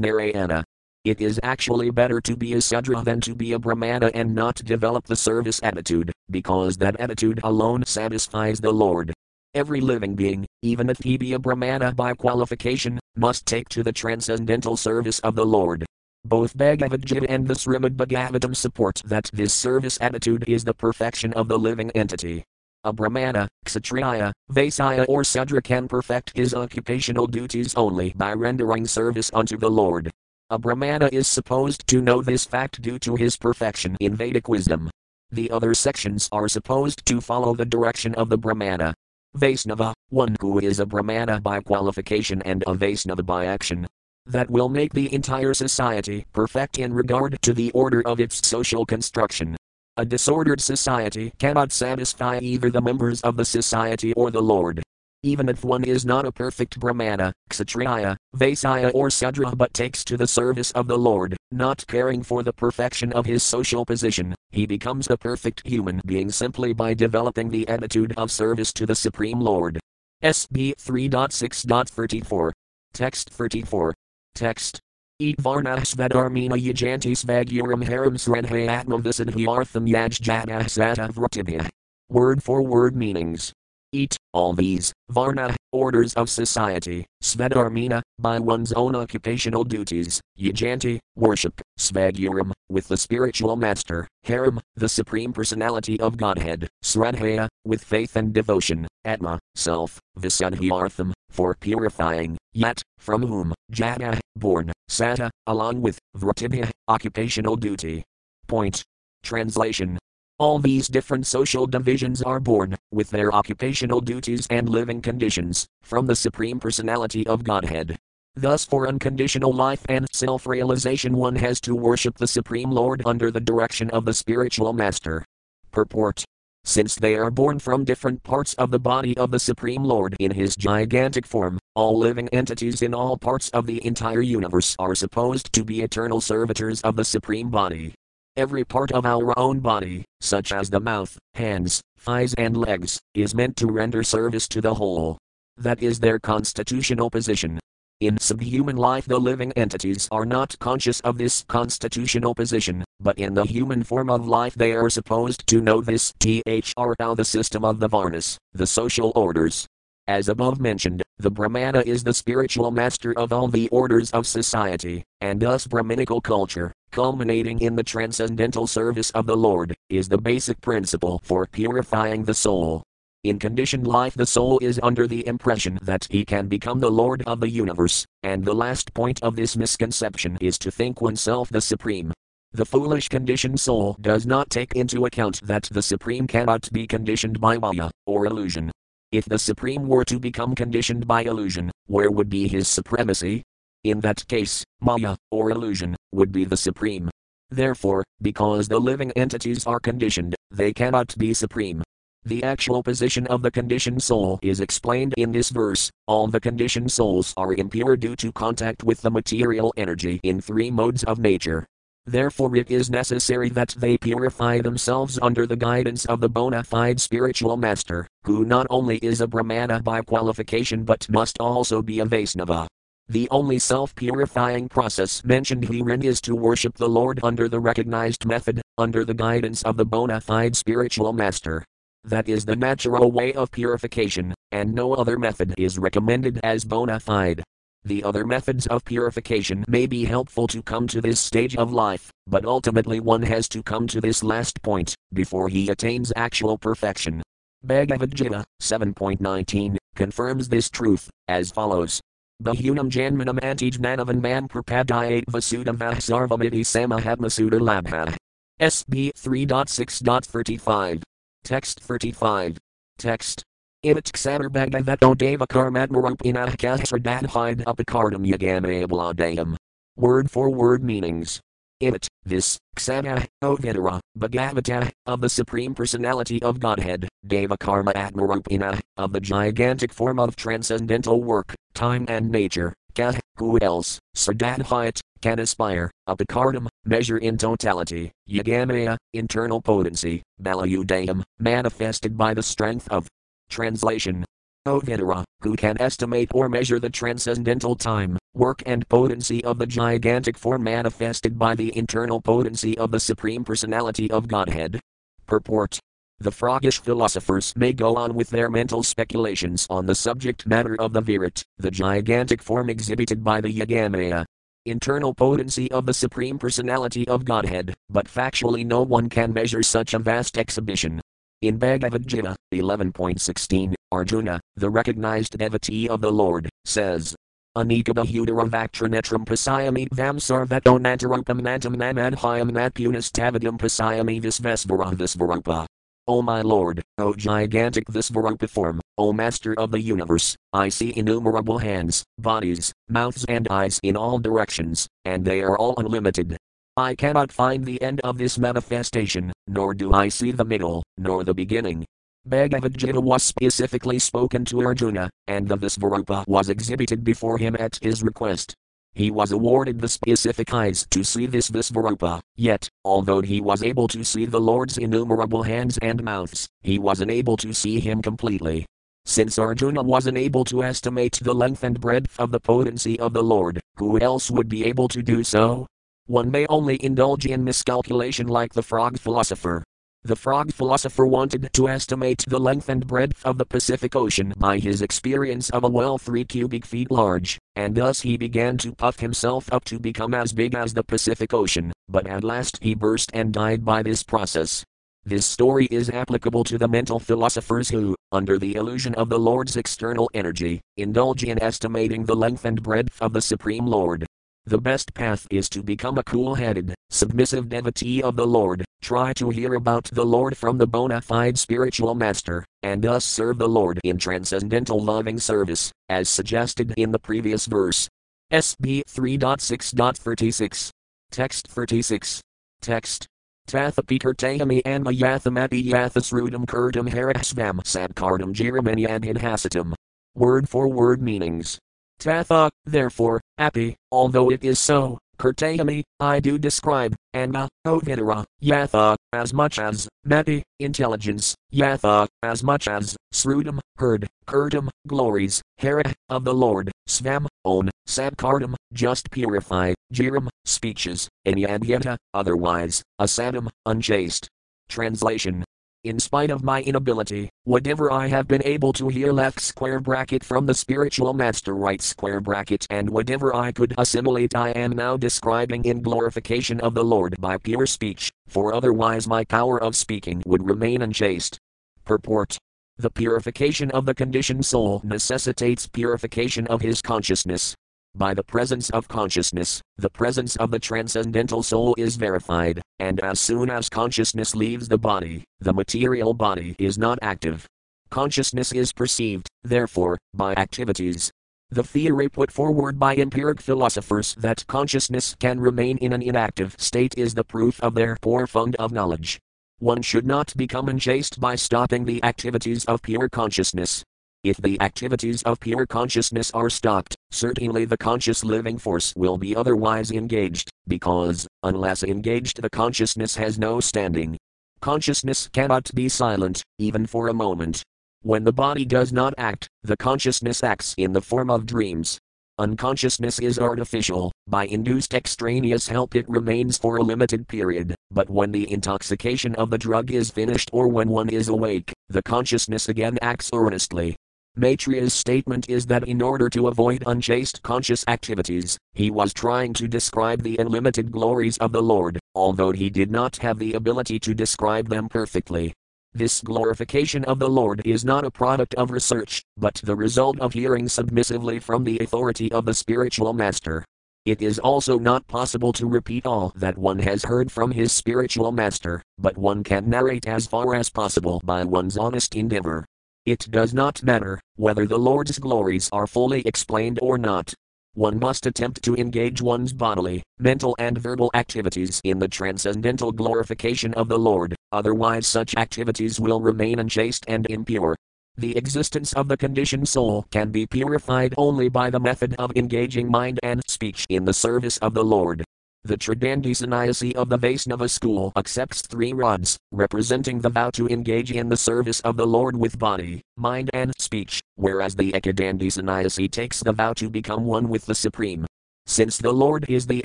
Narayana. 0.00 0.64
It 1.04 1.20
is 1.20 1.40
actually 1.42 1.90
better 1.90 2.20
to 2.20 2.36
be 2.36 2.52
a 2.54 2.60
Sudra 2.60 3.02
than 3.02 3.20
to 3.22 3.34
be 3.34 3.52
a 3.52 3.58
Brahmana 3.58 4.10
and 4.14 4.34
not 4.34 4.56
develop 4.56 5.06
the 5.06 5.16
service 5.16 5.60
attitude, 5.62 6.12
because 6.30 6.76
that 6.76 7.00
attitude 7.00 7.40
alone 7.42 7.84
satisfies 7.86 8.60
the 8.60 8.72
Lord. 8.72 9.12
Every 9.54 9.80
living 9.80 10.14
being, 10.14 10.46
even 10.62 10.88
if 10.88 10.98
he 10.98 11.16
be 11.16 11.32
a 11.32 11.38
Brahmana 11.38 11.92
by 11.94 12.14
qualification, 12.14 13.00
must 13.16 13.46
take 13.46 13.68
to 13.70 13.82
the 13.82 13.92
transcendental 13.92 14.76
service 14.76 15.18
of 15.20 15.34
the 15.34 15.44
Lord. 15.44 15.84
Both 16.24 16.56
Bhagavad 16.56 17.06
Gita 17.06 17.30
and 17.30 17.48
the 17.48 17.54
Srimad 17.54 17.96
Bhagavatam 17.96 18.54
support 18.54 19.00
that 19.06 19.30
this 19.32 19.54
service 19.54 19.96
attitude 20.02 20.44
is 20.46 20.64
the 20.64 20.74
perfection 20.74 21.32
of 21.32 21.48
the 21.48 21.58
living 21.58 21.90
entity. 21.92 22.44
A 22.84 22.92
Brahmana, 22.92 23.48
Kshatriya, 23.64 24.32
Vaisya, 24.52 25.06
or 25.08 25.24
Sudra 25.24 25.62
can 25.62 25.88
perfect 25.88 26.36
his 26.36 26.54
occupational 26.54 27.26
duties 27.26 27.74
only 27.74 28.12
by 28.16 28.34
rendering 28.34 28.86
service 28.86 29.30
unto 29.32 29.56
the 29.56 29.70
Lord. 29.70 30.10
A 30.50 30.58
Brahmana 30.58 31.08
is 31.10 31.26
supposed 31.26 31.86
to 31.86 32.02
know 32.02 32.20
this 32.20 32.44
fact 32.44 32.82
due 32.82 32.98
to 32.98 33.16
his 33.16 33.36
perfection 33.36 33.96
in 34.00 34.14
Vedic 34.14 34.46
wisdom. 34.46 34.90
The 35.30 35.50
other 35.50 35.72
sections 35.74 36.28
are 36.32 36.48
supposed 36.48 37.06
to 37.06 37.20
follow 37.20 37.54
the 37.54 37.64
direction 37.64 38.14
of 38.16 38.28
the 38.28 38.38
Brahmana. 38.38 38.94
Vaisnava, 39.36 39.94
one 40.08 40.36
who 40.40 40.58
is 40.58 40.80
a 40.80 40.86
Brahmana 40.86 41.40
by 41.40 41.60
qualification 41.60 42.42
and 42.42 42.62
a 42.66 42.74
Vaisnava 42.74 43.24
by 43.24 43.46
action. 43.46 43.86
That 44.26 44.50
will 44.50 44.68
make 44.68 44.92
the 44.92 45.12
entire 45.12 45.54
society 45.54 46.26
perfect 46.32 46.78
in 46.78 46.92
regard 46.92 47.40
to 47.42 47.52
the 47.52 47.70
order 47.72 48.02
of 48.06 48.20
its 48.20 48.46
social 48.46 48.86
construction. 48.86 49.56
A 49.96 50.04
disordered 50.04 50.60
society 50.60 51.32
cannot 51.38 51.72
satisfy 51.72 52.38
either 52.40 52.70
the 52.70 52.80
members 52.80 53.20
of 53.22 53.36
the 53.36 53.44
society 53.44 54.12
or 54.14 54.30
the 54.30 54.40
Lord. 54.40 54.82
Even 55.22 55.50
if 55.50 55.64
one 55.64 55.84
is 55.84 56.06
not 56.06 56.24
a 56.24 56.32
perfect 56.32 56.80
Brahmana, 56.80 57.34
Kshatriya, 57.50 58.16
Vaisya, 58.34 58.90
or 58.94 59.10
Sudra 59.10 59.54
but 59.54 59.74
takes 59.74 60.02
to 60.04 60.16
the 60.16 60.26
service 60.26 60.70
of 60.70 60.86
the 60.86 60.96
Lord, 60.96 61.36
not 61.50 61.86
caring 61.86 62.22
for 62.22 62.42
the 62.42 62.54
perfection 62.54 63.12
of 63.12 63.26
his 63.26 63.42
social 63.42 63.84
position, 63.84 64.34
he 64.50 64.64
becomes 64.64 65.10
a 65.10 65.18
perfect 65.18 65.66
human 65.66 66.00
being 66.06 66.30
simply 66.30 66.72
by 66.72 66.94
developing 66.94 67.50
the 67.50 67.68
attitude 67.68 68.14
of 68.16 68.30
service 68.30 68.72
to 68.72 68.86
the 68.86 68.94
Supreme 68.94 69.40
Lord. 69.40 69.78
SB 70.22 70.74
3.6.34. 70.76 72.52
Text 72.94 73.30
34. 73.30 73.94
Text. 74.34 74.80
Eat 75.18 75.36
varnas 75.38 75.94
vadarmina 75.94 76.56
yajanti 76.56 77.12
svaguram 77.12 77.84
haram 77.84 78.16
srenhayatma 78.16 79.02
visidhyartham 79.02 79.88
yajjata 79.88 80.64
sata 80.64 81.12
vratibhya. 81.12 81.68
Word 82.08 82.42
for 82.42 82.62
word 82.62 82.96
meanings. 82.96 83.52
Eat, 83.92 84.16
all 84.32 84.52
these, 84.52 84.92
Varna, 85.08 85.56
orders 85.72 86.14
of 86.14 86.30
society, 86.30 87.04
Svedharmina, 87.24 88.02
by 88.20 88.38
one's 88.38 88.72
own 88.72 88.94
occupational 88.94 89.64
duties, 89.64 90.20
Yajanti, 90.38 91.00
worship, 91.16 91.60
Svaguram, 91.76 92.52
with 92.68 92.86
the 92.86 92.96
spiritual 92.96 93.56
master, 93.56 94.06
Haram, 94.22 94.60
the 94.76 94.88
supreme 94.88 95.32
personality 95.32 95.98
of 95.98 96.16
Godhead, 96.16 96.68
Sradhaya, 96.84 97.48
with 97.64 97.82
faith 97.82 98.14
and 98.14 98.32
devotion, 98.32 98.86
Atma, 99.04 99.40
self, 99.56 99.98
Visudhyartham, 100.16 101.12
for 101.30 101.54
purifying, 101.54 102.36
yet, 102.52 102.82
from 102.98 103.22
whom, 103.22 103.54
Jata, 103.72 104.18
born, 104.36 104.70
Sata, 104.90 105.30
along 105.46 105.80
with, 105.80 105.98
Vratibhya, 106.16 106.70
occupational 106.88 107.56
duty. 107.56 108.04
Point. 108.46 108.82
Translation 109.22 109.98
all 110.40 110.58
these 110.58 110.88
different 110.88 111.26
social 111.26 111.66
divisions 111.66 112.22
are 112.22 112.40
born, 112.40 112.74
with 112.90 113.10
their 113.10 113.30
occupational 113.30 114.00
duties 114.00 114.46
and 114.48 114.70
living 114.70 115.02
conditions, 115.02 115.66
from 115.82 116.06
the 116.06 116.16
Supreme 116.16 116.58
Personality 116.58 117.26
of 117.26 117.44
Godhead. 117.44 117.98
Thus, 118.36 118.64
for 118.64 118.88
unconditional 118.88 119.52
life 119.52 119.84
and 119.90 120.06
self 120.12 120.46
realization, 120.46 121.14
one 121.14 121.36
has 121.36 121.60
to 121.60 121.74
worship 121.74 122.16
the 122.16 122.26
Supreme 122.26 122.70
Lord 122.70 123.02
under 123.04 123.30
the 123.30 123.38
direction 123.38 123.90
of 123.90 124.06
the 124.06 124.14
spiritual 124.14 124.72
master. 124.72 125.26
Purport 125.72 126.24
Since 126.70 126.94
they 126.94 127.16
are 127.16 127.32
born 127.32 127.58
from 127.58 127.84
different 127.84 128.22
parts 128.22 128.54
of 128.54 128.70
the 128.70 128.78
body 128.78 129.16
of 129.16 129.32
the 129.32 129.40
Supreme 129.40 129.82
Lord 129.82 130.14
in 130.20 130.30
his 130.30 130.54
gigantic 130.54 131.26
form, 131.26 131.58
all 131.74 131.98
living 131.98 132.28
entities 132.28 132.80
in 132.80 132.94
all 132.94 133.16
parts 133.18 133.48
of 133.48 133.66
the 133.66 133.84
entire 133.84 134.20
universe 134.20 134.76
are 134.78 134.94
supposed 134.94 135.52
to 135.52 135.64
be 135.64 135.82
eternal 135.82 136.20
servitors 136.20 136.80
of 136.82 136.94
the 136.94 137.04
Supreme 137.04 137.50
Body. 137.50 137.92
Every 138.36 138.64
part 138.64 138.92
of 138.92 139.04
our 139.04 139.36
own 139.36 139.58
body, 139.58 140.04
such 140.20 140.52
as 140.52 140.70
the 140.70 140.78
mouth, 140.78 141.18
hands, 141.34 141.80
thighs, 141.98 142.34
and 142.34 142.56
legs, 142.56 143.00
is 143.14 143.34
meant 143.34 143.56
to 143.56 143.66
render 143.66 144.04
service 144.04 144.46
to 144.46 144.60
the 144.60 144.74
whole. 144.74 145.18
That 145.56 145.82
is 145.82 145.98
their 145.98 146.20
constitutional 146.20 147.10
position. 147.10 147.58
In 148.00 148.16
subhuman 148.16 148.76
life, 148.76 149.04
the 149.04 149.18
living 149.18 149.52
entities 149.56 150.08
are 150.10 150.24
not 150.24 150.58
conscious 150.58 151.00
of 151.00 151.18
this 151.18 151.44
constitutional 151.48 152.34
position, 152.34 152.82
but 152.98 153.18
in 153.18 153.34
the 153.34 153.44
human 153.44 153.84
form 153.84 154.08
of 154.08 154.26
life, 154.26 154.54
they 154.54 154.72
are 154.72 154.88
supposed 154.88 155.46
to 155.48 155.60
know 155.60 155.82
this. 155.82 156.14
Thr 156.18 156.94
how 156.98 157.14
the 157.14 157.26
system 157.26 157.62
of 157.62 157.78
the 157.78 157.90
Varnas, 157.90 158.38
the 158.54 158.66
social 158.66 159.12
orders, 159.14 159.66
as 160.08 160.30
above 160.30 160.58
mentioned, 160.60 161.02
the 161.18 161.30
Brahmana 161.30 161.82
is 161.84 162.02
the 162.02 162.14
spiritual 162.14 162.70
master 162.70 163.12
of 163.18 163.34
all 163.34 163.48
the 163.48 163.68
orders 163.68 164.10
of 164.12 164.26
society, 164.26 165.04
and 165.20 165.38
thus 165.38 165.66
Brahminical 165.66 166.22
culture, 166.22 166.72
culminating 166.92 167.60
in 167.60 167.76
the 167.76 167.82
transcendental 167.82 168.66
service 168.66 169.10
of 169.10 169.26
the 169.26 169.36
Lord, 169.36 169.76
is 169.90 170.08
the 170.08 170.16
basic 170.16 170.58
principle 170.62 171.20
for 171.22 171.44
purifying 171.44 172.24
the 172.24 172.32
soul. 172.32 172.82
In 173.24 173.38
conditioned 173.38 173.86
life, 173.86 174.14
the 174.14 174.26
soul 174.26 174.58
is 174.62 174.80
under 174.82 175.06
the 175.06 175.26
impression 175.26 175.78
that 175.82 176.06
he 176.10 176.24
can 176.24 176.48
become 176.48 176.80
the 176.80 176.90
Lord 176.90 177.22
of 177.26 177.40
the 177.40 177.50
universe, 177.50 178.06
and 178.22 178.44
the 178.44 178.54
last 178.54 178.94
point 178.94 179.22
of 179.22 179.36
this 179.36 179.56
misconception 179.56 180.38
is 180.40 180.58
to 180.58 180.70
think 180.70 181.00
oneself 181.00 181.50
the 181.50 181.60
supreme. 181.60 182.12
The 182.52 182.66
foolish 182.66 183.08
conditioned 183.08 183.60
soul 183.60 183.96
does 184.00 184.26
not 184.26 184.50
take 184.50 184.72
into 184.74 185.06
account 185.06 185.40
that 185.42 185.68
the 185.70 185.82
supreme 185.82 186.26
cannot 186.26 186.70
be 186.72 186.86
conditioned 186.86 187.40
by 187.40 187.58
Maya, 187.58 187.90
or 188.06 188.26
illusion, 188.26 188.70
if 189.12 189.24
the 189.24 189.40
Supreme 189.40 189.88
were 189.88 190.04
to 190.04 190.20
become 190.20 190.54
conditioned 190.54 191.04
by 191.04 191.22
illusion, 191.22 191.72
where 191.86 192.12
would 192.12 192.28
be 192.28 192.46
his 192.46 192.68
supremacy? 192.68 193.42
In 193.82 193.98
that 194.00 194.26
case, 194.28 194.62
Maya, 194.80 195.16
or 195.32 195.50
illusion, 195.50 195.96
would 196.12 196.30
be 196.30 196.44
the 196.44 196.56
Supreme. 196.56 197.10
Therefore, 197.50 198.04
because 198.22 198.68
the 198.68 198.78
living 198.78 199.10
entities 199.16 199.66
are 199.66 199.80
conditioned, 199.80 200.36
they 200.52 200.72
cannot 200.72 201.18
be 201.18 201.34
supreme. 201.34 201.82
The 202.26 202.42
actual 202.42 202.82
position 202.82 203.26
of 203.28 203.40
the 203.40 203.50
conditioned 203.50 204.02
soul 204.02 204.38
is 204.42 204.60
explained 204.60 205.14
in 205.16 205.32
this 205.32 205.48
verse. 205.48 205.90
All 206.06 206.28
the 206.28 206.38
conditioned 206.38 206.92
souls 206.92 207.32
are 207.38 207.54
impure 207.54 207.96
due 207.96 208.14
to 208.16 208.30
contact 208.30 208.84
with 208.84 209.00
the 209.00 209.10
material 209.10 209.72
energy 209.78 210.20
in 210.22 210.42
three 210.42 210.70
modes 210.70 211.02
of 211.04 211.18
nature. 211.18 211.66
Therefore, 212.04 212.54
it 212.56 212.70
is 212.70 212.90
necessary 212.90 213.48
that 213.50 213.74
they 213.78 213.96
purify 213.96 214.60
themselves 214.60 215.18
under 215.22 215.46
the 215.46 215.56
guidance 215.56 216.04
of 216.06 216.20
the 216.20 216.28
bona 216.28 216.62
fide 216.62 217.00
spiritual 217.00 217.56
master, 217.56 218.06
who 218.24 218.44
not 218.44 218.66
only 218.68 218.98
is 218.98 219.22
a 219.22 219.26
Brahmana 219.26 219.80
by 219.80 220.02
qualification 220.02 220.84
but 220.84 221.08
must 221.08 221.38
also 221.40 221.80
be 221.80 222.00
a 222.00 222.04
Vaisnava. 222.04 222.66
The 223.08 223.28
only 223.30 223.58
self 223.58 223.94
purifying 223.94 224.68
process 224.68 225.24
mentioned 225.24 225.64
herein 225.64 226.02
is 226.02 226.20
to 226.22 226.36
worship 226.36 226.76
the 226.76 226.88
Lord 226.88 227.18
under 227.22 227.48
the 227.48 227.60
recognized 227.60 228.26
method, 228.26 228.60
under 228.76 229.06
the 229.06 229.14
guidance 229.14 229.62
of 229.62 229.78
the 229.78 229.86
bona 229.86 230.20
fide 230.20 230.54
spiritual 230.54 231.14
master. 231.14 231.64
That 232.04 232.28
is 232.28 232.44
the 232.44 232.56
natural 232.56 233.12
way 233.12 233.34
of 233.34 233.50
purification, 233.50 234.34
and 234.52 234.72
no 234.72 234.94
other 234.94 235.18
method 235.18 235.54
is 235.58 235.78
recommended 235.78 236.40
as 236.42 236.64
bona 236.64 236.98
fide. 236.98 237.42
The 237.84 238.04
other 238.04 238.26
methods 238.26 238.66
of 238.66 238.84
purification 238.84 239.64
may 239.68 239.86
be 239.86 240.04
helpful 240.04 240.46
to 240.48 240.62
come 240.62 240.86
to 240.88 241.00
this 241.00 241.20
stage 241.20 241.56
of 241.56 241.72
life, 241.72 242.10
but 242.26 242.44
ultimately 242.44 243.00
one 243.00 243.22
has 243.22 243.48
to 243.50 243.62
come 243.62 243.86
to 243.88 244.00
this 244.00 244.22
last 244.22 244.62
point 244.62 244.94
before 245.12 245.48
he 245.48 245.68
attains 245.70 246.12
actual 246.16 246.58
perfection. 246.58 247.22
Bhagavad 247.62 248.14
Gita 248.14 248.44
7.19 248.62 249.76
confirms 249.94 250.48
this 250.48 250.70
truth 250.70 251.10
as 251.28 251.50
follows 251.50 252.00
Bahunam 252.42 252.90
Janmanam 252.90 253.38
Antijnanavan 253.40 254.22
Man 254.22 254.48
Prapadayat 254.48 255.24
Vasudamah 255.26 255.96
Sarvamiti 255.96 256.64
Samahatmasuda 256.64 257.60
Labha. 257.60 258.16
SB 258.60 259.10
3.6.35. 259.12 261.02
Text 261.44 261.80
35. 261.80 262.58
Text. 262.98 263.42
Imitksar 263.84 264.40
Bhagavato 264.48 265.16
Deva 265.16 265.46
Karmatmarupina 265.46 266.54
Kahsradadhide 266.56 267.64
Upakardam 267.64 268.26
Yagamayabladayam. 268.26 269.56
Word 269.96 270.30
for 270.30 270.50
word 270.50 270.84
meanings. 270.84 271.40
It, 271.80 272.08
this, 272.26 272.58
Ksana, 272.76 273.26
Ovidara, 273.42 274.00
Bhagavata, 274.18 274.90
of 275.06 275.22
the 275.22 275.30
Supreme 275.30 275.74
Personality 275.74 276.42
of 276.42 276.60
Godhead, 276.60 277.08
Deva 277.26 277.56
Karma 277.56 277.92
Atmarupina, 277.94 278.78
of 278.98 279.12
the 279.14 279.20
gigantic 279.20 279.90
form 279.92 280.20
of 280.20 280.36
transcendental 280.36 281.22
work, 281.22 281.54
time 281.72 282.04
and 282.06 282.30
nature, 282.30 282.74
Kah, 282.94 283.18
who 283.36 283.58
else, 283.62 283.98
Sardadhyat, 284.14 285.00
can 285.20 285.38
aspire, 285.38 285.90
Upakardam, 286.08 286.68
measure 286.84 287.18
in 287.18 287.36
totality, 287.36 288.10
Yogamaya, 288.28 288.96
internal 289.12 289.60
potency, 289.60 290.22
Balayudayam, 290.42 291.22
manifested 291.38 292.16
by 292.16 292.34
the 292.34 292.42
strength 292.42 292.88
of. 292.88 293.06
Translation 293.50 294.24
O 294.66 294.78
Ovidara, 294.78 295.24
who 295.40 295.56
can 295.56 295.80
estimate 295.80 296.30
or 296.34 296.48
measure 296.48 296.78
the 296.78 296.90
transcendental 296.90 297.74
time, 297.74 298.18
work, 298.34 298.62
and 298.66 298.86
potency 298.88 299.42
of 299.42 299.58
the 299.58 299.66
gigantic 299.66 300.36
form 300.36 300.62
manifested 300.62 301.38
by 301.38 301.54
the 301.54 301.76
internal 301.76 302.20
potency 302.20 302.76
of 302.76 302.90
the 302.90 303.00
Supreme 303.00 303.42
Personality 303.42 304.10
of 304.10 304.28
Godhead. 304.28 304.78
Purport 305.26 305.80
The 306.18 306.30
froggish 306.30 306.78
philosophers 306.80 307.54
may 307.56 307.72
go 307.72 307.96
on 307.96 308.14
with 308.14 308.28
their 308.28 308.50
mental 308.50 308.82
speculations 308.82 309.66
on 309.70 309.86
the 309.86 309.94
subject 309.94 310.46
matter 310.46 310.76
of 310.78 310.92
the 310.92 311.00
Virat, 311.00 311.42
the 311.56 311.70
gigantic 311.70 312.42
form 312.42 312.68
exhibited 312.68 313.24
by 313.24 313.40
the 313.40 313.48
Yogamaya. 313.48 314.26
Internal 314.66 315.14
potency 315.14 315.72
of 315.72 315.86
the 315.86 315.94
Supreme 315.94 316.38
Personality 316.38 317.08
of 317.08 317.24
Godhead, 317.24 317.74
but 317.88 318.06
factually 318.06 318.66
no 318.66 318.82
one 318.82 319.08
can 319.08 319.32
measure 319.32 319.62
such 319.62 319.94
a 319.94 319.98
vast 319.98 320.36
exhibition. 320.36 321.00
In 321.40 321.56
Bhagavad 321.56 322.06
Gita 322.06 322.36
11.16, 322.52 323.72
Arjuna, 323.90 324.38
the 324.56 324.68
recognized 324.68 325.38
devotee 325.38 325.88
of 325.88 326.02
the 326.02 326.12
Lord, 326.12 326.50
says, 326.66 327.16
Anikabahudara 327.56 328.50
Vaktranetram 328.50 329.24
Pasayami 329.24 329.88
Vam 329.88 330.18
Sarvatonantarupam 330.18 331.40
Nantam 331.40 331.76
Namadhyam 331.76 332.50
Natpunas 332.50 333.10
Tavadam 333.10 333.58
Pasayami 333.58 334.20
Visvesvara 334.20 334.92
Visvarupa. 334.92 335.64
O 336.10 336.22
my 336.22 336.42
Lord, 336.42 336.82
O 336.98 337.14
gigantic 337.14 337.86
Visvarupa 337.86 338.50
form, 338.50 338.80
O 338.98 339.12
Master 339.12 339.54
of 339.54 339.70
the 339.70 339.80
universe, 339.80 340.34
I 340.52 340.68
see 340.68 340.92
innumerable 340.96 341.58
hands, 341.58 342.02
bodies, 342.18 342.72
mouths, 342.88 343.24
and 343.28 343.46
eyes 343.46 343.78
in 343.84 343.96
all 343.96 344.18
directions, 344.18 344.88
and 345.04 345.24
they 345.24 345.40
are 345.40 345.56
all 345.56 345.74
unlimited, 345.78 346.36
I 346.76 346.96
cannot 346.96 347.30
find 347.30 347.64
the 347.64 347.80
end 347.80 348.00
of 348.02 348.18
this 348.18 348.38
manifestation, 348.38 349.32
nor 349.46 349.72
do 349.72 349.92
I 349.92 350.08
see 350.08 350.32
the 350.32 350.44
middle, 350.44 350.82
nor 350.98 351.22
the 351.22 351.32
beginning. 351.32 351.84
Bhagavad 352.24 352.76
Gita 352.76 353.00
was 353.00 353.22
specifically 353.22 354.00
spoken 354.00 354.44
to 354.46 354.62
Arjuna, 354.62 355.10
and 355.28 355.46
the 355.46 355.56
Visvarupa 355.56 356.26
was 356.26 356.48
exhibited 356.48 357.04
before 357.04 357.38
him 357.38 357.54
at 357.60 357.78
his 357.80 358.02
request. 358.02 358.54
He 358.94 359.10
was 359.10 359.32
awarded 359.32 359.80
the 359.80 359.88
specific 359.88 360.52
eyes 360.52 360.86
to 360.90 361.04
see 361.04 361.26
this 361.26 361.50
Visvarupa, 361.50 362.20
yet, 362.36 362.68
although 362.84 363.20
he 363.20 363.40
was 363.40 363.62
able 363.62 363.88
to 363.88 364.04
see 364.04 364.26
the 364.26 364.40
Lord's 364.40 364.78
innumerable 364.78 365.44
hands 365.44 365.78
and 365.78 366.02
mouths, 366.02 366.48
he 366.62 366.78
was 366.78 367.00
unable 367.00 367.36
to 367.38 367.52
see 367.54 367.80
him 367.80 368.02
completely. 368.02 368.66
Since 369.04 369.38
Arjuna 369.38 369.82
was 369.82 370.06
unable 370.06 370.44
to 370.44 370.62
estimate 370.62 371.18
the 371.22 371.34
length 371.34 371.64
and 371.64 371.80
breadth 371.80 372.18
of 372.18 372.30
the 372.30 372.40
potency 372.40 372.98
of 373.00 373.12
the 373.12 373.22
Lord, 373.22 373.60
who 373.76 373.98
else 373.98 374.30
would 374.30 374.48
be 374.48 374.64
able 374.64 374.88
to 374.88 375.02
do 375.02 375.24
so? 375.24 375.66
One 376.06 376.30
may 376.30 376.46
only 376.48 376.82
indulge 376.84 377.26
in 377.26 377.44
miscalculation 377.44 378.26
like 378.26 378.52
the 378.52 378.62
frog 378.62 378.98
philosopher. 378.98 379.62
The 380.02 380.16
frog 380.16 380.50
philosopher 380.54 381.06
wanted 381.06 381.50
to 381.52 381.68
estimate 381.68 382.24
the 382.26 382.40
length 382.40 382.70
and 382.70 382.86
breadth 382.86 383.22
of 383.22 383.36
the 383.36 383.44
Pacific 383.44 383.94
Ocean 383.94 384.32
by 384.38 384.58
his 384.58 384.80
experience 384.80 385.50
of 385.50 385.62
a 385.62 385.68
well 385.68 385.98
three 385.98 386.24
cubic 386.24 386.64
feet 386.64 386.90
large, 386.90 387.38
and 387.54 387.74
thus 387.74 388.00
he 388.00 388.16
began 388.16 388.56
to 388.58 388.72
puff 388.72 389.00
himself 389.00 389.52
up 389.52 389.62
to 389.66 389.78
become 389.78 390.14
as 390.14 390.32
big 390.32 390.54
as 390.54 390.72
the 390.72 390.82
Pacific 390.82 391.34
Ocean, 391.34 391.70
but 391.86 392.06
at 392.06 392.24
last 392.24 392.58
he 392.62 392.74
burst 392.74 393.10
and 393.12 393.34
died 393.34 393.62
by 393.62 393.82
this 393.82 394.02
process. 394.02 394.64
This 395.04 395.26
story 395.26 395.66
is 395.66 395.90
applicable 395.90 396.44
to 396.44 396.56
the 396.56 396.68
mental 396.68 396.98
philosophers 396.98 397.68
who, 397.68 397.94
under 398.10 398.38
the 398.38 398.54
illusion 398.54 398.94
of 398.94 399.10
the 399.10 399.18
Lord's 399.18 399.58
external 399.58 400.10
energy, 400.14 400.62
indulge 400.78 401.24
in 401.24 401.42
estimating 401.42 402.06
the 402.06 402.16
length 402.16 402.46
and 402.46 402.62
breadth 402.62 403.00
of 403.02 403.12
the 403.12 403.20
Supreme 403.20 403.66
Lord, 403.66 404.06
the 404.46 404.58
best 404.58 404.94
path 404.94 405.26
is 405.30 405.48
to 405.50 405.62
become 405.62 405.98
a 405.98 406.02
cool 406.02 406.34
headed, 406.34 406.74
submissive 406.88 407.48
devotee 407.48 408.02
of 408.02 408.16
the 408.16 408.26
Lord, 408.26 408.64
try 408.80 409.12
to 409.14 409.30
hear 409.30 409.54
about 409.54 409.84
the 409.84 410.04
Lord 410.04 410.36
from 410.36 410.58
the 410.58 410.66
bona 410.66 411.00
fide 411.00 411.38
spiritual 411.38 411.94
master, 411.94 412.44
and 412.62 412.82
thus 412.82 413.04
serve 413.04 413.38
the 413.38 413.48
Lord 413.48 413.78
in 413.84 413.98
transcendental 413.98 414.82
loving 414.82 415.18
service, 415.18 415.70
as 415.88 416.08
suggested 416.08 416.72
in 416.76 416.90
the 416.90 416.98
previous 416.98 417.46
verse. 417.46 417.88
SB 418.32 418.82
3.6.36. 418.84 420.70
Text 421.10 421.48
36. 421.48 422.20
Text. 422.60 423.06
Tathapikirtayami 423.48 424.62
anma 424.64 424.90
yathamati 424.90 425.64
yathasrudam 425.64 426.46
kurtam 426.46 426.88
harasvam 426.88 427.60
sabkardam 427.62 428.32
jiramanyadhin 428.32 429.18
hasitam. 429.18 429.74
Word 430.14 430.48
for 430.48 430.68
word 430.68 431.02
meanings. 431.02 431.58
Tatha, 432.00 432.50
therefore, 432.64 433.20
api, 433.40 433.74
although 433.90 434.30
it 434.30 434.44
is 434.44 434.58
so, 434.58 434.98
Kurtayami, 435.18 435.82
I 435.98 436.20
do 436.20 436.38
describe, 436.38 436.94
Anma, 437.14 437.48
Ovidara, 437.66 438.24
Yatha, 438.42 438.96
as 439.12 439.32
much 439.32 439.58
as, 439.58 439.88
Mati, 440.04 440.42
intelligence, 440.60 441.34
Yatha, 441.52 442.06
as 442.22 442.42
much 442.44 442.68
as, 442.68 442.96
Srudam, 443.12 443.58
heard, 443.76 444.06
Kurtam, 444.26 444.68
glories, 444.86 445.42
Hara, 445.58 445.92
of 446.10 446.24
the 446.24 446.34
Lord, 446.34 446.70
Svam, 446.88 447.26
own, 447.44 447.70
Sabkardam, 447.88 448.54
just 448.72 449.10
purify, 449.10 449.72
Jiram, 449.92 450.28
speeches, 450.44 451.08
Anyadhyata, 451.26 451.96
otherwise, 452.14 452.82
Asadam, 453.00 453.48
unchaste. 453.66 454.28
Translation 454.68 455.44
in 455.84 455.98
spite 455.98 456.30
of 456.30 456.44
my 456.44 456.60
inability, 456.62 457.30
whatever 457.44 457.90
I 457.90 458.06
have 458.08 458.28
been 458.28 458.42
able 458.44 458.72
to 458.74 458.88
hear 458.88 459.12
left 459.12 459.40
square 459.40 459.80
bracket 459.80 460.22
from 460.22 460.44
the 460.44 460.52
spiritual 460.52 461.14
master 461.14 461.54
right 461.54 461.80
square 461.80 462.20
bracket 462.20 462.66
and 462.68 462.90
whatever 462.90 463.34
I 463.34 463.50
could 463.50 463.74
assimilate 463.78 464.36
I 464.36 464.50
am 464.50 464.72
now 464.72 464.98
describing 464.98 465.64
in 465.64 465.80
glorification 465.80 466.60
of 466.60 466.74
the 466.74 466.84
Lord 466.84 467.16
by 467.18 467.38
pure 467.38 467.64
speech, 467.64 468.12
for 468.28 468.52
otherwise 468.52 469.08
my 469.08 469.24
power 469.24 469.62
of 469.62 469.74
speaking 469.74 470.22
would 470.26 470.46
remain 470.46 470.82
unchaste. 470.82 471.38
Purport 471.84 472.36
the 472.76 472.90
purification 472.90 473.70
of 473.72 473.84
the 473.84 473.94
conditioned 473.94 474.46
soul 474.46 474.80
necessitates 474.82 475.66
purification 475.66 476.46
of 476.46 476.62
his 476.62 476.80
consciousness, 476.80 477.54
by 477.94 478.14
the 478.14 478.22
presence 478.22 478.70
of 478.70 478.88
consciousness, 478.88 479.60
the 479.76 479.90
presence 479.90 480.36
of 480.36 480.50
the 480.50 480.58
transcendental 480.58 481.42
soul 481.42 481.74
is 481.76 481.96
verified, 481.96 482.62
and 482.78 483.00
as 483.00 483.18
soon 483.18 483.50
as 483.50 483.68
consciousness 483.68 484.34
leaves 484.34 484.68
the 484.68 484.78
body, 484.78 485.24
the 485.40 485.52
material 485.52 486.14
body 486.14 486.54
is 486.58 486.78
not 486.78 486.98
active. 487.02 487.46
Consciousness 487.90 488.52
is 488.52 488.72
perceived, 488.72 489.28
therefore, 489.42 489.98
by 490.14 490.32
activities. 490.34 491.10
The 491.50 491.64
theory 491.64 492.08
put 492.08 492.30
forward 492.30 492.78
by 492.78 492.94
empiric 492.94 493.40
philosophers 493.40 494.14
that 494.14 494.46
consciousness 494.46 495.16
can 495.18 495.40
remain 495.40 495.78
in 495.78 495.92
an 495.92 496.00
inactive 496.00 496.54
state 496.58 496.94
is 496.96 497.14
the 497.14 497.24
proof 497.24 497.60
of 497.60 497.74
their 497.74 497.96
poor 498.00 498.28
fund 498.28 498.54
of 498.56 498.70
knowledge. 498.70 499.18
One 499.58 499.82
should 499.82 500.06
not 500.06 500.32
become 500.36 500.68
unchaste 500.68 501.18
by 501.18 501.34
stopping 501.34 501.84
the 501.84 502.02
activities 502.04 502.64
of 502.66 502.82
pure 502.82 503.08
consciousness. 503.08 503.82
If 504.22 504.36
the 504.36 504.60
activities 504.60 505.22
of 505.24 505.40
pure 505.40 505.66
consciousness 505.66 506.30
are 506.30 506.50
stopped, 506.50 506.94
certainly 507.10 507.64
the 507.64 507.76
conscious 507.76 508.24
living 508.24 508.58
force 508.58 508.92
will 508.96 509.18
be 509.18 509.34
otherwise 509.34 509.90
engaged, 509.90 510.50
because, 510.68 511.26
unless 511.42 511.82
engaged, 511.82 512.42
the 512.42 512.50
consciousness 512.50 513.16
has 513.16 513.38
no 513.38 513.60
standing. 513.60 514.16
Consciousness 514.60 515.28
cannot 515.32 515.70
be 515.74 515.88
silent, 515.88 516.42
even 516.58 516.86
for 516.86 517.08
a 517.08 517.14
moment. 517.14 517.62
When 518.02 518.24
the 518.24 518.32
body 518.32 518.64
does 518.64 518.92
not 518.92 519.14
act, 519.18 519.48
the 519.62 519.76
consciousness 519.76 520.42
acts 520.42 520.74
in 520.78 520.92
the 520.92 521.02
form 521.02 521.30
of 521.30 521.46
dreams. 521.46 521.98
Unconsciousness 522.38 523.18
is 523.18 523.38
artificial, 523.38 524.10
by 524.26 524.46
induced 524.46 524.94
extraneous 524.94 525.68
help 525.68 525.94
it 525.94 526.08
remains 526.08 526.56
for 526.56 526.78
a 526.78 526.82
limited 526.82 527.28
period, 527.28 527.74
but 527.90 528.08
when 528.08 528.32
the 528.32 528.50
intoxication 528.50 529.34
of 529.34 529.50
the 529.50 529.58
drug 529.58 529.90
is 529.90 530.10
finished 530.10 530.48
or 530.52 530.66
when 530.66 530.88
one 530.88 531.10
is 531.10 531.28
awake, 531.28 531.70
the 531.90 532.02
consciousness 532.02 532.70
again 532.70 532.98
acts 533.02 533.28
earnestly. 533.34 533.94
Maitreya's 534.36 534.94
statement 534.94 535.48
is 535.48 535.66
that 535.66 535.88
in 535.88 536.00
order 536.00 536.30
to 536.30 536.46
avoid 536.46 536.84
unchaste 536.86 537.42
conscious 537.42 537.84
activities, 537.88 538.56
he 538.74 538.88
was 538.88 539.12
trying 539.12 539.52
to 539.54 539.66
describe 539.66 540.22
the 540.22 540.36
unlimited 540.38 540.92
glories 540.92 541.36
of 541.38 541.50
the 541.50 541.62
Lord, 541.62 541.98
although 542.14 542.52
he 542.52 542.70
did 542.70 542.92
not 542.92 543.16
have 543.16 543.40
the 543.40 543.54
ability 543.54 543.98
to 543.98 544.14
describe 544.14 544.68
them 544.68 544.88
perfectly. 544.88 545.52
This 545.92 546.20
glorification 546.20 547.04
of 547.06 547.18
the 547.18 547.28
Lord 547.28 547.62
is 547.64 547.84
not 547.84 548.04
a 548.04 548.10
product 548.10 548.54
of 548.54 548.70
research, 548.70 549.24
but 549.36 549.56
the 549.64 549.74
result 549.74 550.20
of 550.20 550.32
hearing 550.32 550.68
submissively 550.68 551.40
from 551.40 551.64
the 551.64 551.80
authority 551.80 552.30
of 552.30 552.44
the 552.44 552.54
spiritual 552.54 553.12
master. 553.12 553.64
It 554.06 554.22
is 554.22 554.38
also 554.38 554.78
not 554.78 555.08
possible 555.08 555.52
to 555.54 555.66
repeat 555.66 556.06
all 556.06 556.32
that 556.36 556.56
one 556.56 556.78
has 556.78 557.04
heard 557.04 557.32
from 557.32 557.50
his 557.50 557.72
spiritual 557.72 558.30
master, 558.30 558.80
but 558.96 559.18
one 559.18 559.42
can 559.42 559.68
narrate 559.68 560.06
as 560.06 560.28
far 560.28 560.54
as 560.54 560.70
possible 560.70 561.20
by 561.24 561.42
one's 561.42 561.76
honest 561.76 562.14
endeavor. 562.14 562.64
It 563.06 563.30
does 563.30 563.54
not 563.54 563.82
matter 563.82 564.20
whether 564.36 564.66
the 564.66 564.78
Lord's 564.78 565.18
glories 565.18 565.68
are 565.72 565.86
fully 565.86 566.22
explained 566.26 566.78
or 566.82 566.98
not, 566.98 567.34
one 567.74 568.00
must 568.00 568.26
attempt 568.26 568.64
to 568.64 568.74
engage 568.74 569.22
one's 569.22 569.52
bodily, 569.52 570.02
mental, 570.18 570.56
and 570.58 570.76
verbal 570.76 571.08
activities 571.14 571.80
in 571.84 572.00
the 572.00 572.08
transcendental 572.08 572.90
glorification 572.90 573.72
of 573.74 573.88
the 573.88 573.98
Lord, 573.98 574.34
otherwise, 574.50 575.06
such 575.06 575.36
activities 575.36 576.00
will 576.00 576.20
remain 576.20 576.58
unchaste 576.58 577.04
and 577.06 577.30
impure. 577.30 577.76
The 578.16 578.36
existence 578.36 578.92
of 578.94 579.06
the 579.06 579.16
conditioned 579.16 579.68
soul 579.68 580.04
can 580.10 580.32
be 580.32 580.46
purified 580.46 581.14
only 581.16 581.48
by 581.48 581.70
the 581.70 581.78
method 581.78 582.16
of 582.18 582.32
engaging 582.34 582.90
mind 582.90 583.20
and 583.22 583.40
speech 583.46 583.86
in 583.88 584.04
the 584.04 584.12
service 584.12 584.58
of 584.58 584.74
the 584.74 584.84
Lord. 584.84 585.24
The 585.62 585.76
Tridandi 585.76 586.34
sannyasi 586.34 586.96
of 586.96 587.10
the 587.10 587.18
Vaisnava 587.18 587.68
school 587.68 588.12
accepts 588.16 588.62
three 588.62 588.94
rods, 588.94 589.36
representing 589.52 590.18
the 590.18 590.30
vow 590.30 590.48
to 590.54 590.66
engage 590.68 591.12
in 591.12 591.28
the 591.28 591.36
service 591.36 591.80
of 591.80 591.98
the 591.98 592.06
Lord 592.06 592.34
with 592.34 592.58
body, 592.58 593.02
mind, 593.18 593.50
and 593.52 593.70
speech, 593.78 594.22
whereas 594.36 594.74
the 594.74 594.90
Ekadandi 594.92 595.52
sannyasi 595.52 596.08
takes 596.08 596.40
the 596.40 596.52
vow 596.52 596.72
to 596.72 596.88
become 596.88 597.26
one 597.26 597.50
with 597.50 597.66
the 597.66 597.74
Supreme. 597.74 598.24
Since 598.64 598.96
the 598.96 599.12
Lord 599.12 599.44
is 599.50 599.66
the 599.66 599.84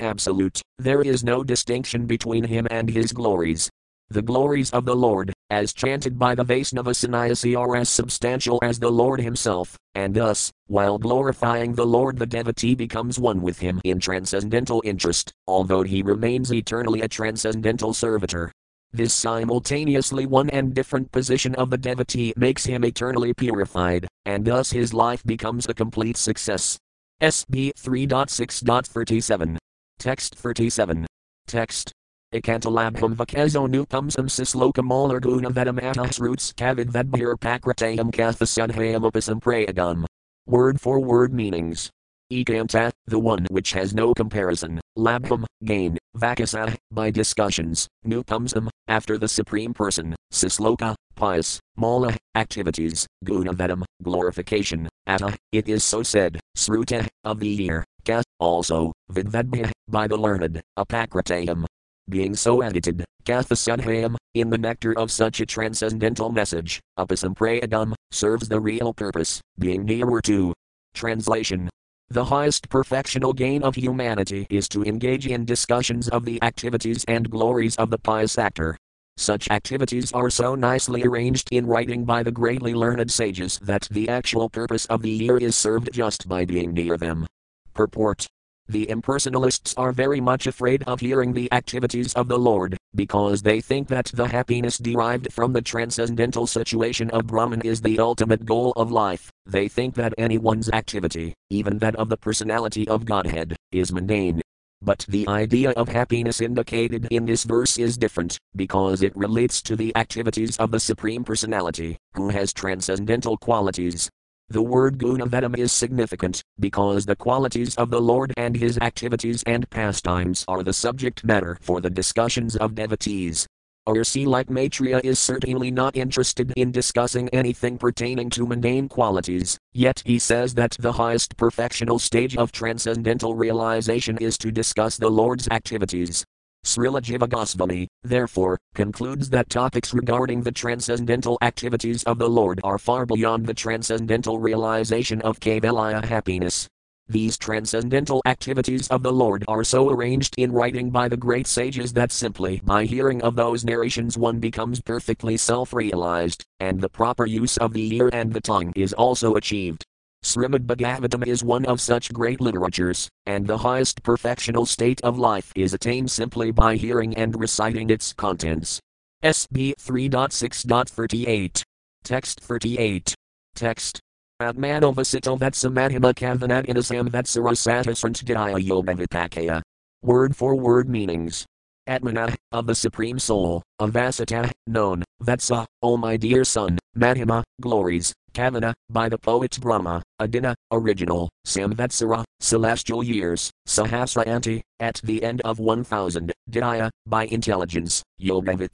Absolute, 0.00 0.62
there 0.78 1.02
is 1.02 1.22
no 1.22 1.44
distinction 1.44 2.06
between 2.06 2.44
him 2.44 2.66
and 2.70 2.88
his 2.88 3.12
glories. 3.12 3.68
The 4.08 4.22
glories 4.22 4.70
of 4.70 4.84
the 4.84 4.94
Lord, 4.94 5.32
as 5.50 5.72
chanted 5.72 6.16
by 6.16 6.36
the 6.36 6.44
Vaisnava 6.44 6.94
sannyasi, 6.94 7.56
are 7.56 7.74
as 7.74 7.88
substantial 7.88 8.60
as 8.62 8.78
the 8.78 8.90
Lord 8.90 9.20
himself, 9.20 9.76
and 9.96 10.14
thus, 10.14 10.52
while 10.68 10.96
glorifying 10.96 11.74
the 11.74 11.86
Lord, 11.86 12.16
the 12.16 12.26
devotee 12.26 12.76
becomes 12.76 13.18
one 13.18 13.42
with 13.42 13.58
him 13.58 13.80
in 13.82 13.98
transcendental 13.98 14.80
interest, 14.84 15.32
although 15.48 15.82
he 15.82 16.02
remains 16.02 16.52
eternally 16.52 17.00
a 17.00 17.08
transcendental 17.08 17.92
servitor. 17.92 18.52
This 18.92 19.12
simultaneously 19.12 20.24
one 20.24 20.50
and 20.50 20.72
different 20.72 21.10
position 21.10 21.56
of 21.56 21.70
the 21.70 21.78
devotee 21.78 22.32
makes 22.36 22.64
him 22.64 22.84
eternally 22.84 23.34
purified, 23.34 24.06
and 24.24 24.44
thus 24.44 24.70
his 24.70 24.94
life 24.94 25.24
becomes 25.24 25.68
a 25.68 25.74
complete 25.74 26.16
success. 26.16 26.78
SB 27.20 27.72
3.6.37. 27.74 29.56
Text 29.98 30.36
37. 30.36 31.06
Text 31.48 31.92
Ikantalabham 32.36 33.14
vakazonupamsam 33.16 34.28
sislokamal 34.28 35.18
vedam 35.52 35.80
atahs 35.80 36.20
roots 36.20 36.52
kavid 36.52 36.90
vedbhir 36.90 37.34
pakratayam 37.36 38.10
kathasudhayam 38.12 39.40
prayagam. 39.40 40.04
Word 40.46 40.78
for 40.78 41.00
word 41.00 41.32
meanings. 41.32 41.90
Ekanta, 42.30 42.90
the 43.06 43.18
one 43.18 43.46
which 43.50 43.72
has 43.72 43.94
no 43.94 44.12
comparison, 44.12 44.80
labham, 44.98 45.44
gain, 45.64 45.96
vakasa, 46.18 46.76
by 46.90 47.08
discussions, 47.08 47.86
nupamsam, 48.04 48.68
after 48.88 49.16
the 49.16 49.28
Supreme 49.28 49.72
Person, 49.72 50.14
sisloka, 50.32 50.94
pious, 51.14 51.60
mala, 51.76 52.16
activities, 52.34 53.06
gunavedam, 53.24 53.84
glorification, 54.02 54.88
atta, 55.06 55.36
it 55.52 55.68
is 55.68 55.84
so 55.84 56.02
said, 56.02 56.40
sruta, 56.56 57.06
of 57.22 57.38
the 57.38 57.64
ear, 57.64 57.84
ka, 58.04 58.22
also, 58.40 58.92
vidvedbhya, 59.12 59.70
by 59.88 60.08
the 60.08 60.16
learned, 60.16 60.60
apakratayam, 60.76 61.64
being 62.08 62.34
so 62.34 62.60
edited, 62.60 63.04
Kathasudhayam, 63.24 64.16
in 64.34 64.50
the 64.50 64.58
nectar 64.58 64.96
of 64.96 65.10
such 65.10 65.40
a 65.40 65.46
transcendental 65.46 66.30
message, 66.30 66.80
Upasamprayagam, 66.98 67.94
serves 68.12 68.48
the 68.48 68.60
real 68.60 68.94
purpose, 68.94 69.40
being 69.58 69.84
nearer 69.84 70.20
to. 70.22 70.52
Translation 70.94 71.68
The 72.08 72.24
highest 72.24 72.68
perfectional 72.68 73.34
gain 73.34 73.62
of 73.62 73.74
humanity 73.74 74.46
is 74.48 74.68
to 74.68 74.84
engage 74.84 75.26
in 75.26 75.44
discussions 75.44 76.08
of 76.08 76.24
the 76.24 76.40
activities 76.42 77.04
and 77.08 77.28
glories 77.28 77.76
of 77.76 77.90
the 77.90 77.98
pious 77.98 78.38
actor. 78.38 78.76
Such 79.16 79.50
activities 79.50 80.12
are 80.12 80.30
so 80.30 80.54
nicely 80.54 81.02
arranged 81.02 81.48
in 81.50 81.66
writing 81.66 82.04
by 82.04 82.22
the 82.22 82.30
greatly 82.30 82.74
learned 82.74 83.10
sages 83.10 83.58
that 83.62 83.88
the 83.90 84.08
actual 84.08 84.48
purpose 84.48 84.84
of 84.86 85.02
the 85.02 85.10
year 85.10 85.38
is 85.38 85.56
served 85.56 85.90
just 85.92 86.28
by 86.28 86.44
being 86.44 86.72
near 86.74 86.96
them. 86.96 87.26
Purport 87.74 88.26
the 88.68 88.86
impersonalists 88.86 89.74
are 89.76 89.92
very 89.92 90.20
much 90.20 90.46
afraid 90.46 90.82
of 90.84 91.00
hearing 91.00 91.32
the 91.32 91.52
activities 91.52 92.12
of 92.14 92.28
the 92.28 92.38
Lord, 92.38 92.76
because 92.94 93.42
they 93.42 93.60
think 93.60 93.88
that 93.88 94.06
the 94.14 94.26
happiness 94.26 94.78
derived 94.78 95.32
from 95.32 95.52
the 95.52 95.62
transcendental 95.62 96.46
situation 96.46 97.10
of 97.10 97.26
Brahman 97.26 97.62
is 97.62 97.80
the 97.80 97.98
ultimate 97.98 98.44
goal 98.44 98.72
of 98.76 98.90
life. 98.90 99.30
They 99.46 99.68
think 99.68 99.94
that 99.94 100.14
anyone's 100.18 100.70
activity, 100.70 101.34
even 101.50 101.78
that 101.78 101.96
of 101.96 102.08
the 102.08 102.16
personality 102.16 102.88
of 102.88 103.04
Godhead, 103.04 103.56
is 103.72 103.92
mundane. 103.92 104.42
But 104.82 105.06
the 105.08 105.26
idea 105.26 105.70
of 105.70 105.88
happiness 105.88 106.40
indicated 106.40 107.08
in 107.10 107.24
this 107.24 107.44
verse 107.44 107.78
is 107.78 107.96
different, 107.96 108.38
because 108.54 109.02
it 109.02 109.16
relates 109.16 109.62
to 109.62 109.76
the 109.76 109.96
activities 109.96 110.56
of 110.58 110.70
the 110.70 110.80
Supreme 110.80 111.24
Personality, 111.24 111.96
who 112.14 112.28
has 112.28 112.52
transcendental 112.52 113.36
qualities, 113.38 114.10
the 114.48 114.62
word 114.62 114.98
Gunavedam 114.98 115.58
is 115.58 115.72
significant, 115.72 116.42
because 116.60 117.04
the 117.04 117.16
qualities 117.16 117.74
of 117.76 117.90
the 117.90 118.00
Lord 118.00 118.32
and 118.36 118.56
his 118.56 118.78
activities 118.78 119.42
and 119.44 119.68
pastimes 119.70 120.44
are 120.46 120.62
the 120.62 120.72
subject 120.72 121.24
matter 121.24 121.58
for 121.60 121.80
the 121.80 121.90
discussions 121.90 122.54
of 122.56 122.74
devotees. 122.76 123.46
Ursi 123.88 124.26
like 124.26 124.48
Maitreya 124.48 125.00
is 125.04 125.18
certainly 125.18 125.70
not 125.70 125.96
interested 125.96 126.52
in 126.56 126.72
discussing 126.72 127.28
anything 127.30 127.78
pertaining 127.78 128.30
to 128.30 128.46
mundane 128.46 128.88
qualities, 128.88 129.58
yet 129.74 130.02
he 130.04 130.18
says 130.18 130.54
that 130.54 130.76
the 130.78 130.92
highest 130.92 131.36
perfectional 131.36 132.00
stage 132.00 132.36
of 132.36 132.50
transcendental 132.52 133.34
realization 133.34 134.16
is 134.18 134.38
to 134.38 134.50
discuss 134.50 134.96
the 134.96 135.10
Lord's 135.10 135.48
activities. 135.48 136.24
Srila 136.66 137.00
Jiva 137.00 137.86
therefore, 138.02 138.58
concludes 138.74 139.30
that 139.30 139.48
topics 139.48 139.94
regarding 139.94 140.42
the 140.42 140.50
transcendental 140.50 141.38
activities 141.40 142.02
of 142.02 142.18
the 142.18 142.28
Lord 142.28 142.60
are 142.64 142.76
far 142.76 143.06
beyond 143.06 143.46
the 143.46 143.54
transcendental 143.54 144.40
realization 144.40 145.22
of 145.22 145.38
Kaivalya 145.38 146.04
happiness. 146.04 146.66
These 147.08 147.38
transcendental 147.38 148.20
activities 148.26 148.88
of 148.88 149.04
the 149.04 149.12
Lord 149.12 149.44
are 149.46 149.62
so 149.62 149.90
arranged 149.90 150.34
in 150.38 150.50
writing 150.50 150.90
by 150.90 151.08
the 151.08 151.16
great 151.16 151.46
sages 151.46 151.92
that 151.92 152.10
simply 152.10 152.60
by 152.64 152.84
hearing 152.84 153.22
of 153.22 153.36
those 153.36 153.64
narrations 153.64 154.18
one 154.18 154.40
becomes 154.40 154.80
perfectly 154.80 155.36
self 155.36 155.72
realized, 155.72 156.44
and 156.58 156.80
the 156.80 156.88
proper 156.88 157.26
use 157.26 157.56
of 157.58 157.74
the 157.74 157.94
ear 157.94 158.10
and 158.12 158.32
the 158.32 158.40
tongue 158.40 158.72
is 158.74 158.92
also 158.92 159.36
achieved. 159.36 159.86
Srimad 160.26 160.66
Bhagavatam 160.66 161.24
is 161.24 161.44
one 161.44 161.64
of 161.66 161.80
such 161.80 162.12
great 162.12 162.40
literatures, 162.40 163.08
and 163.26 163.46
the 163.46 163.58
highest 163.58 164.02
perfectional 164.02 164.66
state 164.66 165.00
of 165.02 165.20
life 165.20 165.52
is 165.54 165.72
attained 165.72 166.10
simply 166.10 166.50
by 166.50 166.74
hearing 166.74 167.16
and 167.16 167.38
reciting 167.38 167.90
its 167.90 168.12
contents. 168.12 168.80
SB 169.22 169.74
3.6.38. 169.76 171.62
Text 172.02 172.40
38. 172.40 173.14
Text. 173.54 174.00
Atmanovasito 174.42 175.38
Vatsamadhima 175.38 176.12
Kavanat 176.12 176.66
Inasam 176.66 177.08
Vatsarasatesrantdaya 177.08 178.60
Yoga 178.60 178.94
Vipakaya. 178.94 179.62
Word 180.02 180.34
for 180.34 180.56
word 180.56 180.88
meanings. 180.88 181.46
Atmana, 181.88 182.34
of 182.50 182.66
the 182.66 182.74
Supreme 182.74 183.20
Soul, 183.20 183.62
Avasata, 183.80 184.50
known, 184.66 185.04
Vatsa, 185.22 185.66
O 185.82 185.96
my 185.96 186.16
dear 186.16 186.42
son, 186.42 186.80
Madhima, 186.98 187.44
glories, 187.60 188.12
Kavana, 188.36 188.74
by 188.90 189.08
the 189.08 189.16
poet 189.16 189.58
Brahma, 189.62 190.02
Adina, 190.20 190.54
original, 190.70 191.30
Samvatsara, 191.46 192.22
celestial 192.40 193.02
years, 193.02 193.50
Sahasrayanti, 193.66 194.60
at 194.78 195.00
the 195.02 195.22
end 195.22 195.40
of 195.40 195.58
1000, 195.58 196.30
Dhyaya, 196.50 196.90
by 197.06 197.24
intelligence, 197.24 198.02
Yoga 198.18 198.68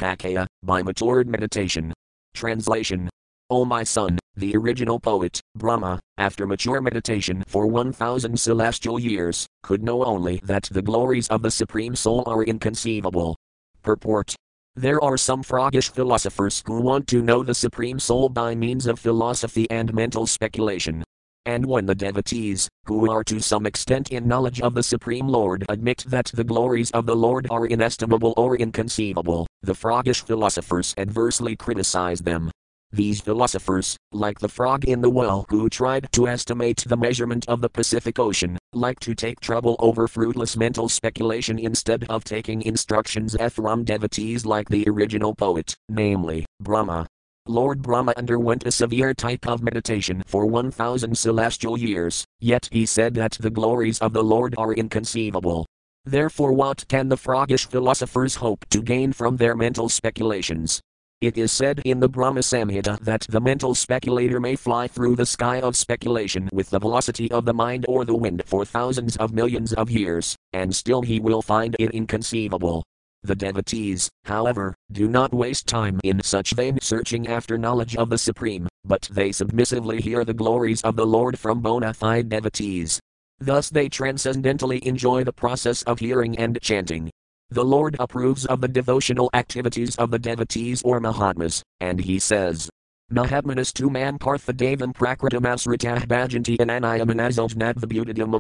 by 0.65 0.83
matured 0.83 1.29
meditation. 1.29 1.93
Translation 2.35 3.09
O 3.51 3.65
my 3.65 3.85
son, 3.85 4.19
the 4.35 4.57
original 4.57 4.99
poet, 4.99 5.41
Brahma, 5.55 6.01
after 6.19 6.45
mature 6.45 6.81
meditation 6.81 7.45
for 7.47 7.69
1000 7.69 8.37
celestial 8.41 8.99
years, 8.99 9.47
could 9.63 9.85
know 9.85 10.05
only 10.05 10.41
that 10.43 10.65
the 10.73 10.83
glories 10.83 11.29
of 11.29 11.43
the 11.43 11.51
Supreme 11.53 11.95
Soul 11.95 12.25
are 12.27 12.43
inconceivable. 12.43 13.37
Purport 13.83 14.35
there 14.75 15.03
are 15.05 15.19
some 15.19 15.43
froggish 15.43 15.91
philosophers 15.91 16.63
who 16.67 16.81
want 16.81 17.07
to 17.07 17.23
know 17.23 17.43
the 17.43 17.55
Supreme 17.55 17.99
Soul 17.99 18.31
by 18.31 18.55
means 18.55 18.87
of 18.87 18.99
philosophy 18.99 19.71
and 19.71 19.93
mental 19.93 20.27
speculation. 20.27 21.05
And 21.45 21.67
when 21.67 21.85
the 21.85 21.95
devotees, 21.95 22.69
who 22.87 23.11
are 23.11 23.23
to 23.25 23.41
some 23.41 23.67
extent 23.67 24.13
in 24.13 24.27
knowledge 24.27 24.61
of 24.63 24.75
the 24.75 24.83
Supreme 24.83 25.29
Lord, 25.29 25.65
admit 25.69 26.05
that 26.09 26.31
the 26.33 26.45
glories 26.45 26.91
of 26.93 27.05
the 27.05 27.17
Lord 27.17 27.47
are 27.51 27.67
inestimable 27.67 28.33
or 28.37 28.57
inconceivable, 28.57 29.47
the 29.63 29.75
froggish 29.75 30.25
philosophers 30.25 30.95
adversely 30.97 31.55
criticize 31.55 32.21
them. 32.21 32.51
These 32.95 33.23
philosophers, 33.23 33.97
like 34.13 34.39
the 34.39 34.51
frog 34.51 34.85
in 34.85 35.01
the 35.01 35.09
well 35.09 35.47
who 35.49 35.71
tried 35.71 36.13
to 36.13 36.29
estimate 36.29 36.85
the 36.87 36.97
measurement 36.97 37.49
of 37.49 37.63
the 37.63 37.71
Pacific 37.71 38.19
Ocean, 38.19 38.59
like 38.75 39.01
to 39.01 39.15
take 39.15 39.41
trouble 39.41 39.77
over 39.79 40.07
fruitless 40.07 40.59
mental 40.59 40.91
speculation 40.91 41.59
instead 41.59 42.05
of 42.11 42.23
taking 42.23 42.61
instructions 42.61 43.35
from 43.51 43.85
devotees 43.85 44.45
like 44.45 44.69
the 44.69 44.85
original 44.87 45.35
poet, 45.35 45.75
namely, 45.89 46.45
Brahma. 46.61 47.07
Lord 47.47 47.81
Brahma 47.81 48.13
underwent 48.15 48.67
a 48.67 48.71
severe 48.71 49.15
type 49.15 49.49
of 49.49 49.63
meditation 49.63 50.23
for 50.27 50.45
1000 50.45 51.17
celestial 51.17 51.79
years, 51.79 52.27
yet 52.41 52.69
he 52.71 52.85
said 52.85 53.15
that 53.15 53.39
the 53.41 53.51
glories 53.51 54.01
of 54.01 54.13
the 54.13 54.23
Lord 54.23 54.55
are 54.59 54.75
inconceivable. 54.75 55.65
Therefore, 56.05 56.53
what 56.53 56.85
can 56.89 57.09
the 57.09 57.17
froggish 57.17 57.67
philosophers 57.67 58.37
hope 58.37 58.67
to 58.69 58.83
gain 58.83 59.15
from 59.15 59.39
their 59.39 59.57
mental 59.57 59.89
speculations? 59.89 60.83
It 61.23 61.39
is 61.39 61.53
said 61.53 61.83
in 61.85 62.01
the 62.01 62.09
Brahma 62.09 62.41
Samhita 62.41 62.99
that 63.03 63.29
the 63.29 63.41
mental 63.41 63.77
speculator 63.77 64.41
may 64.41 64.57
fly 64.57 64.89
through 64.89 65.15
the 65.15 65.25
sky 65.25 65.61
of 65.61 65.77
speculation 65.77 66.49
with 66.53 66.71
the 66.71 66.81
velocity 66.81 67.31
of 67.31 67.45
the 67.45 67.55
mind 67.55 67.85
or 67.87 68.05
the 68.05 68.17
wind 68.17 68.43
for 68.45 68.65
thousands 68.65 69.17
of 69.19 69.33
millions 69.33 69.73
of 69.73 69.89
years, 69.89 70.35
and 70.53 70.75
still 70.75 71.03
he 71.03 71.21
will 71.21 71.41
find 71.41 71.77
it 71.79 71.93
inconceivable. 71.93 72.83
The 73.23 73.37
devotees, 73.37 74.11
however, 74.25 74.75
do 74.91 75.07
not 75.07 75.33
waste 75.33 75.69
time 75.69 76.01
in 76.03 76.21
such 76.25 76.55
vain 76.55 76.81
searching 76.83 77.29
after 77.29 77.57
knowledge 77.57 77.95
of 77.95 78.11
the 78.11 78.19
Supreme, 78.19 78.67
but 78.85 79.09
they 79.13 79.31
submissively 79.31 80.01
hear 80.01 80.25
the 80.25 80.35
glories 80.35 80.83
of 80.83 80.97
the 80.97 81.07
Lord 81.07 81.39
from 81.39 81.61
bona 81.61 81.95
fide 81.95 82.31
devotees. 82.31 82.99
Thus 83.39 83.71
they 83.71 83.89
transcendently 83.89 84.85
enjoy 84.85 85.23
the 85.23 85.33
process 85.33 85.85
of 85.85 86.01
hearing 86.01 86.37
and 86.37 86.61
chanting, 86.61 87.13
the 87.55 87.65
Lord 87.65 87.97
approves 87.99 88.47
of 88.47 88.61
the 88.61 88.69
devotional 88.69 89.31
activities 89.35 89.97
of 89.97 90.11
the 90.11 90.19
devotees 90.19 90.83
or 90.83 91.01
Mahatmas, 91.01 91.63
and 91.81 92.01
he 92.01 92.19
says, 92.19 92.71
Mahatmanas 93.13 93.73
tu 93.73 93.91
man 93.91 94.19
parthadevam 94.19 94.95
prakritam 94.95 95.43
asritah 95.43 96.07
bhajanti 96.07 96.57
anayam 96.57 97.09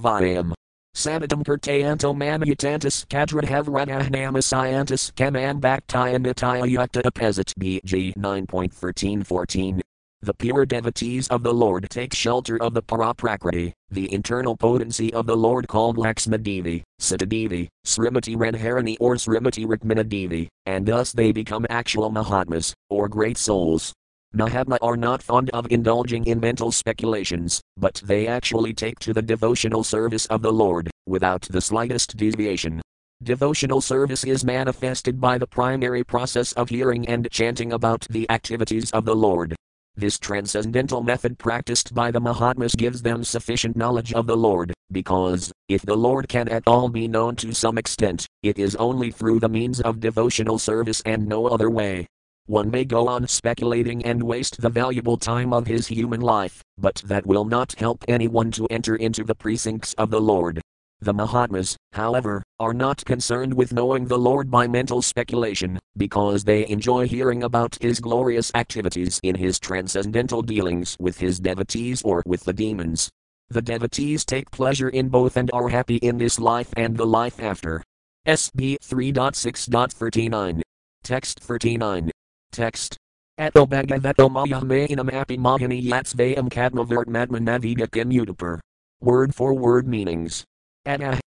avayam. 0.00 0.52
Sanatam 0.94 1.42
kirtayanto 1.42 2.14
mamayatantas 2.14 3.06
kadradhavranah 3.06 4.08
namasyantas 4.10 5.14
kaman 5.14 5.60
bhaktaya 5.60 6.18
nitaya 6.18 6.64
yukta 6.66 7.02
apesat 7.02 7.52
BG 7.58 8.14
9.1314. 8.16 9.80
The 10.24 10.34
pure 10.34 10.64
devotees 10.64 11.26
of 11.28 11.42
the 11.42 11.52
Lord 11.52 11.90
take 11.90 12.14
shelter 12.14 12.56
of 12.62 12.74
the 12.74 12.82
Paraprakriti, 12.82 13.72
the 13.90 14.12
internal 14.14 14.56
potency 14.56 15.12
of 15.12 15.26
the 15.26 15.36
Lord 15.36 15.66
called 15.66 15.96
Laksmidevi, 15.96 16.84
Sitadevi, 17.00 17.66
Srimati 17.84 18.36
Radharani 18.36 18.96
or 19.00 19.16
Srimati 19.16 19.66
Rukminidevi, 19.66 20.46
and 20.64 20.86
thus 20.86 21.10
they 21.10 21.32
become 21.32 21.66
actual 21.68 22.08
Mahatmas, 22.08 22.72
or 22.88 23.08
great 23.08 23.36
souls. 23.36 23.92
Mahatma 24.32 24.78
are 24.80 24.96
not 24.96 25.24
fond 25.24 25.50
of 25.50 25.66
indulging 25.72 26.24
in 26.26 26.38
mental 26.38 26.70
speculations, 26.70 27.60
but 27.76 28.00
they 28.04 28.28
actually 28.28 28.72
take 28.72 29.00
to 29.00 29.12
the 29.12 29.22
devotional 29.22 29.82
service 29.82 30.26
of 30.26 30.40
the 30.40 30.52
Lord, 30.52 30.88
without 31.04 31.42
the 31.50 31.60
slightest 31.60 32.16
deviation. 32.16 32.80
Devotional 33.24 33.80
service 33.80 34.22
is 34.22 34.44
manifested 34.44 35.20
by 35.20 35.36
the 35.36 35.48
primary 35.48 36.04
process 36.04 36.52
of 36.52 36.68
hearing 36.68 37.08
and 37.08 37.28
chanting 37.32 37.72
about 37.72 38.06
the 38.08 38.30
activities 38.30 38.92
of 38.92 39.04
the 39.04 39.16
Lord, 39.16 39.56
this 39.96 40.18
transcendental 40.18 41.02
method 41.02 41.38
practiced 41.38 41.94
by 41.94 42.10
the 42.10 42.20
Mahatmas 42.20 42.74
gives 42.74 43.02
them 43.02 43.22
sufficient 43.24 43.76
knowledge 43.76 44.12
of 44.14 44.26
the 44.26 44.36
Lord, 44.36 44.72
because, 44.90 45.52
if 45.68 45.82
the 45.82 45.96
Lord 45.96 46.28
can 46.28 46.48
at 46.48 46.62
all 46.66 46.88
be 46.88 47.06
known 47.06 47.36
to 47.36 47.54
some 47.54 47.78
extent, 47.78 48.26
it 48.42 48.58
is 48.58 48.74
only 48.76 49.10
through 49.10 49.40
the 49.40 49.48
means 49.48 49.80
of 49.80 50.00
devotional 50.00 50.58
service 50.58 51.02
and 51.04 51.26
no 51.26 51.46
other 51.46 51.70
way. 51.70 52.06
One 52.46 52.70
may 52.70 52.84
go 52.84 53.06
on 53.06 53.28
speculating 53.28 54.04
and 54.04 54.22
waste 54.22 54.60
the 54.60 54.68
valuable 54.68 55.16
time 55.16 55.52
of 55.52 55.66
his 55.66 55.86
human 55.86 56.20
life, 56.20 56.62
but 56.76 56.96
that 57.06 57.26
will 57.26 57.44
not 57.44 57.74
help 57.78 58.04
anyone 58.08 58.50
to 58.52 58.66
enter 58.66 58.96
into 58.96 59.22
the 59.22 59.34
precincts 59.34 59.94
of 59.94 60.10
the 60.10 60.20
Lord. 60.20 60.60
The 61.02 61.12
Mahatmas, 61.12 61.76
however, 61.94 62.44
are 62.60 62.72
not 62.72 63.04
concerned 63.04 63.52
with 63.54 63.72
knowing 63.72 64.06
the 64.06 64.16
Lord 64.16 64.52
by 64.52 64.68
mental 64.68 65.02
speculation, 65.02 65.80
because 65.96 66.44
they 66.44 66.64
enjoy 66.68 67.08
hearing 67.08 67.42
about 67.42 67.76
his 67.80 67.98
glorious 67.98 68.52
activities 68.54 69.18
in 69.24 69.34
his 69.34 69.58
transcendental 69.58 70.42
dealings 70.42 70.96
with 71.00 71.18
his 71.18 71.40
devotees 71.40 72.02
or 72.02 72.22
with 72.24 72.44
the 72.44 72.52
demons. 72.52 73.10
The 73.48 73.60
devotees 73.60 74.24
take 74.24 74.48
pleasure 74.52 74.90
in 74.90 75.08
both 75.08 75.36
and 75.36 75.50
are 75.52 75.68
happy 75.68 75.96
in 75.96 76.18
this 76.18 76.38
life 76.38 76.72
and 76.76 76.96
the 76.96 77.04
life 77.04 77.42
after. 77.42 77.82
SB 78.28 78.76
3.6.39. 78.78 80.62
Text 81.02 81.40
39. 81.40 82.12
Text. 82.52 82.96
Ato 83.38 83.66
bhagavato 83.66 84.30
maya 84.30 84.60
mainam 84.60 85.12
api 85.12 85.36
mahani 85.36 85.82
yatsvayam 85.82 86.48
kadmavart 86.48 87.06
madmanaviga 87.06 87.90
kim 87.90 88.60
Word 89.00 89.34
for 89.34 89.52
word 89.52 89.88
meanings. 89.88 90.44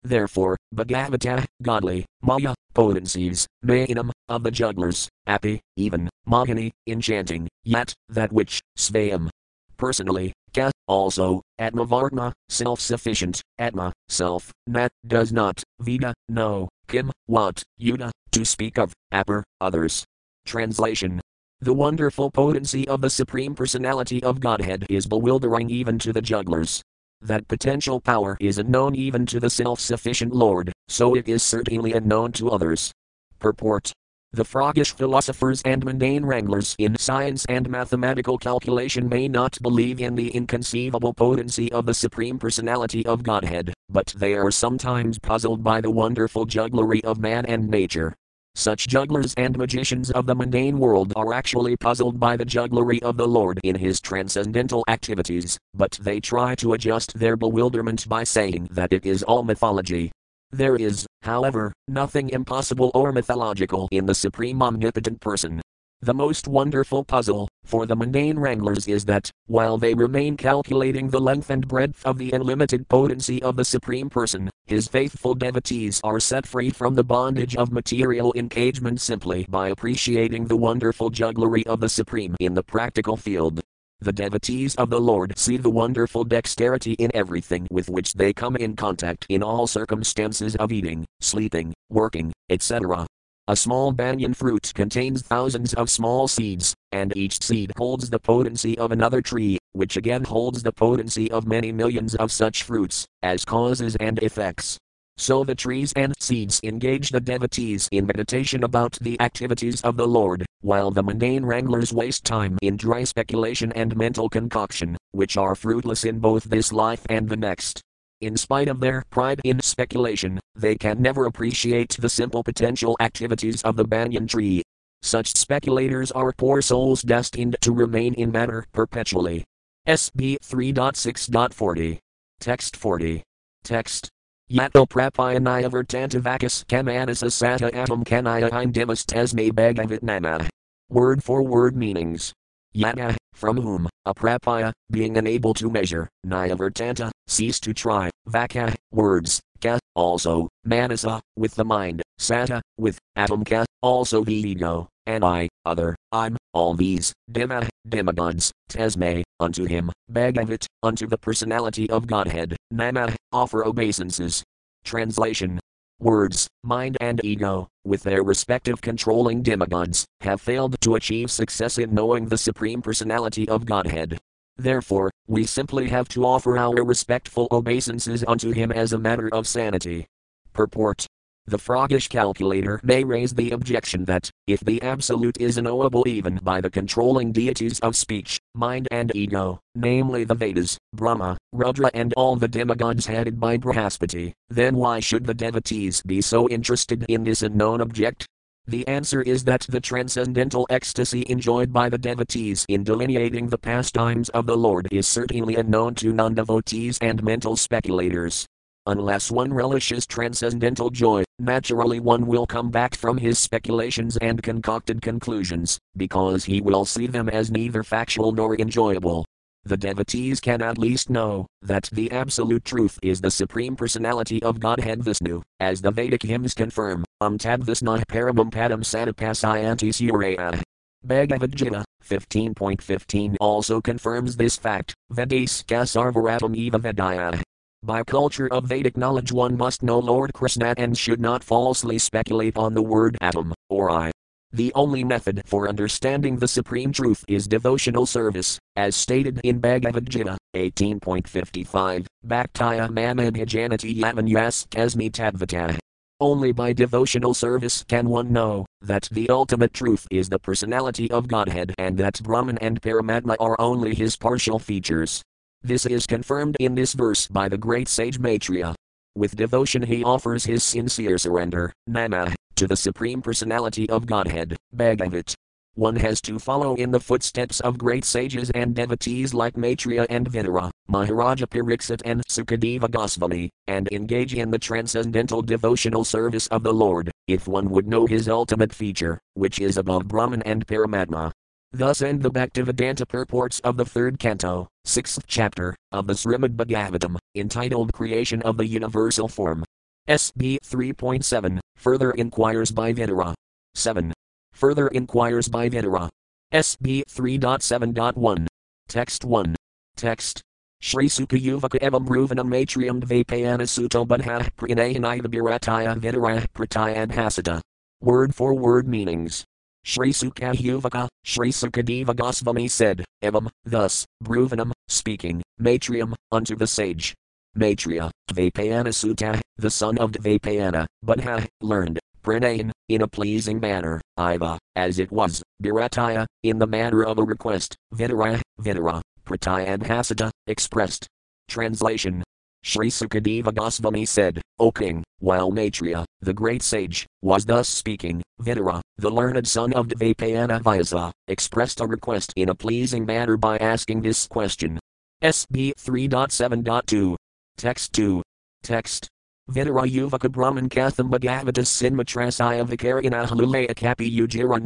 Therefore, 0.04 0.58
Bhagavata, 0.74 1.46
godly, 1.62 2.06
Maya, 2.22 2.54
potencies, 2.74 3.48
Mainam, 3.64 4.12
of 4.28 4.44
the 4.44 4.52
jugglers, 4.52 5.10
Api, 5.28 5.60
even, 5.76 6.10
Mahani, 6.28 6.72
enchanting, 6.88 7.48
yet, 7.64 7.94
that 8.10 8.32
which, 8.32 8.62
Svayam. 8.78 9.30
Personally, 9.78 10.34
Ka, 10.54 10.72
also, 10.88 11.42
Atmavartma, 11.60 12.32
self 12.50 12.80
sufficient, 12.80 13.42
Atma, 13.58 13.92
self, 14.08 14.52
Nat, 14.68 14.92
does 15.08 15.32
not, 15.32 15.64
Vida, 15.80 16.14
no, 16.28 16.70
Kim, 16.88 17.12
what, 17.26 17.64
Yuda, 17.82 18.12
to 18.32 18.46
speak 18.46 18.78
of, 18.78 18.94
Apper, 19.12 19.44
others. 19.60 20.06
Translation 20.46 21.22
the 21.62 21.74
wonderful 21.74 22.32
potency 22.32 22.88
of 22.88 23.02
the 23.02 23.10
Supreme 23.10 23.54
Personality 23.54 24.24
of 24.24 24.40
Godhead 24.40 24.86
is 24.90 25.06
bewildering 25.06 25.70
even 25.70 26.00
to 26.00 26.14
the 26.14 26.22
jugglers. 26.22 26.82
That 27.22 27.48
potential 27.48 28.00
power 28.00 28.38
is 28.40 28.58
unknown 28.58 28.96
even 28.96 29.26
to 29.28 29.40
the 29.40 29.50
self 29.50 29.80
sufficient 29.80 30.34
Lord, 30.34 30.72
so 30.88 31.16
it 31.16 31.28
is 31.28 31.44
certainly 31.44 31.94
unknown 31.94 32.32
to 32.34 32.50
others. 32.50 32.94
Purport 33.40 33.94
the 34.32 34.46
froggish 34.46 34.94
philosophers 34.94 35.64
and 35.64 35.84
mundane 35.84 36.24
wranglers 36.24 36.76
in 36.78 36.96
science 36.98 37.46
and 37.46 37.68
mathematical 37.68 38.38
calculation 38.38 39.10
may 39.10 39.28
not 39.28 39.58
believe 39.60 40.00
in 40.00 40.14
the 40.14 40.30
inconceivable 40.30 41.16
potency 41.16 41.72
of 41.72 41.88
the 41.88 41.96
Supreme 41.96 42.38
Personality 42.38 43.04
of 43.08 43.24
Godhead, 43.24 43.74
but 43.90 44.14
they 44.16 44.36
are 44.36 44.52
sometimes 44.52 45.18
puzzled 45.18 45.64
by 45.64 45.82
the 45.82 45.90
wonderful 45.90 46.46
jugglery 46.46 47.04
of 47.04 47.20
man 47.20 47.44
and 47.48 47.70
nature. 47.70 48.16
Such 48.60 48.90
jugglers 48.90 49.34
and 49.36 49.58
magicians 49.58 50.12
of 50.12 50.26
the 50.26 50.36
mundane 50.36 50.80
world 50.80 51.14
are 51.16 51.34
actually 51.34 51.78
puzzled 51.78 52.20
by 52.20 52.36
the 52.36 52.44
jugglery 52.44 53.02
of 53.04 53.16
the 53.16 53.26
Lord 53.26 53.58
in 53.64 53.74
his 53.74 54.02
transcendental 54.02 54.84
activities, 54.90 55.58
but 55.74 55.98
they 56.02 56.20
try 56.20 56.56
to 56.56 56.74
adjust 56.74 57.18
their 57.18 57.38
bewilderment 57.38 58.10
by 58.10 58.26
saying 58.26 58.68
that 58.72 58.92
it 58.92 59.06
is 59.06 59.24
all 59.24 59.44
mythology. 59.44 60.12
There 60.52 60.76
is, 60.76 61.08
however, 61.22 61.72
nothing 61.88 62.32
impossible 62.32 62.92
or 62.94 63.14
mythological 63.14 63.88
in 63.92 64.06
the 64.06 64.14
Supreme 64.14 64.62
Omnipotent 64.62 65.22
Person. 65.22 65.62
The 66.02 66.14
most 66.14 66.46
wonderful 66.46 67.04
puzzle, 67.06 67.49
for 67.70 67.86
the 67.86 67.96
mundane 67.96 68.40
wranglers 68.40 68.88
is 68.88 69.06
that, 69.06 69.30
while 69.46 69.78
they 69.78 69.94
remain 69.94 70.36
calculating 70.36 71.08
the 71.08 71.22
length 71.22 71.52
and 71.52 71.68
breadth 71.68 72.04
of 72.04 72.18
the 72.18 72.32
unlimited 72.32 72.90
potency 72.90 73.42
of 73.44 73.56
the 73.56 73.64
Supreme 73.64 74.10
Person, 74.10 74.50
his 74.66 74.88
faithful 74.88 75.36
devotees 75.36 76.02
are 76.04 76.20
set 76.20 76.48
free 76.48 76.72
from 76.72 76.96
the 76.96 77.04
bondage 77.04 77.56
of 77.56 77.72
material 77.72 78.34
engagement 78.36 79.00
simply 79.00 79.46
by 79.50 79.70
appreciating 79.70 80.48
the 80.48 80.58
wonderful 80.58 81.12
jugglery 81.12 81.64
of 81.68 81.80
the 81.80 81.90
Supreme 81.90 82.36
in 82.40 82.56
the 82.56 82.64
practical 82.64 83.16
field. 83.16 83.62
The 84.02 84.14
devotees 84.14 84.74
of 84.76 84.90
the 84.90 85.00
Lord 85.00 85.38
see 85.38 85.58
the 85.58 85.70
wonderful 85.70 86.24
dexterity 86.24 86.94
in 86.94 87.12
everything 87.14 87.68
with 87.70 87.88
which 87.88 88.16
they 88.16 88.34
come 88.34 88.56
in 88.56 88.76
contact 88.76 89.28
in 89.30 89.44
all 89.44 89.68
circumstances 89.68 90.56
of 90.56 90.72
eating, 90.72 91.06
sleeping, 91.20 91.74
working, 91.90 92.34
etc. 92.50 93.06
A 93.50 93.56
small 93.56 93.92
banyan 93.92 94.36
fruit 94.36 94.72
contains 94.76 95.24
thousands 95.24 95.74
of 95.74 95.90
small 95.90 96.28
seeds, 96.28 96.76
and 96.92 97.18
each 97.18 97.42
seed 97.42 97.72
holds 97.78 98.08
the 98.08 98.20
potency 98.20 98.78
of 98.78 98.92
another 98.92 99.24
tree, 99.24 99.58
which 99.72 99.98
again 99.98 100.24
holds 100.24 100.62
the 100.62 100.72
potency 100.72 101.32
of 101.32 101.48
many 101.48 101.72
millions 101.72 102.14
of 102.14 102.32
such 102.32 102.62
fruits, 102.62 103.08
as 103.24 103.44
causes 103.44 103.96
and 103.96 104.20
effects. 104.20 104.78
So 105.18 105.44
the 105.44 105.56
trees 105.56 105.92
and 105.96 106.14
seeds 106.20 106.62
engage 106.64 107.10
the 107.10 107.20
devotees 107.20 107.90
in 107.92 108.06
meditation 108.06 108.64
about 108.64 109.00
the 109.02 109.20
activities 109.20 109.82
of 109.82 109.98
the 109.98 110.08
Lord, 110.08 110.46
while 110.62 110.92
the 110.92 111.02
mundane 111.02 111.44
wranglers 111.44 111.92
waste 111.92 112.26
time 112.26 112.56
in 112.62 112.78
dry 112.78 113.04
speculation 113.04 113.72
and 113.72 113.98
mental 113.98 114.30
concoction, 114.30 114.96
which 115.14 115.38
are 115.38 115.56
fruitless 115.56 116.04
in 116.04 116.20
both 116.20 116.44
this 116.44 116.72
life 116.72 117.04
and 117.10 117.28
the 117.28 117.38
next. 117.38 117.82
In 118.22 118.36
spite 118.36 118.68
of 118.68 118.82
their 118.82 119.06
pride 119.10 119.40
in 119.46 119.62
speculation, 119.62 120.42
they 120.54 120.76
can 120.76 121.02
never 121.02 121.26
appreciate 121.26 121.96
the 121.98 122.10
simple 122.10 122.44
potential 122.44 122.98
activities 123.00 123.62
of 123.62 123.78
the 123.78 123.86
banyan 123.86 124.28
tree. 124.28 124.62
Such 125.02 125.38
speculators 125.38 126.12
are 126.12 126.34
poor 126.34 126.62
souls 126.62 127.02
destined 127.02 127.56
to 127.62 127.72
remain 127.72 128.14
in 128.16 128.32
matter 128.32 128.66
perpetually. 128.74 129.46
SB 129.88 130.36
3.6.40. 130.44 132.00
Text 132.42 132.76
40. 132.76 133.24
Text. 133.64 134.10
Yato 134.52 134.86
prapayanaya 134.86 135.70
vertantavakas 135.70 136.66
kamanasa 136.66 137.32
sata 137.32 137.74
atom 137.74 138.04
kanaya 138.04 138.50
indimus 138.50 139.06
tesme 139.06 139.50
bhagavat 139.54 140.04
nama. 140.04 140.50
Word 140.90 141.24
for 141.24 141.42
word 141.42 141.78
meanings. 141.78 142.34
Yata, 142.76 143.16
from 143.34 143.58
whom, 143.58 143.90
aprapaya, 144.08 144.72
being 144.92 145.18
unable 145.18 145.54
to 145.56 145.70
measure, 145.70 146.08
nyavartanta, 146.26 147.10
cease 147.28 147.60
to 147.60 147.74
try, 147.74 148.10
vaka, 148.28 148.76
words, 148.92 149.40
ka, 149.60 149.80
also, 149.96 150.48
manasa, 150.66 151.20
with 151.36 151.56
the 151.56 151.66
mind, 151.66 152.02
sata, 152.20 152.62
with, 152.78 153.00
atomka, 153.18 153.66
also 153.82 154.24
the 154.24 154.34
ego, 154.34 154.88
and 155.08 155.26
I, 155.26 155.50
other, 155.66 155.96
I'm, 156.12 156.38
all 156.54 156.76
these, 156.76 157.12
dima, 157.32 157.68
demigods, 157.88 158.52
tesme, 158.70 159.24
unto 159.40 159.66
him, 159.66 159.92
bhagavat, 160.08 160.68
unto 160.84 161.08
the 161.08 161.18
personality 161.18 161.90
of 161.90 162.06
Godhead, 162.06 162.56
nama, 162.70 163.16
offer 163.32 163.66
obeisances. 163.66 164.44
Translation 164.84 165.60
Words, 166.02 166.48
mind, 166.64 166.98
and 167.02 167.20
ego, 167.26 167.68
with 167.84 168.04
their 168.04 168.24
respective 168.24 168.80
controlling 168.80 169.42
demigods, 169.42 170.06
have 170.22 170.40
failed 170.40 170.80
to 170.80 170.96
achieve 170.96 171.30
success 171.30 171.78
in 171.78 171.94
knowing 171.94 172.28
the 172.28 172.38
Supreme 172.38 172.82
Personality 172.82 173.50
of 173.50 173.66
Godhead. 173.66 174.18
Therefore, 174.56 175.12
we 175.28 175.44
simply 175.44 175.90
have 175.90 176.08
to 176.10 176.26
offer 176.26 176.58
our 176.58 176.86
respectful 176.86 177.50
obeisances 177.52 178.24
unto 178.26 178.52
Him 178.52 178.72
as 178.72 178.94
a 178.94 178.98
matter 178.98 179.28
of 179.34 179.46
sanity. 179.46 180.08
Purport 180.54 181.06
the 181.50 181.58
froggish 181.58 182.08
calculator 182.10 182.80
may 182.84 183.04
raise 183.04 183.34
the 183.34 183.52
objection 183.52 184.06
that, 184.06 184.30
if 184.48 184.60
the 184.62 184.82
Absolute 184.82 185.38
is 185.40 185.58
unknowable 185.58 186.08
even 186.08 186.40
by 186.44 186.62
the 186.62 186.70
controlling 186.70 187.32
deities 187.32 187.80
of 187.80 187.96
speech, 187.96 188.40
mind, 188.54 188.88
and 188.92 189.12
ego, 189.16 189.60
namely 189.76 190.24
the 190.24 190.36
Vedas, 190.36 190.78
Brahma, 190.94 191.38
Rudra, 191.52 191.90
and 191.94 192.14
all 192.14 192.36
the 192.36 192.48
demigods 192.48 193.06
headed 193.06 193.40
by 193.40 193.58
Brahaspati, 193.58 194.34
then 194.50 194.76
why 194.76 195.00
should 195.00 195.26
the 195.26 195.34
devotees 195.34 196.02
be 196.04 196.22
so 196.22 196.48
interested 196.50 197.06
in 197.10 197.24
this 197.24 197.42
unknown 197.42 197.82
object? 197.82 198.28
The 198.68 198.88
answer 198.88 199.24
is 199.24 199.44
that 199.46 199.66
the 199.68 199.82
transcendental 199.82 200.68
ecstasy 200.70 201.26
enjoyed 201.28 201.74
by 201.74 201.90
the 201.90 201.98
devotees 201.98 202.68
in 202.70 202.84
delineating 202.84 203.48
the 203.48 203.58
pastimes 203.58 204.30
of 204.30 204.46
the 204.46 204.56
Lord 204.56 204.88
is 204.92 205.08
certainly 205.08 205.56
unknown 205.56 205.96
to 205.96 206.14
non 206.14 206.36
devotees 206.36 207.00
and 207.02 207.24
mental 207.24 207.56
speculators. 207.56 208.46
Unless 208.86 209.32
one 209.32 209.54
relishes 209.54 210.08
transcendental 210.08 210.90
joy, 210.90 211.24
naturally 211.38 212.00
one 212.00 212.26
will 212.26 212.48
come 212.48 212.72
back 212.72 212.96
from 212.96 213.18
his 213.18 213.38
speculations 213.38 214.18
and 214.18 214.42
concocted 214.42 215.02
conclusions, 215.02 215.78
because 215.98 216.46
he 216.46 216.62
will 216.62 216.86
see 216.86 217.08
them 217.08 217.30
as 217.30 217.52
neither 217.52 217.84
factual 217.84 218.32
nor 218.32 218.56
enjoyable. 218.56 219.26
The 219.66 219.78
devotees 219.78 220.40
can 220.40 220.62
at 220.62 220.78
least 220.78 221.10
know 221.10 221.46
that 221.62 221.90
the 221.92 222.10
absolute 222.12 222.64
truth 222.64 222.98
is 223.04 223.20
the 223.22 223.30
Supreme 223.30 223.76
Personality 223.76 224.42
of 224.42 224.60
Godhead 224.60 225.04
Vishnu, 225.04 225.42
as 225.60 225.82
the 225.82 225.92
Vedic 225.92 226.24
hymns 226.24 226.54
confirm, 226.54 227.04
Tad 227.22 227.62
Visnah 227.62 228.04
Paramam 228.08 228.50
Padam 228.50 228.82
Satapasayanti 228.82 229.90
Suraya. 229.90 230.62
Bhagavad 231.04 231.56
Gita 231.56 231.86
15.15 232.04 233.36
also 233.40 233.80
confirms 233.82 234.38
this 234.38 234.58
fact, 234.58 234.94
Vedas 235.12 235.64
Kasarvaratam 235.64 236.56
Eva 236.56 236.80
Vedaya. 236.80 237.42
By 237.82 238.04
culture 238.04 238.50
of 238.52 238.66
Vedic 238.66 238.98
knowledge, 238.98 239.32
one 239.32 239.56
must 239.56 239.84
know 239.84 240.00
Lord 240.00 240.34
Krishna 240.34 240.74
and 240.76 240.98
should 240.98 241.22
not 241.22 241.46
falsely 241.46 241.98
speculate 241.98 242.58
on 242.58 242.74
the 242.74 242.82
word 242.82 243.18
atom, 243.22 243.54
or 243.70 243.90
I. 243.90 244.12
The 244.52 244.74
only 244.76 245.06
method 245.06 245.44
for 245.46 245.70
understanding 245.70 246.36
the 246.36 246.48
supreme 246.48 246.92
truth 246.92 247.24
is 247.30 247.48
devotional 247.48 248.06
service, 248.06 248.60
as 248.76 248.98
stated 248.98 249.40
in 249.46 249.60
Bhagavad 249.60 250.10
Gita 250.10 250.38
18.55, 250.58 252.06
Bhaktaya 252.28 252.90
Mamadhijanati 252.90 253.98
Yavanyas 253.98 254.68
Kasmi. 254.68 255.78
Only 256.20 256.52
by 256.52 256.74
devotional 256.74 257.34
service 257.34 257.86
can 257.88 258.10
one 258.10 258.34
know 258.34 258.66
that 258.82 259.08
the 259.10 259.30
ultimate 259.30 259.74
truth 259.74 260.06
is 260.12 260.28
the 260.28 260.40
personality 260.40 261.10
of 261.12 261.30
Godhead 261.30 261.74
and 261.78 261.98
that 261.98 262.22
Brahman 262.22 262.58
and 262.58 262.82
Paramatma 262.82 263.38
are 263.40 263.56
only 263.58 263.96
his 263.96 264.18
partial 264.18 264.60
features. 264.60 265.24
This 265.62 265.86
is 265.86 266.08
confirmed 266.08 266.56
in 266.62 266.74
this 266.74 266.94
verse 266.94 267.28
by 267.28 267.50
the 267.50 267.58
great 267.58 267.90
sage 267.90 268.18
Maitreya. 268.18 268.76
With 269.16 269.36
devotion 269.36 269.82
he 269.84 270.06
offers 270.06 270.46
his 270.46 270.64
sincere 270.64 271.18
surrender, 271.18 271.74
Nama, 271.86 272.34
to 272.56 272.66
the 272.66 272.78
Supreme 272.78 273.22
Personality 273.22 273.90
of 273.90 274.06
Godhead, 274.06 274.56
Bhagavat. 274.72 275.36
One 275.76 275.98
has 275.98 276.22
to 276.22 276.40
follow 276.40 276.76
in 276.76 276.92
the 276.92 277.00
footsteps 277.00 277.60
of 277.60 277.78
great 277.78 278.06
sages 278.06 278.50
and 278.52 278.74
devotees 278.74 279.34
like 279.34 279.58
Maitreya 279.58 280.06
and 280.10 280.30
Vidura, 280.30 280.72
Maharaja 280.88 281.46
Pariksit 281.46 282.02
and 282.06 282.24
Sukadeva 282.30 282.90
Goswami, 282.90 283.50
and 283.68 283.90
engage 283.92 284.34
in 284.34 284.52
the 284.52 284.60
transcendental 284.60 285.42
devotional 285.42 286.06
service 286.06 286.48
of 286.48 286.64
the 286.64 286.74
Lord, 286.74 287.12
if 287.28 287.50
one 287.50 287.70
would 287.70 287.88
know 287.88 288.06
his 288.06 288.30
ultimate 288.30 288.74
feature, 288.74 289.20
which 289.34 289.60
is 289.60 289.76
above 289.76 290.08
Brahman 290.08 290.42
and 290.44 290.66
Paramatma. 290.66 291.32
Thus 291.72 292.02
end 292.02 292.24
the 292.24 292.32
Bhaktivedanta 292.32 293.08
purports 293.08 293.60
of 293.60 293.78
the 293.78 293.86
third 293.86 294.18
canto, 294.18 294.68
sixth 294.86 295.24
chapter, 295.28 295.76
of 295.92 296.08
the 296.08 296.14
Srimad 296.14 296.56
Bhagavatam, 296.56 297.18
entitled 297.36 297.94
Creation 297.94 298.42
of 298.42 298.58
the 298.58 298.66
Universal 298.66 299.28
Form. 299.28 299.64
SB 300.08 300.58
3.7, 300.66 301.60
further 301.76 302.12
inquires 302.12 302.72
by 302.72 302.92
Vidura. 302.92 303.36
7. 303.76 304.12
Further 304.54 304.88
inquires 304.88 305.48
by 305.48 305.70
Vidura. 305.70 306.10
SB 306.52 307.04
3.7.1. 307.08 308.48
Text 308.88 309.24
1. 309.24 309.56
Text. 309.96 310.42
Shri 310.82 311.08
Sukha 311.08 311.40
Yuvaka 311.40 311.80
Evam 311.80 312.08
Ruvanam 312.08 312.48
Matriam 312.48 313.00
Dvapayana 313.00 313.68
Suto 313.68 314.08
Badha 314.08 314.50
Prinayanaya 314.58 315.22
Virataya 315.22 315.96
Vidura 316.00 316.48
Prataya 316.54 317.06
Hasata. 317.06 317.62
Word 318.02 318.34
for 318.34 318.56
word 318.56 318.88
meanings. 318.88 319.46
Shri 319.90 320.12
Sukha 320.12 321.08
Shri 321.24 321.50
Sukadeva 321.50 322.16
Goswami 322.16 322.68
said, 322.68 323.04
Evam, 323.24 323.50
thus, 323.66 324.06
Bruvanam, 324.24 324.72
speaking, 324.88 325.42
Matriam, 325.60 326.14
unto 326.32 326.56
the 326.56 326.68
sage. 326.68 327.16
Maitreya, 327.58 328.12
Dvaipayana 328.30 328.94
Sutta, 328.94 329.42
the 329.58 329.72
son 329.72 329.98
of 329.98 330.12
Dvaipayana, 330.12 330.86
Buddha, 331.02 331.48
learned, 331.62 331.98
Pranayan, 332.22 332.70
in 332.88 333.02
a 333.02 333.08
pleasing 333.08 333.60
manner, 333.60 334.00
Iva, 334.20 334.60
as 334.76 335.00
it 335.00 335.12
was, 335.12 335.42
Birataya, 335.64 336.28
in 336.44 336.60
the 336.60 336.68
manner 336.68 337.04
of 337.04 337.18
a 337.18 337.24
request, 337.24 337.76
Vidura, 337.92 338.40
Vidura, 338.62 339.02
Prataya 339.26 339.66
and 339.66 340.32
expressed. 340.46 341.08
Translation 341.48 342.24
Sri 342.64 342.90
Sukadeva 342.90 343.54
Goswami 343.54 344.06
said, 344.06 344.42
O 344.60 344.72
king, 344.72 345.04
while 345.20 345.52
Maitreya, 345.52 346.06
the 346.22 346.34
great 346.34 346.62
sage, 346.62 347.06
was 347.22 347.46
thus 347.46 347.70
speaking, 347.70 348.22
Vidura, 348.42 348.82
the 348.98 349.10
learned 349.10 349.48
son 349.48 349.74
of 349.74 349.88
Dvaipayana 349.88 350.62
Vyasa, 350.62 351.12
expressed 351.28 351.80
a 351.80 351.88
request 351.88 352.34
in 352.36 352.50
a 352.50 352.56
pleasing 352.56 353.06
manner 353.06 353.38
by 353.38 353.58
asking 353.58 354.02
this 354.02 354.28
question. 354.28 354.80
SB 355.24 355.74
3.7.2. 355.80 357.16
Text 357.58 357.94
2. 357.94 358.22
Text. 358.64 359.08
Vidura 359.50 359.90
Yuvaka 359.90 360.32
Brahman 360.32 360.70
Katham 360.70 361.10
Bhagavatas 361.10 361.68
Sinmatrasaya 361.68 362.68
Vikarina 362.68 363.26
Halulaya 363.26 363.76
Kapi 363.76 364.16
Ujiran 364.16 364.62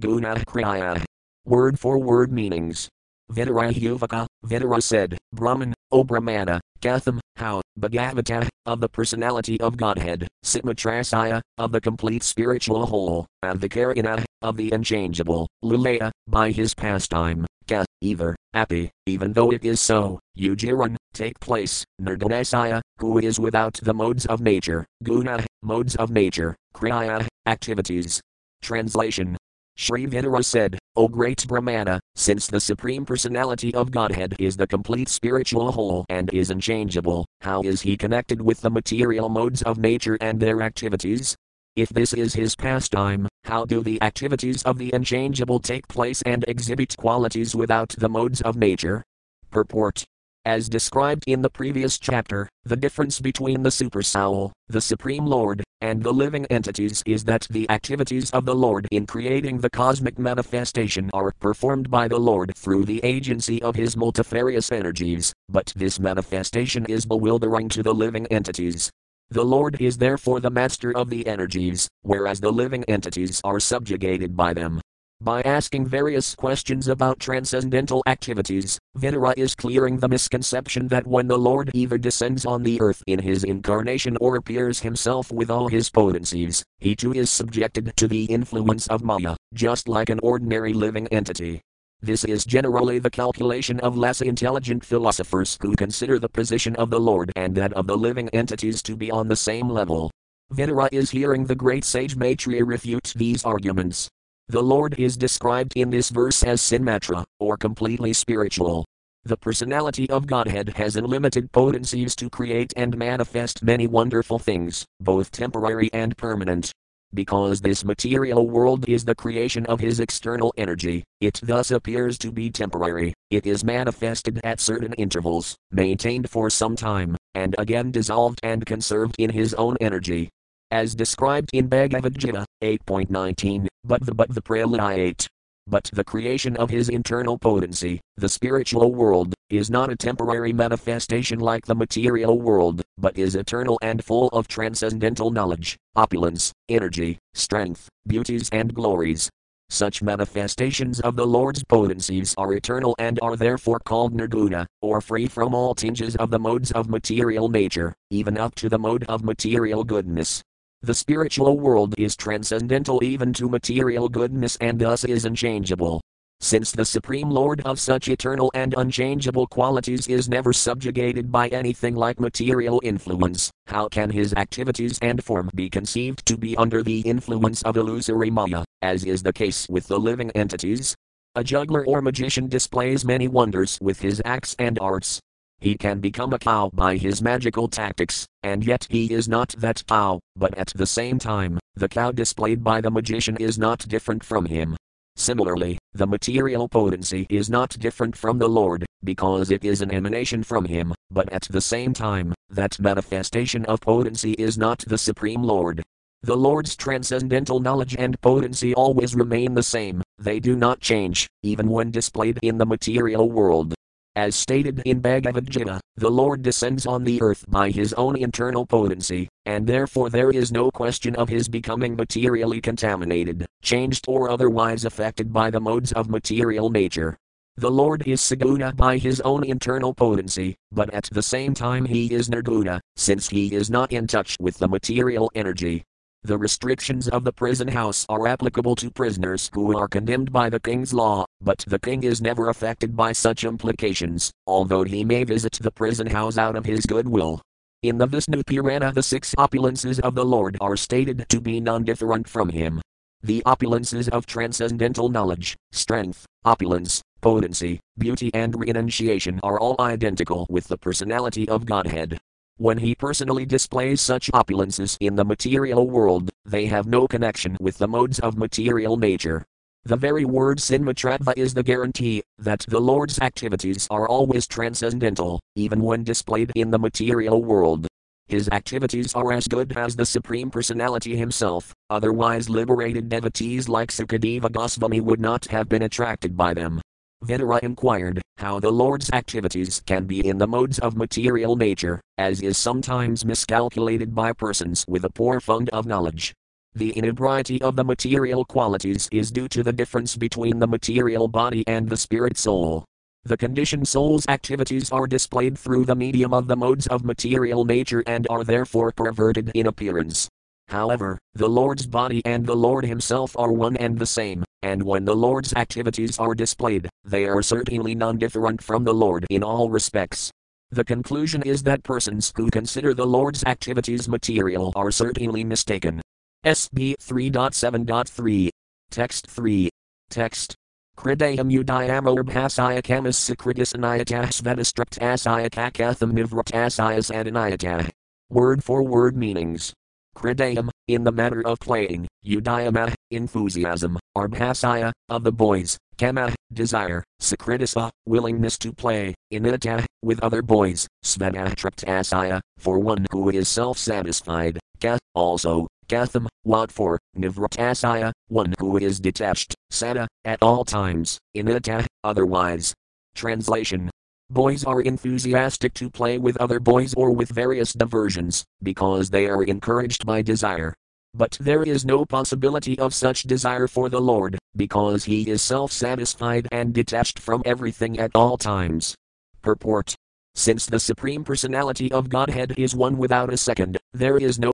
Guna 0.00 0.34
Kriya. 0.44 1.04
Word 1.44 1.78
for 1.78 1.98
word 1.98 2.32
meanings. 2.32 2.88
Vidura 3.30 3.72
Yuvaka, 3.72 4.26
Vidura 4.44 4.82
said, 4.82 5.18
Brahman, 5.32 5.74
O 5.90 6.02
Brahmana, 6.02 6.60
Gatham, 6.80 7.20
how, 7.36 7.60
Bhagavata, 7.78 8.48
of 8.66 8.80
the 8.80 8.88
personality 8.88 9.60
of 9.60 9.76
Godhead, 9.76 10.26
Sitmatrasaya, 10.44 11.40
of 11.58 11.72
the 11.72 11.80
complete 11.80 12.22
spiritual 12.22 12.86
whole, 12.86 13.26
Advikarina, 13.44 14.24
of 14.42 14.56
the 14.56 14.70
unchangeable, 14.70 15.46
Lulaya, 15.62 16.10
by 16.26 16.50
his 16.50 16.74
pastime, 16.74 17.46
Ka, 17.66 17.84
either, 18.00 18.34
Api, 18.54 18.90
even 19.06 19.32
though 19.32 19.50
it 19.50 19.64
is 19.64 19.80
so, 19.80 20.18
Ujiran, 20.38 20.96
take 21.12 21.38
place, 21.40 21.84
Nirgunasaya, 22.00 22.80
who 22.98 23.18
is 23.18 23.38
without 23.38 23.74
the 23.82 23.94
modes 23.94 24.24
of 24.26 24.40
nature, 24.40 24.86
Guna, 25.02 25.44
modes 25.62 25.96
of 25.96 26.10
nature, 26.10 26.56
Kriya, 26.74 27.26
activities. 27.46 28.20
Translation 28.60 29.36
Sri 29.78 30.08
Vidura 30.08 30.44
said, 30.44 30.76
O 30.96 31.06
great 31.06 31.46
Brahmana, 31.46 32.00
since 32.16 32.48
the 32.48 32.58
Supreme 32.58 33.06
Personality 33.06 33.72
of 33.74 33.92
Godhead 33.92 34.34
is 34.40 34.56
the 34.56 34.66
complete 34.66 35.08
spiritual 35.08 35.70
whole 35.70 36.04
and 36.08 36.28
is 36.34 36.50
unchangeable, 36.50 37.24
how 37.42 37.62
is 37.62 37.80
he 37.82 37.96
connected 37.96 38.42
with 38.42 38.60
the 38.60 38.70
material 38.70 39.28
modes 39.28 39.62
of 39.62 39.78
nature 39.78 40.18
and 40.20 40.40
their 40.40 40.62
activities? 40.62 41.36
If 41.76 41.90
this 41.90 42.12
is 42.12 42.34
his 42.34 42.56
pastime, 42.56 43.28
how 43.44 43.66
do 43.66 43.80
the 43.80 44.02
activities 44.02 44.64
of 44.64 44.78
the 44.78 44.90
unchangeable 44.90 45.60
take 45.60 45.86
place 45.86 46.22
and 46.22 46.44
exhibit 46.48 46.96
qualities 46.96 47.54
without 47.54 47.90
the 47.90 48.08
modes 48.08 48.40
of 48.40 48.56
nature? 48.56 49.04
Purport 49.48 50.04
as 50.48 50.66
described 50.66 51.24
in 51.26 51.42
the 51.42 51.50
previous 51.50 51.98
chapter, 51.98 52.48
the 52.64 52.74
difference 52.74 53.20
between 53.20 53.62
the 53.62 53.68
supersoul, 53.68 54.50
the 54.68 54.80
Supreme 54.80 55.26
Lord, 55.26 55.62
and 55.80 56.02
the 56.02 56.12
living 56.12 56.44
entities 56.46 57.02
is 57.06 57.24
that 57.24 57.46
the 57.50 57.68
activities 57.70 58.30
of 58.32 58.44
the 58.44 58.54
Lord 58.54 58.88
in 58.90 59.06
creating 59.06 59.58
the 59.58 59.70
cosmic 59.70 60.18
manifestation 60.18 61.08
are 61.12 61.32
performed 61.40 61.90
by 61.90 62.08
the 62.08 62.18
Lord 62.18 62.52
through 62.56 62.84
the 62.84 63.00
agency 63.04 63.62
of 63.62 63.76
his 63.76 63.96
multifarious 63.96 64.72
energies, 64.72 65.32
but 65.48 65.72
this 65.76 66.00
manifestation 66.00 66.84
is 66.86 67.06
bewildering 67.06 67.68
to 67.70 67.82
the 67.82 67.94
living 67.94 68.26
entities. 68.26 68.90
The 69.30 69.44
Lord 69.44 69.80
is 69.80 69.98
therefore 69.98 70.40
the 70.40 70.50
master 70.50 70.96
of 70.96 71.10
the 71.10 71.26
energies, 71.26 71.86
whereas 72.02 72.40
the 72.40 72.52
living 72.52 72.82
entities 72.84 73.40
are 73.44 73.60
subjugated 73.60 74.36
by 74.36 74.54
them. 74.54 74.80
By 75.20 75.42
asking 75.42 75.88
various 75.88 76.36
questions 76.36 76.86
about 76.86 77.18
transcendental 77.18 78.04
activities, 78.06 78.78
Vidura 78.96 79.36
is 79.36 79.56
clearing 79.56 79.98
the 79.98 80.06
misconception 80.06 80.86
that 80.88 81.08
when 81.08 81.26
the 81.26 81.36
Lord 81.36 81.72
either 81.74 81.98
descends 81.98 82.46
on 82.46 82.62
the 82.62 82.80
earth 82.80 83.02
in 83.08 83.18
his 83.18 83.42
incarnation 83.42 84.16
or 84.20 84.36
appears 84.36 84.78
himself 84.78 85.32
with 85.32 85.50
all 85.50 85.66
his 85.66 85.90
potencies, 85.90 86.62
he 86.78 86.94
too 86.94 87.12
is 87.12 87.32
subjected 87.32 87.92
to 87.96 88.06
the 88.06 88.26
influence 88.26 88.86
of 88.86 89.02
Maya, 89.02 89.34
just 89.54 89.88
like 89.88 90.08
an 90.08 90.20
ordinary 90.22 90.72
living 90.72 91.08
entity. 91.08 91.62
This 92.00 92.22
is 92.22 92.44
generally 92.44 93.00
the 93.00 93.10
calculation 93.10 93.80
of 93.80 93.98
less 93.98 94.20
intelligent 94.20 94.84
philosophers 94.84 95.58
who 95.60 95.74
consider 95.74 96.20
the 96.20 96.28
position 96.28 96.76
of 96.76 96.90
the 96.90 97.00
Lord 97.00 97.32
and 97.34 97.56
that 97.56 97.72
of 97.72 97.88
the 97.88 97.96
living 97.96 98.28
entities 98.28 98.82
to 98.84 98.94
be 98.94 99.10
on 99.10 99.26
the 99.26 99.34
same 99.34 99.68
level. 99.68 100.12
Vidura 100.54 100.88
is 100.92 101.10
hearing 101.10 101.44
the 101.44 101.56
great 101.56 101.84
sage 101.84 102.14
Maitreya 102.14 102.64
refute 102.64 103.12
these 103.16 103.44
arguments. 103.44 104.08
The 104.50 104.62
Lord 104.62 104.98
is 104.98 105.18
described 105.18 105.74
in 105.76 105.90
this 105.90 106.08
verse 106.08 106.42
as 106.42 106.62
Sinmatra, 106.62 107.22
or 107.38 107.58
completely 107.58 108.14
spiritual. 108.14 108.86
The 109.24 109.36
personality 109.36 110.08
of 110.08 110.26
Godhead 110.26 110.70
has 110.70 110.96
unlimited 110.96 111.52
potencies 111.52 112.16
to 112.16 112.30
create 112.30 112.72
and 112.74 112.96
manifest 112.96 113.62
many 113.62 113.86
wonderful 113.86 114.38
things, 114.38 114.86
both 115.00 115.30
temporary 115.30 115.90
and 115.92 116.16
permanent. 116.16 116.72
Because 117.12 117.60
this 117.60 117.84
material 117.84 118.48
world 118.48 118.88
is 118.88 119.04
the 119.04 119.14
creation 119.14 119.66
of 119.66 119.80
his 119.80 120.00
external 120.00 120.54
energy, 120.56 121.04
it 121.20 121.38
thus 121.42 121.70
appears 121.70 122.16
to 122.16 122.32
be 122.32 122.48
temporary, 122.48 123.12
it 123.28 123.46
is 123.46 123.62
manifested 123.62 124.40
at 124.44 124.60
certain 124.60 124.94
intervals, 124.94 125.56
maintained 125.72 126.30
for 126.30 126.48
some 126.48 126.74
time, 126.74 127.18
and 127.34 127.54
again 127.58 127.90
dissolved 127.90 128.40
and 128.42 128.64
conserved 128.64 129.14
in 129.18 129.28
his 129.28 129.52
own 129.52 129.76
energy 129.78 130.30
as 130.70 130.94
described 130.94 131.50
in 131.52 131.66
Bhagavad 131.66 132.18
Gita 132.18 132.44
8.19, 132.62 133.66
but 133.84 134.04
the 134.04 134.14
but 134.14 134.34
the 134.34 134.42
pralayate. 134.42 135.26
But 135.66 135.90
the 135.92 136.04
creation 136.04 136.56
of 136.56 136.70
his 136.70 136.88
internal 136.88 137.38
potency, 137.38 138.00
the 138.16 138.28
spiritual 138.28 138.94
world, 138.94 139.34
is 139.50 139.70
not 139.70 139.90
a 139.90 139.96
temporary 139.96 140.52
manifestation 140.52 141.40
like 141.40 141.66
the 141.66 141.74
material 141.74 142.38
world, 142.38 142.82
but 142.96 143.18
is 143.18 143.34
eternal 143.34 143.78
and 143.82 144.02
full 144.02 144.28
of 144.28 144.48
transcendental 144.48 145.30
knowledge, 145.30 145.76
opulence, 145.94 146.52
energy, 146.70 147.18
strength, 147.34 147.88
beauties, 148.06 148.48
and 148.50 148.72
glories. 148.72 149.28
Such 149.70 150.02
manifestations 150.02 151.00
of 151.00 151.16
the 151.16 151.26
Lord's 151.26 151.62
potencies 151.62 152.34
are 152.38 152.54
eternal 152.54 152.94
and 152.98 153.18
are 153.20 153.36
therefore 153.36 153.80
called 153.80 154.14
nirguna, 154.14 154.64
or 154.80 155.02
free 155.02 155.26
from 155.26 155.54
all 155.54 155.74
tinges 155.74 156.16
of 156.16 156.30
the 156.30 156.38
modes 156.38 156.72
of 156.72 156.88
material 156.88 157.50
nature, 157.50 157.94
even 158.10 158.38
up 158.38 158.54
to 158.54 158.70
the 158.70 158.78
mode 158.78 159.04
of 159.04 159.22
material 159.22 159.84
goodness. 159.84 160.42
The 160.82 160.94
spiritual 160.94 161.58
world 161.58 161.96
is 161.98 162.14
transcendental 162.14 163.02
even 163.02 163.32
to 163.32 163.48
material 163.48 164.08
goodness 164.08 164.56
and 164.60 164.78
thus 164.78 165.02
is 165.02 165.24
unchangeable. 165.24 166.00
Since 166.38 166.70
the 166.70 166.84
Supreme 166.84 167.30
Lord 167.30 167.60
of 167.62 167.80
such 167.80 168.06
eternal 168.06 168.52
and 168.54 168.74
unchangeable 168.78 169.48
qualities 169.48 170.06
is 170.06 170.28
never 170.28 170.52
subjugated 170.52 171.32
by 171.32 171.48
anything 171.48 171.96
like 171.96 172.20
material 172.20 172.80
influence, 172.84 173.50
how 173.66 173.88
can 173.88 174.10
his 174.10 174.32
activities 174.34 175.00
and 175.02 175.22
form 175.22 175.50
be 175.52 175.68
conceived 175.68 176.24
to 176.26 176.36
be 176.36 176.56
under 176.56 176.84
the 176.84 177.00
influence 177.00 177.60
of 177.62 177.76
illusory 177.76 178.30
Maya, 178.30 178.62
as 178.80 179.04
is 179.04 179.24
the 179.24 179.32
case 179.32 179.66
with 179.68 179.88
the 179.88 179.98
living 179.98 180.30
entities? 180.36 180.94
A 181.34 181.42
juggler 181.42 181.84
or 181.86 182.00
magician 182.00 182.46
displays 182.46 183.04
many 183.04 183.26
wonders 183.26 183.78
with 183.82 184.00
his 184.00 184.22
acts 184.24 184.54
and 184.60 184.78
arts, 184.78 185.18
he 185.60 185.76
can 185.76 186.00
become 186.00 186.32
a 186.32 186.38
cow 186.38 186.70
by 186.72 186.96
his 186.96 187.20
magical 187.20 187.68
tactics, 187.68 188.26
and 188.42 188.64
yet 188.64 188.86
he 188.90 189.12
is 189.12 189.28
not 189.28 189.48
that 189.58 189.84
cow, 189.86 190.20
but 190.36 190.56
at 190.56 190.72
the 190.74 190.86
same 190.86 191.18
time, 191.18 191.58
the 191.74 191.88
cow 191.88 192.12
displayed 192.12 192.62
by 192.62 192.80
the 192.80 192.90
magician 192.90 193.36
is 193.38 193.58
not 193.58 193.86
different 193.88 194.22
from 194.22 194.44
him. 194.44 194.76
Similarly, 195.16 195.78
the 195.94 196.06
material 196.06 196.68
potency 196.68 197.26
is 197.28 197.50
not 197.50 197.70
different 197.80 198.16
from 198.16 198.38
the 198.38 198.48
Lord, 198.48 198.86
because 199.02 199.50
it 199.50 199.64
is 199.64 199.80
an 199.80 199.90
emanation 199.90 200.44
from 200.44 200.64
him, 200.64 200.94
but 201.10 201.32
at 201.32 201.42
the 201.50 201.60
same 201.60 201.92
time, 201.92 202.32
that 202.50 202.78
manifestation 202.78 203.64
of 203.64 203.80
potency 203.80 204.32
is 204.34 204.56
not 204.56 204.78
the 204.86 204.98
Supreme 204.98 205.42
Lord. 205.42 205.82
The 206.22 206.36
Lord's 206.36 206.76
transcendental 206.76 207.58
knowledge 207.58 207.96
and 207.96 208.20
potency 208.20 208.74
always 208.74 209.14
remain 209.14 209.54
the 209.54 209.62
same, 209.62 210.02
they 210.18 210.38
do 210.38 210.56
not 210.56 210.80
change, 210.80 211.28
even 211.42 211.68
when 211.68 211.90
displayed 211.90 212.38
in 212.42 212.58
the 212.58 212.66
material 212.66 213.30
world. 213.30 213.74
As 214.18 214.34
stated 214.34 214.82
in 214.84 214.98
Bhagavad 214.98 215.48
Gita, 215.48 215.80
the 215.94 216.10
Lord 216.10 216.42
descends 216.42 216.86
on 216.86 217.04
the 217.04 217.22
earth 217.22 217.44
by 217.48 217.70
his 217.70 217.92
own 217.92 218.16
internal 218.16 218.66
potency, 218.66 219.28
and 219.46 219.64
therefore 219.64 220.10
there 220.10 220.32
is 220.32 220.50
no 220.50 220.72
question 220.72 221.14
of 221.14 221.28
his 221.28 221.48
becoming 221.48 221.94
materially 221.94 222.60
contaminated, 222.60 223.46
changed, 223.62 224.06
or 224.08 224.28
otherwise 224.28 224.84
affected 224.84 225.32
by 225.32 225.50
the 225.50 225.60
modes 225.60 225.92
of 225.92 226.10
material 226.10 226.68
nature. 226.68 227.16
The 227.58 227.70
Lord 227.70 228.08
is 228.08 228.20
Saguna 228.20 228.74
by 228.74 228.98
his 228.98 229.20
own 229.20 229.44
internal 229.44 229.94
potency, 229.94 230.56
but 230.72 230.92
at 230.92 231.04
the 231.12 231.22
same 231.22 231.54
time 231.54 231.84
he 231.84 232.12
is 232.12 232.28
Nirguna, 232.28 232.80
since 232.96 233.28
he 233.28 233.54
is 233.54 233.70
not 233.70 233.92
in 233.92 234.08
touch 234.08 234.36
with 234.40 234.58
the 234.58 234.66
material 234.66 235.30
energy, 235.36 235.84
the 236.24 236.36
restrictions 236.36 237.08
of 237.08 237.24
the 237.24 237.32
prison 237.32 237.68
house 237.68 238.04
are 238.08 238.26
applicable 238.26 238.74
to 238.76 238.90
prisoners 238.90 239.50
who 239.54 239.76
are 239.78 239.88
condemned 239.88 240.30
by 240.32 240.50
the 240.50 240.60
king's 240.60 240.92
law, 240.92 241.24
but 241.40 241.64
the 241.68 241.78
king 241.78 242.02
is 242.02 242.20
never 242.20 242.48
affected 242.48 242.96
by 242.96 243.12
such 243.12 243.44
implications, 243.44 244.30
although 244.46 244.82
he 244.82 245.04
may 245.04 245.24
visit 245.24 245.52
the 245.60 245.70
prison 245.70 246.06
house 246.06 246.36
out 246.36 246.56
of 246.56 246.66
his 246.66 246.84
goodwill. 246.84 247.40
In 247.82 247.96
the 247.96 248.06
Vishnu 248.06 248.42
Purana, 248.42 248.92
the 248.92 249.02
six 249.02 249.34
opulences 249.38 250.00
of 250.00 250.14
the 250.14 250.24
Lord 250.24 250.58
are 250.60 250.76
stated 250.76 251.24
to 251.28 251.40
be 251.40 251.60
none 251.60 251.84
different 251.84 252.28
from 252.28 252.50
him. 252.50 252.82
The 253.22 253.42
opulences 253.46 254.08
of 254.10 254.26
transcendental 254.26 255.08
knowledge, 255.08 255.56
strength, 255.72 256.26
opulence, 256.44 257.00
potency, 257.20 257.80
beauty, 257.96 258.30
and 258.34 258.58
renunciation 258.58 259.40
are 259.42 259.58
all 259.58 259.76
identical 259.80 260.46
with 260.50 260.68
the 260.68 260.76
personality 260.78 261.48
of 261.48 261.64
Godhead. 261.64 262.18
When 262.60 262.78
he 262.78 262.96
personally 262.96 263.46
displays 263.46 264.00
such 264.00 264.32
opulences 264.32 264.96
in 264.98 265.14
the 265.14 265.24
material 265.24 265.88
world, 265.88 266.28
they 266.44 266.66
have 266.66 266.88
no 266.88 267.06
connection 267.06 267.56
with 267.60 267.78
the 267.78 267.86
modes 267.86 268.18
of 268.18 268.36
material 268.36 268.96
nature. 268.96 269.44
The 269.84 269.94
very 269.94 270.24
word 270.24 270.58
sinmatratva 270.58 271.34
is 271.36 271.54
the 271.54 271.62
guarantee 271.62 272.24
that 272.36 272.66
the 272.66 272.80
Lord's 272.80 273.20
activities 273.20 273.86
are 273.92 274.08
always 274.08 274.48
transcendental, 274.48 275.38
even 275.54 275.80
when 275.80 276.02
displayed 276.02 276.50
in 276.56 276.72
the 276.72 276.80
material 276.80 277.44
world. 277.44 277.86
His 278.26 278.48
activities 278.48 279.14
are 279.14 279.32
as 279.32 279.46
good 279.46 279.78
as 279.78 279.94
the 279.94 280.04
Supreme 280.04 280.50
Personality 280.50 281.14
himself, 281.14 281.72
otherwise, 281.90 282.50
liberated 282.50 283.08
devotees 283.08 283.68
like 283.68 283.92
Sukadeva 283.92 284.50
Goswami 284.50 285.00
would 285.00 285.20
not 285.20 285.46
have 285.46 285.68
been 285.68 285.82
attracted 285.82 286.36
by 286.36 286.54
them. 286.54 286.80
Vidura 287.24 287.58
inquired 287.62 288.22
how 288.38 288.60
the 288.60 288.70
Lord's 288.70 289.10
activities 289.10 289.82
can 289.84 290.04
be 290.04 290.26
in 290.26 290.38
the 290.38 290.46
modes 290.46 290.78
of 290.78 290.96
material 290.96 291.56
nature, 291.56 292.00
as 292.16 292.40
is 292.40 292.56
sometimes 292.56 293.24
miscalculated 293.24 294.14
by 294.14 294.32
persons 294.32 294.84
with 294.88 295.04
a 295.04 295.10
poor 295.10 295.40
fund 295.40 295.68
of 295.70 295.84
knowledge. 295.84 296.32
The 296.74 296.96
inebriety 296.96 297.60
of 297.60 297.74
the 297.74 297.84
material 297.84 298.44
qualities 298.44 299.08
is 299.10 299.32
due 299.32 299.48
to 299.48 299.62
the 299.64 299.72
difference 299.72 300.16
between 300.16 300.60
the 300.60 300.68
material 300.68 301.26
body 301.26 301.64
and 301.66 301.88
the 301.88 301.96
spirit 301.96 302.38
soul. 302.38 302.84
The 303.24 303.36
conditioned 303.36 303.88
soul's 303.88 304.26
activities 304.28 304.92
are 304.92 305.08
displayed 305.08 305.58
through 305.58 305.86
the 305.86 305.96
medium 305.96 306.32
of 306.32 306.46
the 306.46 306.56
modes 306.56 306.86
of 306.86 307.04
material 307.04 307.64
nature 307.64 308.04
and 308.06 308.26
are 308.30 308.44
therefore 308.44 308.92
perverted 308.92 309.50
in 309.54 309.66
appearance. 309.66 310.28
However, 310.68 311.18
the 311.34 311.48
Lord's 311.48 311.86
body 311.86 312.20
and 312.24 312.44
the 312.44 312.56
Lord 312.56 312.84
Himself 312.84 313.34
are 313.38 313.52
one 313.52 313.76
and 313.78 313.98
the 313.98 314.06
same, 314.06 314.44
and 314.62 314.82
when 314.82 315.04
the 315.04 315.16
Lord's 315.16 315.54
activities 315.54 316.18
are 316.18 316.34
displayed, 316.34 316.88
they 317.04 317.24
are 317.24 317.42
certainly 317.42 317.94
non 317.94 318.18
different 318.18 318.62
from 318.62 318.84
the 318.84 318.92
Lord 318.92 319.26
in 319.30 319.42
all 319.42 319.70
respects. 319.70 320.30
The 320.70 320.84
conclusion 320.84 321.42
is 321.42 321.62
that 321.62 321.82
persons 321.82 322.30
who 322.36 322.50
consider 322.50 322.92
the 322.92 323.06
Lord's 323.06 323.42
activities 323.44 324.08
material 324.08 324.72
are 324.76 324.90
certainly 324.90 325.42
mistaken. 325.42 326.02
SB 326.44 326.96
3.7.3. 326.98 328.50
Text 328.90 329.26
3. 329.26 329.70
Text. 330.10 330.54
Kridayam 330.98 331.50
udayamobhasaya 331.50 332.82
kamas 332.82 333.16
sakritis 333.16 333.74
anayatas 333.74 334.42
vedistraptasaya 334.42 335.48
kakatham 335.48 336.12
nivratasayas 336.12 337.10
adanayata. 337.10 337.88
Word 338.28 338.62
for 338.62 338.82
word 338.82 339.16
meanings. 339.16 339.72
Kridayam, 340.18 340.68
in 340.88 341.04
the 341.04 341.12
matter 341.12 341.46
of 341.46 341.60
playing, 341.60 342.08
udayama, 342.26 342.92
enthusiasm, 343.12 343.96
arbhasaya, 344.16 344.90
of 345.08 345.22
the 345.22 345.30
boys, 345.30 345.78
kama, 345.96 346.34
desire, 346.52 347.04
sakritisa, 347.22 347.88
willingness 348.04 348.58
to 348.58 348.72
play, 348.72 349.14
inita, 349.32 349.84
with 350.02 350.18
other 350.18 350.42
boys, 350.42 350.88
svadatraptasaya, 351.04 352.40
for 352.58 352.80
one 352.80 353.06
who 353.12 353.30
is 353.30 353.48
self 353.48 353.78
satisfied, 353.78 354.58
ka, 354.80 354.98
also, 355.14 355.68
katham, 355.86 356.26
what 356.42 356.72
for, 356.72 356.98
nivratasaya, 357.16 358.10
one 358.26 358.52
who 358.58 358.76
is 358.76 358.98
detached, 358.98 359.54
sada, 359.70 360.08
at 360.24 360.42
all 360.42 360.64
times, 360.64 361.16
inita, 361.36 361.86
otherwise. 362.02 362.74
Translation 363.14 363.88
Boys 364.30 364.62
are 364.62 364.82
enthusiastic 364.82 365.72
to 365.72 365.88
play 365.88 366.18
with 366.18 366.36
other 366.36 366.60
boys 366.60 366.92
or 366.94 367.10
with 367.10 367.30
various 367.30 367.72
diversions, 367.72 368.44
because 368.62 369.08
they 369.08 369.26
are 369.26 369.42
encouraged 369.42 370.04
by 370.04 370.20
desire. 370.20 370.74
But 371.14 371.38
there 371.40 371.62
is 371.62 371.86
no 371.86 372.04
possibility 372.04 372.78
of 372.78 372.92
such 372.92 373.22
desire 373.22 373.66
for 373.66 373.88
the 373.88 374.02
Lord, 374.02 374.38
because 374.54 375.04
he 375.04 375.30
is 375.30 375.40
self 375.40 375.72
satisfied 375.72 376.46
and 376.52 376.74
detached 376.74 377.18
from 377.18 377.40
everything 377.46 377.98
at 377.98 378.10
all 378.14 378.36
times. 378.36 378.94
Purport 379.40 379.96
Since 380.34 380.66
the 380.66 380.78
Supreme 380.78 381.24
Personality 381.24 381.90
of 381.90 382.10
Godhead 382.10 382.52
is 382.58 382.76
one 382.76 382.98
without 382.98 383.32
a 383.32 383.38
second, 383.38 383.78
there 383.94 384.18
is 384.18 384.38
no 384.38 384.52